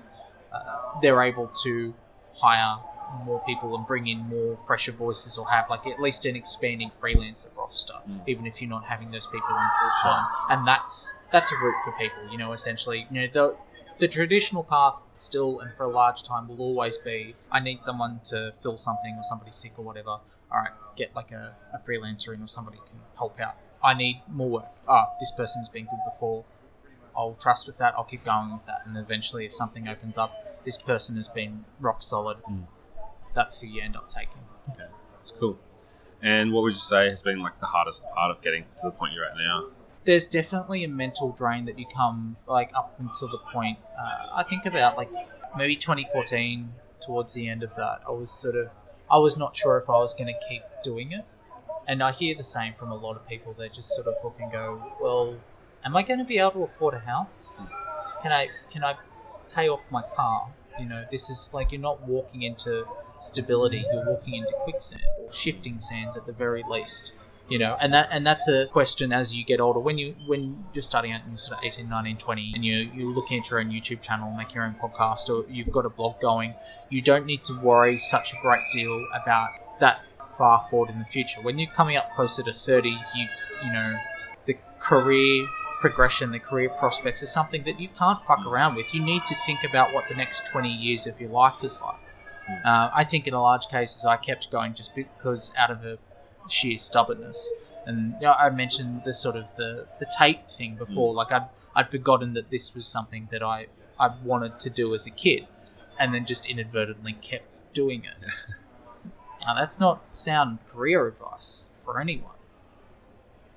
uh, 0.52 1.00
they're 1.02 1.22
able 1.22 1.48
to 1.64 1.94
hire 2.42 2.78
more 3.26 3.42
people 3.46 3.76
and 3.76 3.86
bring 3.88 4.08
in 4.08 4.20
more 4.20 4.56
fresher 4.58 4.92
voices 4.92 5.38
or 5.38 5.50
have 5.50 5.70
like 5.70 5.86
at 5.88 6.00
least 6.00 6.26
an 6.26 6.36
expanding 6.36 6.90
freelancer 6.90 7.48
roster 7.58 7.94
Mm. 8.10 8.22
even 8.28 8.46
if 8.48 8.62
you're 8.62 8.70
not 8.70 8.86
having 8.86 9.12
those 9.12 9.26
people 9.28 9.50
on 9.52 9.70
full 9.80 9.92
time 10.12 10.26
and 10.50 10.68
that's 10.68 11.16
that's 11.32 11.52
a 11.52 11.56
route 11.56 11.76
for 11.84 11.92
people 11.98 12.32
you 12.32 12.38
know 12.38 12.54
essentially 12.54 13.08
you 13.12 13.22
know 13.22 13.28
the 13.32 13.56
the 14.00 14.08
traditional 14.08 14.64
path 14.64 14.96
still 15.16 15.60
and 15.60 15.74
for 15.74 15.84
a 15.86 15.90
large 15.90 16.22
time 16.24 16.48
will 16.48 16.62
always 16.62 16.98
be 16.98 17.36
I 17.52 17.60
need 17.60 17.84
someone 17.84 18.20
to 18.26 18.54
fill 18.62 18.78
something 18.78 19.16
or 19.16 19.24
somebody's 19.24 19.56
sick 19.56 19.74
or 19.78 19.84
whatever. 19.84 20.10
All 20.52 20.60
right, 20.64 20.70
get 20.96 21.16
like 21.16 21.32
a, 21.32 21.56
a 21.74 21.80
freelancer 21.80 22.34
in 22.34 22.42
or 22.44 22.48
somebody 22.48 22.78
can 22.78 23.00
help 23.18 23.40
out. 23.40 23.56
I 23.84 23.96
need 23.96 24.22
more 24.30 24.50
work. 24.50 24.76
Ah, 24.88 25.08
this 25.20 25.32
person's 25.32 25.68
been 25.68 25.86
good 25.86 26.00
before. 26.06 26.46
I'll 27.18 27.34
trust 27.34 27.66
with 27.66 27.80
that. 27.80 27.96
I'll 27.98 28.04
keep 28.04 28.24
going 28.24 28.54
with 28.54 28.66
that, 28.68 28.82
and 28.86 28.96
eventually, 28.98 29.46
if 29.46 29.54
something 29.54 29.88
opens 29.88 30.18
up, 30.18 30.64
this 30.64 30.78
person 30.78 31.16
has 31.18 31.28
been 31.28 31.66
rock 31.80 32.02
solid. 32.04 32.38
Mm. 32.44 32.68
That's 33.34 33.60
who 33.60 33.68
you 33.68 33.82
end 33.82 33.96
up 33.96 34.10
taking. 34.10 34.42
Okay, 34.70 34.90
that's 35.14 35.32
cool. 35.32 35.58
And 36.22 36.52
what 36.52 36.64
would 36.64 36.74
you 36.74 36.82
say 36.82 37.10
has 37.10 37.22
been 37.22 37.40
like 37.40 37.60
the 37.60 37.68
hardest 37.68 38.04
part 38.16 38.32
of 38.32 38.42
getting 38.42 38.64
to 38.78 38.88
the 38.88 38.92
point 38.92 39.14
you're 39.14 39.26
at 39.26 39.38
now? 39.38 39.68
there's 40.08 40.26
definitely 40.26 40.86
a 40.86 40.88
mental 40.88 41.34
drain 41.34 41.66
that 41.66 41.78
you 41.78 41.86
come 41.94 42.38
like 42.48 42.72
up 42.74 42.96
until 42.98 43.28
the 43.28 43.38
point 43.38 43.78
uh, 44.00 44.28
i 44.34 44.42
think 44.42 44.66
about 44.66 44.96
like 44.98 45.12
maybe 45.58 45.76
2014 45.76 46.70
towards 47.02 47.34
the 47.34 47.48
end 47.48 47.62
of 47.62 47.76
that 47.76 48.00
i 48.08 48.12
was 48.12 48.32
sort 48.32 48.56
of 48.56 48.72
i 49.12 49.18
was 49.18 49.38
not 49.38 49.56
sure 49.56 49.78
if 49.78 49.90
i 49.90 49.98
was 49.98 50.16
going 50.16 50.34
to 50.34 50.48
keep 50.48 50.64
doing 50.82 51.12
it 51.12 51.26
and 51.88 52.02
i 52.02 52.12
hear 52.12 52.34
the 52.34 52.44
same 52.44 52.74
from 52.74 52.90
a 52.90 52.96
lot 52.96 53.18
of 53.18 53.28
people 53.28 53.54
they 53.58 53.68
just 53.68 53.94
sort 53.94 54.08
of 54.08 54.16
look 54.24 54.36
and 54.40 54.50
go 54.50 54.82
well 55.02 55.38
am 55.84 55.96
i 55.96 56.02
going 56.02 56.20
to 56.20 56.26
be 56.26 56.38
able 56.40 56.52
to 56.52 56.64
afford 56.64 56.94
a 56.94 57.00
house 57.00 57.60
can 58.24 58.32
i 58.32 58.48
can 58.72 58.86
i 58.86 58.96
pay 59.54 59.68
off 59.68 59.92
my 59.92 60.02
car 60.16 60.48
you 60.80 60.86
know 60.86 61.06
this 61.12 61.30
is 61.30 61.52
like 61.54 61.74
you're 61.74 61.82
not 61.82 62.02
walking 62.08 62.44
into 62.44 62.86
stability. 63.20 63.86
You're 63.92 64.06
walking 64.06 64.36
into 64.36 64.52
quicksand 64.62 65.04
or 65.20 65.32
shifting 65.32 65.80
sands 65.80 66.18
at 66.18 66.26
the 66.26 66.34
very 66.34 66.64
least 66.68 67.14
you 67.50 67.58
know? 67.58 67.78
And 67.80 67.94
that 67.94 68.10
and 68.12 68.26
that's 68.26 68.48
a 68.48 68.68
question 68.68 69.14
as 69.14 69.36
you 69.36 69.44
get 69.44 69.60
older. 69.60 69.80
When 69.80 69.98
you 69.98 70.16
when 70.26 70.66
you're 70.74 70.82
starting 70.82 71.12
out 71.12 71.22
and 71.22 71.32
you're 71.32 71.38
sort 71.38 71.60
of 71.60 71.66
18 71.66 71.90
19 71.90 72.18
20 72.18 72.52
and 72.56 72.66
you 72.66 72.90
you're 72.94 73.12
looking 73.12 73.40
at 73.40 73.50
your 73.50 73.60
own 73.60 73.70
youtube 73.70 74.02
channel 74.02 74.32
make 74.32 74.54
your 74.54 74.64
own 74.64 74.76
podcast 74.76 75.30
or 75.30 75.50
you've 75.50 75.72
got 75.72 75.86
a 75.86 75.90
blog 75.90 76.20
going 76.20 76.54
you 76.90 77.02
don't 77.02 77.26
need 77.26 77.44
to 77.44 77.54
worry 77.60 77.98
such 77.98 78.34
a 78.34 78.36
great 78.42 78.62
deal 78.72 79.06
about 79.14 79.50
that 79.80 80.02
far 80.38 80.62
forward 80.70 80.90
in 80.90 81.00
the 81.00 81.06
future. 81.06 81.42
When 81.42 81.58
you're 81.58 81.72
coming 81.72 81.98
up 81.98 82.12
closer 82.14 82.44
to 82.44 82.52
30 82.52 82.90
you've 82.90 83.30
you 83.64 83.72
know 83.72 83.96
the 84.46 84.58
career 84.80 85.46
progression 85.80 86.32
the 86.32 86.40
career 86.40 86.70
prospects 86.70 87.22
is 87.22 87.32
something 87.32 87.64
that 87.64 87.80
you 87.80 87.88
can't 87.90 88.24
fuck 88.26 88.46
around 88.46 88.76
with. 88.76 88.94
You 88.94 89.02
need 89.02 89.26
to 89.26 89.36
think 89.36 89.64
about 89.64 89.94
what 89.94 90.06
the 90.10 90.16
next 90.16 90.48
20 90.48 90.70
years 90.70 91.08
of 91.08 91.22
your 91.22 91.30
life 91.30 91.64
is 91.64 91.82
like 91.82 91.98
uh, 92.66 92.90
I 92.94 93.04
think 93.04 93.28
in 93.28 93.34
a 93.34 93.42
large 93.42 93.68
cases 93.68 94.06
I 94.06 94.18
kept 94.18 94.52
going 94.52 94.74
just 94.74 94.96
because 94.96 95.54
out 95.58 95.72
of 95.72 95.86
a 95.86 95.98
sheer 96.50 96.78
stubbornness. 96.78 97.52
And 97.86 98.14
you 98.20 98.28
know, 98.28 98.34
I 98.34 98.50
mentioned 98.50 99.04
the 99.06 99.14
sort 99.14 99.36
of 99.36 99.56
the, 99.56 99.88
the 100.00 100.08
tape 100.18 100.50
thing 100.50 100.76
before. 100.76 101.14
Like 101.14 101.32
I'd 101.32 101.48
I'd 101.76 101.90
forgotten 101.90 102.34
that 102.34 102.50
this 102.50 102.76
was 102.76 102.88
something 102.88 103.28
that 103.32 103.44
I 103.44 103.68
I 104.00 104.10
wanted 104.24 104.60
to 104.62 104.70
do 104.70 104.94
as 104.94 105.06
a 105.06 105.12
kid, 105.12 105.48
and 106.00 106.14
then 106.14 106.26
just 106.26 106.46
inadvertently 106.46 107.14
kept 107.14 107.46
doing 107.74 108.04
it. 108.04 108.32
now 109.46 109.54
that's 109.54 109.80
not 109.80 110.16
sound 110.16 110.60
career 110.70 111.08
advice 111.08 111.66
for 111.72 112.00
anyone. 112.00 112.32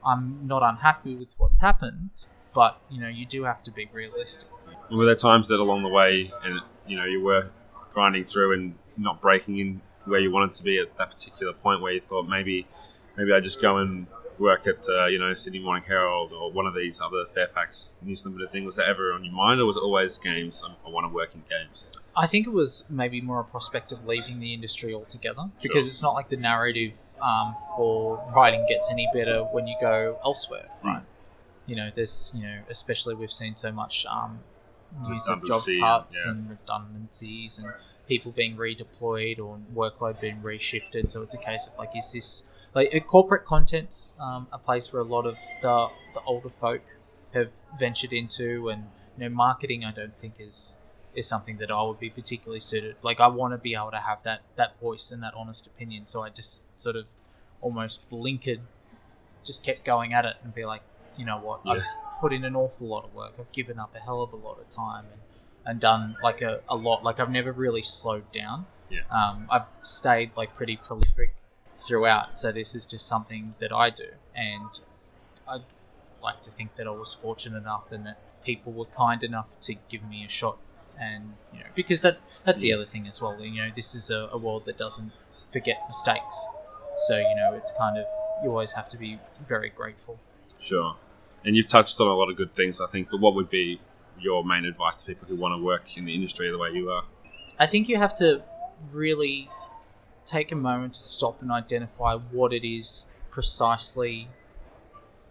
I'm 0.07 0.47
not 0.47 0.63
unhappy 0.63 1.15
with 1.15 1.35
what's 1.39 1.61
happened, 1.61 2.27
but 2.55 2.81
you 2.89 3.01
know 3.01 3.09
you 3.09 3.27
do 3.27 3.45
have 3.45 3.63
to 3.65 3.71
be 3.71 3.89
realistic. 3.93 4.49
And 4.89 4.99
were 4.99 5.07
there 5.07 5.15
times 5.15 5.49
that 5.49 5.61
along 5.61 5.83
the 5.83 5.89
way, 5.89 6.33
and 6.45 6.61
you 6.87 6.97
know, 6.97 7.05
you 7.05 7.23
were 7.23 7.51
grinding 7.91 8.25
through 8.25 8.53
and 8.55 8.75
not 8.97 9.21
breaking 9.21 9.59
in 9.59 9.81
where 10.05 10.21
you 10.21 10.31
wanted 10.31 10.53
to 10.53 10.63
be 10.63 10.79
at 10.79 10.97
that 10.99 11.11
particular 11.11 11.53
point 11.53 11.81
where 11.83 11.93
you 11.93 12.01
thought 12.01 12.27
maybe 12.29 12.67
maybe 13.17 13.33
I 13.33 13.41
just 13.41 13.61
go 13.61 13.77
and 13.79 14.07
work 14.39 14.67
at 14.67 14.87
uh, 14.89 15.07
you 15.07 15.19
know 15.19 15.33
Sydney 15.35 15.59
Morning 15.59 15.85
Herald 15.87 16.33
or 16.33 16.51
one 16.51 16.67
of 16.67 16.75
these 16.75 17.01
other 17.01 17.27
Fairfax 17.27 17.97
News 18.03 18.25
Limited 18.25 18.51
things? 18.51 18.65
Was 18.65 18.77
that 18.77 18.89
ever 18.89 19.13
on 19.13 19.23
your 19.25 19.35
mind, 19.35 19.61
or 19.61 19.67
was 19.67 19.77
it 19.77 19.83
always 19.83 20.17
games? 20.19 20.65
I 20.87 20.89
want 20.91 21.05
to 21.05 21.15
work 21.15 21.35
in 21.35 21.43
games. 21.49 21.91
I 22.17 22.27
think 22.27 22.47
it 22.47 22.51
was 22.51 22.85
maybe 22.89 23.21
more 23.21 23.41
a 23.41 23.45
prospect 23.45 23.93
of 23.93 24.05
leaving 24.07 24.41
the 24.41 24.53
industry 24.55 24.93
altogether 24.95 25.51
because 25.63 25.85
Sure. 25.85 25.91
it's 25.91 26.03
not 26.03 26.15
like 26.15 26.29
the 26.29 26.37
narrative 26.37 26.99
um, 27.23 27.55
for 27.77 28.21
writing 28.35 28.67
gets 28.69 28.91
any 28.91 29.09
better 29.15 29.43
when 29.45 29.67
you 29.67 29.77
go 29.81 30.19
elsewhere, 30.25 30.69
right? 30.83 31.03
You 31.67 31.77
know, 31.77 31.91
there's 31.95 32.33
you 32.35 32.43
know, 32.43 32.61
especially 32.69 33.15
we've 33.15 33.31
seen 33.31 33.55
so 33.57 33.71
much 33.71 34.07
um, 34.07 34.41
news 35.09 35.29
of 35.29 35.45
job 35.47 35.63
cuts 35.81 36.25
yeah. 36.25 36.33
and 36.33 36.51
redundancies 36.51 37.59
and 37.59 37.73
people 38.09 38.33
being 38.33 38.57
redeployed 38.57 39.39
or 39.39 39.59
workload 39.75 40.21
being 40.21 40.41
reshifted. 40.43 41.11
So 41.11 41.23
it's 41.23 41.35
a 41.35 41.39
case 41.39 41.69
of 41.69 41.79
like, 41.79 41.91
is 41.97 42.13
this 42.13 42.47
like 42.75 43.07
corporate 43.07 43.45
content's 43.45 44.15
um, 44.21 44.49
a 44.53 44.59
place 44.59 44.93
where 44.93 45.03
a 45.03 45.05
lot 45.05 45.27
of 45.27 45.39
the 45.63 45.89
the 46.15 46.21
older 46.27 46.49
folk 46.49 46.83
have 47.35 47.53
ventured 47.79 48.13
into, 48.13 48.69
and 48.69 48.87
you 49.17 49.29
know, 49.29 49.35
marketing 49.35 49.85
I 49.85 49.93
don't 49.93 50.17
think 50.19 50.41
is 50.41 50.79
is 51.15 51.27
something 51.27 51.59
that 51.59 51.71
I 51.71 51.83
would 51.83 52.01
be 52.01 52.11
particularly 52.11 52.61
suited. 52.61 52.97
Like 53.03 53.21
I 53.21 53.29
want 53.29 53.55
to 53.55 53.59
be 53.59 53.75
able 53.75 53.91
to 53.93 53.99
have 53.99 54.23
that 54.25 54.41
that 54.57 54.79
voice 54.79 55.13
and 55.13 55.23
that 55.23 55.35
honest 55.35 55.67
opinion. 55.67 56.07
So 56.07 56.23
I 56.23 56.31
just 56.31 56.67
sort 56.79 56.97
of 56.97 57.07
almost 57.61 58.09
blinkered, 58.11 58.61
just 59.45 59.65
kept 59.65 59.85
going 59.85 60.13
at 60.13 60.25
it 60.25 60.37
and 60.43 60.55
be 60.55 60.65
like, 60.65 60.83
you 61.17 61.25
know 61.25 61.39
what, 61.39 61.61
I've 61.67 61.85
put 62.21 62.33
in 62.33 62.45
an 62.45 62.55
awful 62.55 62.87
lot 62.87 63.05
of 63.05 63.15
work. 63.15 63.33
I've 63.39 63.53
given 63.53 63.79
up 63.79 63.95
a 63.95 63.99
hell 63.99 64.23
of 64.23 64.33
a 64.33 64.37
lot 64.37 64.61
of 64.61 64.69
time 64.69 65.07
and 65.13 65.21
and 65.65 65.81
done 65.81 66.17
like 66.23 66.43
a, 66.43 66.61
a 66.69 66.77
lot. 66.77 67.05
Like 67.05 67.21
I've 67.21 67.31
never 67.31 67.53
really 67.53 67.83
slowed 67.83 68.31
down. 68.33 68.67
Yeah. 68.91 69.01
Um, 69.11 69.47
I've 69.51 69.69
stayed 69.83 70.33
like 70.37 70.55
pretty 70.55 70.77
prolific 70.77 71.35
throughout. 71.77 72.39
So 72.39 72.53
this 72.53 72.75
is 72.75 72.87
just 72.87 73.07
something 73.07 73.55
that 73.61 73.73
I 73.73 73.91
do, 73.91 74.09
and 74.35 74.81
I'd 75.49 75.65
like 76.23 76.43
to 76.43 76.51
think 76.51 76.77
that 76.77 76.87
I 76.87 76.91
was 76.91 77.15
fortunate 77.15 77.59
enough 77.59 77.93
and 77.93 78.05
that 78.07 78.19
people 78.45 78.73
were 78.73 78.87
kind 78.87 79.23
enough 79.23 79.59
to 79.61 79.75
give 79.89 80.03
me 80.09 80.25
a 80.25 80.29
shot. 80.29 80.59
And 80.99 81.35
you 81.53 81.61
know, 81.61 81.67
because 81.75 82.03
that 82.03 82.19
that's 82.45 82.63
the 82.63 82.73
other 82.73 82.85
thing 82.85 83.07
as 83.07 83.23
well. 83.23 83.41
You 83.41 83.63
know, 83.63 83.71
this 83.75 83.95
is 83.95 84.11
a, 84.11 84.29
a 84.33 84.39
world 84.39 84.65
that 84.67 84.77
doesn't 84.77 85.13
forget 85.51 85.79
mistakes. 85.87 86.49
So 87.09 87.19
you 87.19 87.35
know, 87.37 87.55
it's 87.55 87.73
kind 87.73 87.97
of 87.97 88.07
you 88.43 88.51
always 88.51 88.75
have 88.75 88.89
to 88.91 88.97
be 88.97 89.19
very 89.47 89.71
grateful. 89.71 90.19
Sure. 90.59 90.97
And 91.45 91.57
you've 91.57 91.69
touched 91.69 92.01
on 92.01 92.07
a 92.07 92.15
lot 92.15 92.31
of 92.31 92.37
good 92.37 92.55
things, 92.55 92.81
I 92.81 92.87
think. 92.87 93.11
But 93.11 93.21
what 93.21 93.35
would 93.35 93.51
be 93.51 93.81
your 94.19 94.45
main 94.45 94.65
advice 94.65 94.97
to 94.97 95.07
people 95.07 95.27
who 95.27 95.37
want 95.37 95.59
to 95.59 95.65
work 95.65 95.97
in 95.97 96.05
the 96.05 96.15
industry 96.15 96.51
the 96.51 96.59
way 96.59 96.71
you 96.73 96.91
are? 96.91 97.05
I 97.59 97.67
think 97.67 97.89
you 97.89 97.97
have 97.97 98.15
to 98.17 98.43
really 98.93 99.49
take 100.25 100.53
a 100.53 100.57
moment 100.57 100.95
to 100.95 101.01
stop 101.01 101.41
and 101.43 101.51
identify 101.51 102.15
what 102.17 102.53
it 102.53 102.67
is 102.67 103.09
precisely 103.31 104.29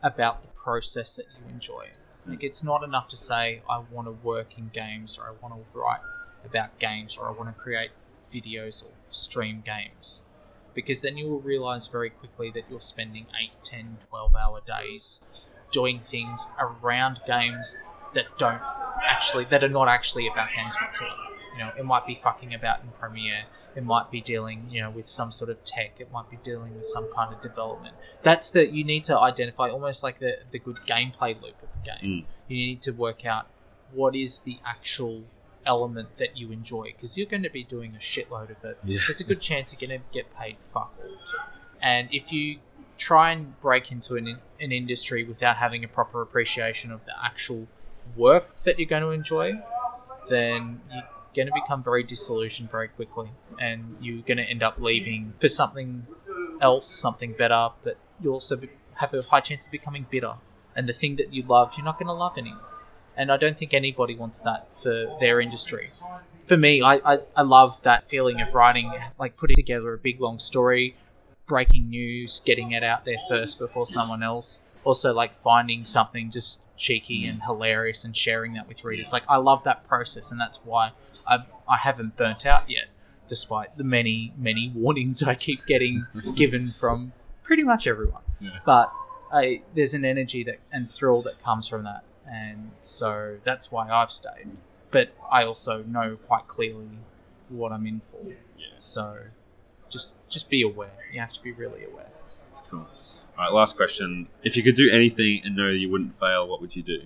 about 0.01 0.41
the 0.41 0.47
process 0.49 1.15
that 1.17 1.25
you 1.37 1.53
enjoy. 1.53 1.89
Like, 2.27 2.43
it's 2.43 2.63
not 2.63 2.83
enough 2.83 3.07
to 3.09 3.17
say, 3.17 3.61
I 3.69 3.79
want 3.79 4.07
to 4.07 4.11
work 4.11 4.57
in 4.57 4.69
games, 4.73 5.17
or 5.17 5.29
I 5.29 5.31
want 5.41 5.55
to 5.55 5.79
write 5.79 6.01
about 6.45 6.77
games, 6.79 7.17
or 7.17 7.27
I 7.27 7.31
want 7.31 7.55
to 7.55 7.59
create 7.59 7.91
videos 8.27 8.83
or 8.83 8.91
stream 9.09 9.63
games. 9.65 10.25
Because 10.73 11.01
then 11.01 11.17
you 11.17 11.27
will 11.27 11.39
realize 11.39 11.87
very 11.87 12.09
quickly 12.09 12.51
that 12.51 12.63
you're 12.69 12.79
spending 12.79 13.25
8, 13.39 13.51
10, 13.63 13.97
12 14.07 14.35
hour 14.35 14.61
days 14.65 15.49
doing 15.71 15.99
things 15.99 16.49
around 16.59 17.21
games 17.25 17.77
that 18.13 18.25
don't 18.37 18.61
actually, 19.03 19.45
that 19.45 19.63
are 19.63 19.69
not 19.69 19.87
actually 19.87 20.27
about 20.27 20.49
games 20.55 20.75
whatsoever. 20.81 21.15
You 21.53 21.65
know, 21.65 21.71
it 21.77 21.85
might 21.85 22.07
be 22.07 22.15
fucking 22.15 22.53
about 22.53 22.83
in 22.83 22.89
Premiere. 22.91 23.43
It 23.75 23.83
might 23.83 24.09
be 24.11 24.21
dealing, 24.21 24.67
you 24.69 24.81
know, 24.81 24.91
with 24.91 25.09
some 25.09 25.29
sort 25.29 25.49
of 25.49 25.61
tech. 25.65 25.99
It 25.99 26.09
might 26.11 26.29
be 26.29 26.37
dealing 26.37 26.75
with 26.75 26.85
some 26.85 27.11
kind 27.13 27.33
of 27.33 27.41
development. 27.41 27.95
That's 28.23 28.49
that 28.51 28.71
you 28.71 28.85
need 28.85 29.03
to 29.05 29.19
identify 29.19 29.69
almost 29.69 30.01
like 30.01 30.19
the 30.19 30.37
the 30.51 30.59
good 30.59 30.77
gameplay 30.87 31.39
loop 31.41 31.61
of 31.61 31.69
a 31.75 31.85
game. 31.85 32.09
Mm. 32.09 32.25
You 32.47 32.57
need 32.57 32.81
to 32.83 32.91
work 32.91 33.25
out 33.25 33.47
what 33.91 34.15
is 34.15 34.41
the 34.41 34.59
actual 34.65 35.25
element 35.65 36.17
that 36.17 36.37
you 36.37 36.51
enjoy 36.51 36.85
because 36.95 37.17
you're 37.17 37.27
going 37.27 37.43
to 37.43 37.49
be 37.49 37.63
doing 37.63 37.93
a 37.93 37.99
shitload 37.99 38.49
of 38.49 38.63
it. 38.63 38.77
Yeah. 38.83 38.99
There's 39.05 39.19
a 39.19 39.25
good 39.25 39.41
chance 39.41 39.73
you're 39.73 39.87
going 39.87 39.99
to 39.99 40.05
get 40.13 40.35
paid 40.35 40.57
fuck 40.59 40.95
all 40.97 41.17
too. 41.25 41.37
And 41.81 42.07
if 42.11 42.31
you 42.31 42.59
try 42.99 43.31
and 43.31 43.59
break 43.61 43.91
into 43.91 44.15
an, 44.17 44.37
an 44.59 44.71
industry 44.71 45.23
without 45.23 45.57
having 45.57 45.83
a 45.83 45.87
proper 45.87 46.21
appreciation 46.21 46.91
of 46.91 47.05
the 47.05 47.13
actual 47.23 47.67
work 48.15 48.57
that 48.63 48.77
you're 48.77 48.87
going 48.87 49.01
to 49.01 49.09
enjoy, 49.09 49.53
then 50.29 50.81
you're 50.91 51.03
going 51.33 51.47
to 51.47 51.53
become 51.53 51.81
very 51.81 52.03
disillusioned 52.03 52.69
very 52.69 52.89
quickly, 52.89 53.29
and 53.59 53.95
you're 54.01 54.21
going 54.21 54.37
to 54.37 54.43
end 54.43 54.61
up 54.61 54.77
leaving 54.77 55.33
for 55.39 55.47
something 55.47 56.05
else, 56.61 56.87
something 56.87 57.33
better. 57.33 57.69
But 57.83 57.97
you 58.21 58.31
also 58.33 58.59
have 58.95 59.13
a 59.13 59.21
high 59.21 59.39
chance 59.39 59.65
of 59.65 59.71
becoming 59.71 60.05
bitter, 60.09 60.33
and 60.75 60.87
the 60.87 60.93
thing 60.93 61.15
that 61.15 61.33
you 61.33 61.43
love, 61.43 61.75
you're 61.77 61.85
not 61.85 61.97
going 61.97 62.07
to 62.07 62.13
love 62.13 62.37
anymore. 62.37 62.65
And 63.15 63.31
I 63.31 63.37
don't 63.37 63.57
think 63.57 63.73
anybody 63.73 64.15
wants 64.15 64.39
that 64.41 64.77
for 64.77 65.17
their 65.19 65.41
industry. 65.41 65.89
For 66.45 66.57
me, 66.57 66.81
I, 66.81 66.95
I, 67.05 67.19
I 67.35 67.41
love 67.41 67.83
that 67.83 68.03
feeling 68.03 68.41
of 68.41 68.53
writing, 68.53 68.93
like 69.17 69.35
putting 69.35 69.55
together 69.55 69.93
a 69.93 69.97
big 69.97 70.19
long 70.19 70.39
story, 70.39 70.95
breaking 71.49 71.89
news, 71.89 72.41
getting 72.45 72.71
it 72.71 72.83
out 72.83 73.03
there 73.03 73.17
first 73.27 73.59
before 73.59 73.87
someone 73.87 74.23
else. 74.23 74.61
Also, 74.85 75.13
like 75.13 75.33
finding 75.33 75.83
something 75.83 76.31
just 76.31 76.63
cheeky 76.77 77.27
and 77.27 77.41
mm. 77.41 77.45
hilarious 77.45 78.05
and 78.05 78.15
sharing 78.15 78.53
that 78.53 78.67
with 78.67 78.85
readers. 78.85 79.11
Like, 79.11 79.25
I 79.27 79.35
love 79.35 79.65
that 79.65 79.85
process, 79.87 80.31
and 80.31 80.39
that's 80.39 80.63
why 80.63 80.91
I, 81.27 81.39
I 81.67 81.77
haven't 81.77 82.15
burnt 82.15 82.45
out 82.45 82.69
yet, 82.69 82.89
despite 83.27 83.77
the 83.77 83.83
many, 83.83 84.31
many 84.37 84.71
warnings 84.73 85.21
I 85.21 85.35
keep 85.35 85.65
getting 85.65 86.05
given 86.35 86.67
from 86.67 87.11
pretty 87.43 87.63
much 87.63 87.87
everyone. 87.87 88.21
Yeah. 88.39 88.59
But 88.65 88.93
I, 89.33 89.63
there's 89.75 89.93
an 89.93 90.05
energy 90.05 90.43
that 90.43 90.59
and 90.71 90.89
thrill 90.89 91.21
that 91.23 91.43
comes 91.43 91.67
from 91.67 91.83
that, 91.83 92.03
and 92.25 92.71
so 92.79 93.37
that's 93.43 93.71
why 93.71 93.89
I've 93.89 94.11
stayed. 94.11 94.47
But 94.91 95.13
I 95.29 95.43
also 95.43 95.83
know 95.83 96.15
quite 96.15 96.47
clearly 96.47 96.99
what 97.49 97.71
I'm 97.71 97.85
in 97.85 97.99
for. 97.99 98.17
Yeah. 98.25 98.67
So 98.77 99.17
just 99.89 100.15
just 100.29 100.49
be 100.49 100.61
aware. 100.61 100.91
You 101.11 101.19
have 101.19 101.33
to 101.33 101.41
be 101.43 101.51
really 101.51 101.83
aware. 101.83 102.07
That's 102.47 102.61
cool. 102.61 102.87
All 103.37 103.45
right, 103.45 103.53
last 103.53 103.75
question. 103.77 104.27
If 104.43 104.55
you 104.57 104.63
could 104.63 104.75
do 104.75 104.89
anything 104.91 105.41
and 105.43 105.55
know 105.55 105.69
you 105.69 105.89
wouldn't 105.89 106.13
fail, 106.13 106.47
what 106.47 106.61
would 106.61 106.75
you 106.75 106.83
do? 106.83 107.03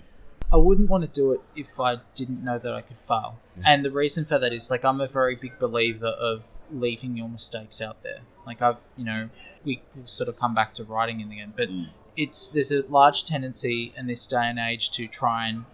I 0.52 0.56
wouldn't 0.56 0.88
want 0.90 1.02
to 1.02 1.08
do 1.10 1.32
it 1.32 1.40
if 1.56 1.80
I 1.80 1.98
didn't 2.14 2.44
know 2.44 2.58
that 2.58 2.72
I 2.72 2.80
could 2.80 2.98
fail. 2.98 3.38
And 3.64 3.84
the 3.84 3.90
reason 3.90 4.24
for 4.24 4.38
that 4.38 4.52
is 4.52 4.70
like 4.70 4.84
I'm 4.84 5.00
a 5.00 5.08
very 5.08 5.34
big 5.34 5.58
believer 5.58 6.08
of 6.08 6.60
leaving 6.70 7.16
your 7.16 7.28
mistakes 7.28 7.80
out 7.80 8.02
there. 8.02 8.20
Like 8.46 8.60
I've, 8.62 8.82
you 8.96 9.04
know, 9.04 9.30
we 9.64 9.82
sort 10.04 10.28
of 10.28 10.38
come 10.38 10.54
back 10.54 10.74
to 10.74 10.84
writing 10.84 11.20
in 11.20 11.28
the 11.28 11.40
end, 11.40 11.54
but 11.56 11.68
Mm. 11.70 11.86
it's 12.16 12.48
there's 12.48 12.70
a 12.70 12.82
large 12.88 13.24
tendency 13.24 13.92
in 13.96 14.06
this 14.06 14.26
day 14.26 14.44
and 14.44 14.58
age 14.58 14.90
to 14.92 15.06
try 15.08 15.48
and 15.48 15.64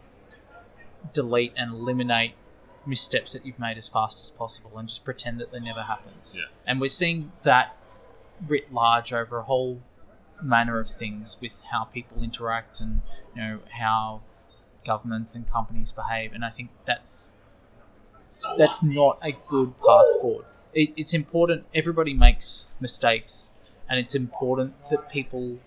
delete 1.13 1.53
and 1.57 1.73
eliminate 1.73 2.35
missteps 2.87 3.33
that 3.33 3.45
you've 3.45 3.59
made 3.59 3.77
as 3.77 3.89
fast 3.89 4.21
as 4.21 4.31
possible 4.31 4.79
and 4.79 4.89
just 4.89 5.05
pretend 5.05 5.39
that 5.41 5.53
they 5.53 5.61
never 5.61 5.83
happened. 5.83 6.33
Yeah. 6.35 6.45
And 6.67 6.81
we're 6.81 6.89
seeing 6.89 7.33
that 7.43 7.77
writ 8.47 8.73
large 8.73 9.13
over 9.13 9.39
a 9.39 9.43
whole 9.43 9.83
manner 10.43 10.79
of 10.79 10.91
things 10.91 11.39
with 11.41 11.65
how 11.71 11.85
people 11.85 12.23
interact 12.23 12.81
and 12.81 13.03
you 13.35 13.43
know 13.43 13.59
how 13.79 14.23
governments 14.87 15.35
and 15.35 15.47
companies 15.47 15.93
behave 15.93 16.33
and 16.33 16.45
i 16.45 16.49
think 16.49 16.71
that's 16.87 17.35
that's 18.57 18.83
not 18.83 19.17
a 19.25 19.33
good 19.49 19.75
path 19.81 20.21
forward 20.21 20.47
it, 20.73 20.91
it's 20.97 21.13
important 21.13 21.67
everybody 21.75 22.15
makes 22.15 22.73
mistakes 22.81 23.53
and 23.89 23.99
it's 23.99 24.15
important 24.15 24.75
that 24.89 25.11
people 25.11 25.59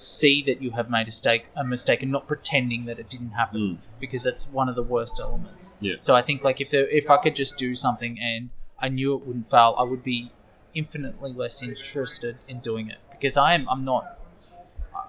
see 0.00 0.42
that 0.42 0.62
you 0.62 0.70
have 0.70 0.88
made 0.88 1.02
a 1.02 1.06
mistake 1.06 1.44
a 1.54 1.64
mistake 1.64 2.02
and 2.02 2.10
not 2.10 2.26
pretending 2.26 2.86
that 2.86 2.98
it 2.98 3.08
didn't 3.08 3.32
happen 3.32 3.60
Mm. 3.60 3.76
because 4.00 4.22
that's 4.22 4.48
one 4.48 4.68
of 4.68 4.74
the 4.74 4.82
worst 4.82 5.20
elements 5.20 5.76
Yeah. 5.80 5.96
so 6.00 6.14
i 6.14 6.22
think 6.22 6.42
like 6.42 6.58
if 6.60 6.70
there, 6.70 6.88
if 6.88 7.10
i 7.10 7.16
could 7.18 7.36
just 7.36 7.58
do 7.58 7.74
something 7.74 8.18
and 8.18 8.48
i 8.78 8.88
knew 8.88 9.14
it 9.14 9.26
wouldn't 9.26 9.46
fail 9.46 9.74
i 9.78 9.82
would 9.82 10.02
be 10.02 10.32
infinitely 10.74 11.32
less 11.32 11.62
interested 11.62 12.38
in 12.48 12.60
doing 12.60 12.88
it 12.88 12.98
because 13.10 13.36
i 13.36 13.52
am 13.54 13.68
i'm 13.68 13.84
not 13.84 14.16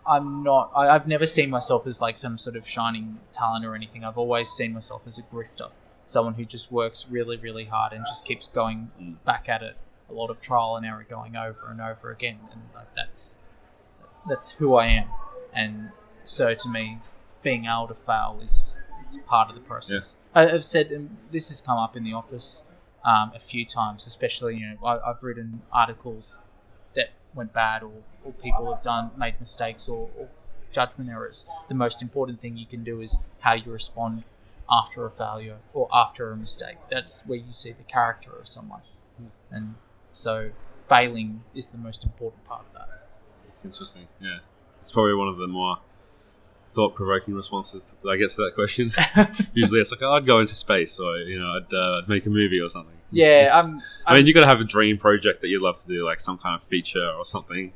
I'm 0.05 0.41
not. 0.41 0.71
I, 0.75 0.89
I've 0.89 1.07
never 1.07 1.27
seen 1.27 1.51
myself 1.51 1.85
as 1.85 2.01
like 2.01 2.17
some 2.17 2.35
sort 2.39 2.55
of 2.55 2.67
shining 2.67 3.19
talent 3.31 3.63
or 3.65 3.75
anything. 3.75 4.03
I've 4.03 4.17
always 4.17 4.49
seen 4.49 4.73
myself 4.73 5.03
as 5.05 5.19
a 5.19 5.21
grifter, 5.21 5.69
someone 6.07 6.33
who 6.33 6.43
just 6.45 6.71
works 6.71 7.05
really, 7.07 7.37
really 7.37 7.65
hard 7.65 7.93
and 7.93 8.03
just 8.07 8.25
keeps 8.25 8.47
going 8.47 8.89
Mm. 8.99 9.15
back 9.25 9.47
at 9.47 9.61
it. 9.61 9.75
A 10.09 10.13
lot 10.13 10.31
of 10.31 10.41
trial 10.41 10.75
and 10.75 10.85
error, 10.87 11.05
going 11.07 11.35
over 11.35 11.67
and 11.69 11.79
over 11.79 12.09
again, 12.11 12.39
and 12.51 12.61
like, 12.73 12.91
that's 12.95 13.39
that's 14.27 14.51
who 14.53 14.75
I 14.75 14.87
am. 14.87 15.07
And 15.53 15.91
so, 16.23 16.53
to 16.53 16.69
me, 16.69 16.99
being 17.43 17.65
able 17.65 17.87
to 17.87 17.95
fail 17.95 18.39
is 18.41 18.81
is 19.05 19.17
part 19.25 19.49
of 19.49 19.55
the 19.55 19.61
process. 19.61 20.17
I, 20.33 20.49
I've 20.49 20.65
said 20.65 20.91
and 20.91 21.17
this 21.31 21.49
has 21.49 21.59
come 21.59 21.77
up 21.77 21.97
in 21.97 22.03
the 22.03 22.13
office 22.13 22.63
um, 23.03 23.31
a 23.35 23.39
few 23.39 23.65
times, 23.65 24.05
especially 24.05 24.57
you 24.57 24.69
know 24.69 24.85
I, 24.85 25.09
I've 25.09 25.23
written 25.23 25.61
articles 25.71 26.43
that 26.93 27.11
went 27.33 27.53
bad 27.53 27.83
or, 27.83 28.03
or 28.23 28.33
people 28.33 28.71
have 28.73 28.83
done 28.83 29.11
made 29.17 29.39
mistakes 29.39 29.87
or, 29.89 30.09
or 30.17 30.27
judgment 30.71 31.09
errors 31.09 31.45
the 31.67 31.75
most 31.75 32.01
important 32.01 32.39
thing 32.39 32.57
you 32.57 32.65
can 32.65 32.81
do 32.83 33.01
is 33.01 33.23
how 33.39 33.53
you 33.53 33.69
respond 33.71 34.23
after 34.69 35.05
a 35.05 35.11
failure 35.11 35.57
or 35.73 35.89
after 35.93 36.31
a 36.31 36.37
mistake 36.37 36.77
that's 36.89 37.25
where 37.25 37.37
you 37.37 37.51
see 37.51 37.71
the 37.71 37.83
character 37.83 38.31
of 38.39 38.47
someone 38.47 38.81
and 39.51 39.75
So 40.11 40.51
failing 40.87 41.43
is 41.55 41.67
the 41.67 41.77
most 41.77 42.03
important 42.03 42.43
part 42.43 42.65
of 42.67 42.73
that. 42.73 43.00
It's 43.51 43.65
interesting. 43.65 44.07
Yeah, 44.21 44.37
it's 44.79 44.93
probably 44.93 45.13
one 45.13 45.27
of 45.27 45.35
the 45.35 45.45
more 45.47 45.77
thought-provoking 46.69 47.33
responses 47.33 47.97
I 48.09 48.15
get 48.15 48.29
to 48.31 48.43
that 48.43 48.55
question. 48.55 48.93
Usually, 49.53 49.81
it's 49.81 49.91
like, 49.91 50.01
oh, 50.01 50.13
I'd 50.13 50.25
go 50.25 50.39
into 50.39 50.55
space, 50.55 51.01
or 51.01 51.17
you 51.17 51.37
know, 51.37 51.57
I'd, 51.57 51.73
uh, 51.73 51.97
I'd 52.01 52.07
make 52.07 52.25
a 52.25 52.29
movie 52.29 52.61
or 52.61 52.69
something. 52.69 52.95
Yeah, 53.11 53.51
I'm. 53.53 53.81
I 54.07 54.15
mean, 54.15 54.25
you 54.25 54.33
got 54.33 54.41
to 54.41 54.47
have 54.47 54.61
a 54.61 54.63
dream 54.63 54.97
project 54.97 55.41
that 55.41 55.49
you'd 55.49 55.61
love 55.61 55.77
to 55.81 55.87
do, 55.87 56.05
like 56.05 56.21
some 56.21 56.37
kind 56.37 56.55
of 56.55 56.63
feature 56.63 57.11
or 57.11 57.25
something. 57.25 57.73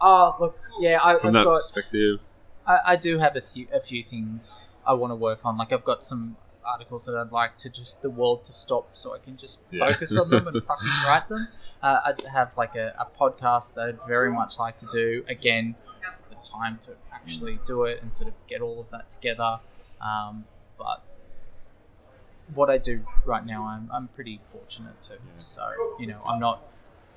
Oh, 0.00 0.34
look, 0.40 0.58
yeah, 0.80 0.98
I, 1.00 1.12
I've 1.12 1.20
From 1.20 1.32
that 1.34 1.44
got. 1.44 1.54
perspective, 1.54 2.20
I, 2.66 2.78
I 2.84 2.96
do 2.96 3.18
have 3.18 3.36
a 3.36 3.40
few 3.40 3.68
a 3.72 3.80
few 3.80 4.02
things 4.02 4.64
I 4.84 4.94
want 4.94 5.12
to 5.12 5.14
work 5.14 5.44
on. 5.44 5.56
Like 5.56 5.72
I've 5.72 5.84
got 5.84 6.02
some 6.02 6.36
articles 6.72 7.06
that 7.06 7.16
I'd 7.16 7.32
like 7.32 7.56
to 7.58 7.70
just 7.70 8.02
the 8.02 8.10
world 8.10 8.44
to 8.44 8.52
stop 8.52 8.90
so 8.96 9.14
I 9.14 9.18
can 9.18 9.36
just 9.36 9.60
Yeah. 9.70 9.86
focus 9.86 10.16
on 10.16 10.30
them 10.30 10.46
and 10.46 10.62
fucking 10.70 10.88
write 11.06 11.28
them. 11.28 11.48
Uh, 11.82 11.98
I'd 12.06 12.20
have 12.32 12.56
like 12.56 12.74
a, 12.76 12.94
a 12.98 13.06
podcast 13.18 13.74
that 13.74 13.88
I'd 13.88 14.06
very 14.06 14.30
much 14.32 14.58
like 14.58 14.76
to 14.78 14.86
do. 14.86 15.24
Again, 15.28 15.74
the 16.30 16.36
time 16.48 16.78
to 16.82 16.92
actually 17.12 17.58
do 17.66 17.84
it 17.84 18.02
and 18.02 18.14
sort 18.14 18.28
of 18.28 18.34
get 18.46 18.60
all 18.60 18.80
of 18.80 18.90
that 18.90 19.10
together. 19.10 19.58
Um, 20.00 20.44
but 20.78 21.02
what 22.54 22.70
I 22.70 22.78
do 22.78 23.04
right 23.24 23.44
now, 23.44 23.64
I'm, 23.66 23.90
I'm 23.92 24.08
pretty 24.08 24.40
fortunate 24.44 25.00
to. 25.02 25.14
So 25.38 25.68
you 25.98 26.06
know, 26.06 26.22
I'm 26.26 26.40
not 26.40 26.62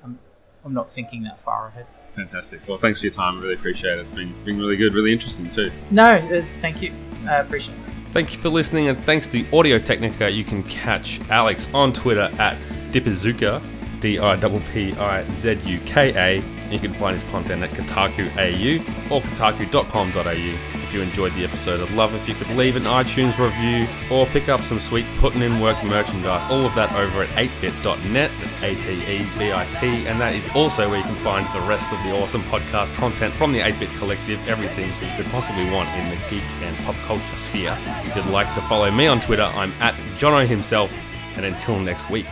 I'm, 0.04 0.18
I'm 0.64 0.74
not 0.74 0.90
thinking 0.90 1.22
that 1.24 1.40
far 1.40 1.68
ahead. 1.68 1.86
fantastic. 2.16 2.60
Well, 2.68 2.78
thanks 2.78 3.00
for 3.00 3.06
your 3.06 3.12
time. 3.14 3.38
I 3.38 3.42
really 3.42 3.54
appreciate 3.54 3.98
it. 3.98 4.00
It's 4.00 4.12
been 4.12 4.34
been 4.44 4.58
really 4.58 4.76
good, 4.76 4.94
really 4.94 5.12
interesting 5.12 5.48
too. 5.50 5.70
No, 5.90 6.14
uh, 6.16 6.42
thank 6.60 6.82
you. 6.82 6.92
I 7.26 7.36
appreciate 7.36 7.76
it. 7.78 8.01
Thank 8.12 8.34
you 8.34 8.38
for 8.38 8.50
listening, 8.50 8.88
and 8.88 8.98
thanks 9.04 9.26
to 9.28 9.42
Audio 9.56 9.78
Technica, 9.78 10.30
you 10.30 10.44
can 10.44 10.62
catch 10.64 11.18
Alex 11.30 11.70
on 11.72 11.94
Twitter 11.94 12.30
at 12.38 12.60
Dippizuka, 12.90 13.62
D 14.00 14.18
I 14.18 14.36
P 14.36 14.60
P 14.60 14.92
I 14.96 15.24
Z 15.30 15.58
U 15.64 15.80
K 15.86 16.12
A. 16.14 16.61
You 16.72 16.78
can 16.78 16.94
find 16.94 17.12
his 17.12 17.22
content 17.24 17.62
at 17.62 17.70
Kotaku 17.70 18.30
AU 18.38 18.82
or 19.14 19.20
kotaku.com.au. 19.20 20.30
If 20.30 20.94
you 20.94 21.02
enjoyed 21.02 21.34
the 21.34 21.44
episode, 21.44 21.80
I'd 21.80 21.94
love 21.94 22.14
if 22.14 22.26
you 22.26 22.34
could 22.34 22.48
leave 22.56 22.76
an 22.76 22.84
iTunes 22.84 23.38
review 23.38 23.86
or 24.10 24.24
pick 24.26 24.48
up 24.48 24.62
some 24.62 24.80
sweet 24.80 25.04
putting 25.18 25.42
in 25.42 25.60
work 25.60 25.82
merchandise. 25.84 26.44
All 26.50 26.64
of 26.64 26.74
that 26.74 26.90
over 26.94 27.24
at 27.24 27.28
atebit.net. 27.30 28.30
That's 28.40 28.62
A 28.62 28.74
T 28.74 28.92
E 28.92 29.26
B 29.38 29.52
I 29.52 29.66
T, 29.80 30.06
and 30.06 30.18
that 30.20 30.34
is 30.34 30.48
also 30.54 30.88
where 30.88 30.98
you 30.98 31.04
can 31.04 31.14
find 31.16 31.46
the 31.54 31.66
rest 31.68 31.92
of 31.92 32.02
the 32.04 32.12
awesome 32.18 32.42
podcast 32.44 32.94
content 32.94 33.34
from 33.34 33.52
the 33.52 33.60
8-Bit 33.60 33.90
Collective, 33.98 34.48
everything 34.48 34.88
that 34.88 35.10
you 35.10 35.22
could 35.22 35.30
possibly 35.30 35.68
want 35.70 35.90
in 35.90 36.08
the 36.08 36.16
geek 36.30 36.42
and 36.62 36.76
pop 36.84 36.96
culture 37.06 37.36
sphere. 37.36 37.76
If 38.04 38.16
you'd 38.16 38.26
like 38.26 38.52
to 38.54 38.62
follow 38.62 38.90
me 38.90 39.06
on 39.06 39.20
Twitter, 39.20 39.50
I'm 39.54 39.72
at 39.80 39.94
Jono 40.16 40.46
himself. 40.46 40.98
And 41.36 41.46
until 41.46 41.78
next 41.78 42.10
week, 42.10 42.26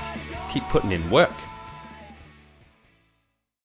keep 0.51 0.63
putting 0.65 0.93
in 0.93 1.09
work. 1.11 1.33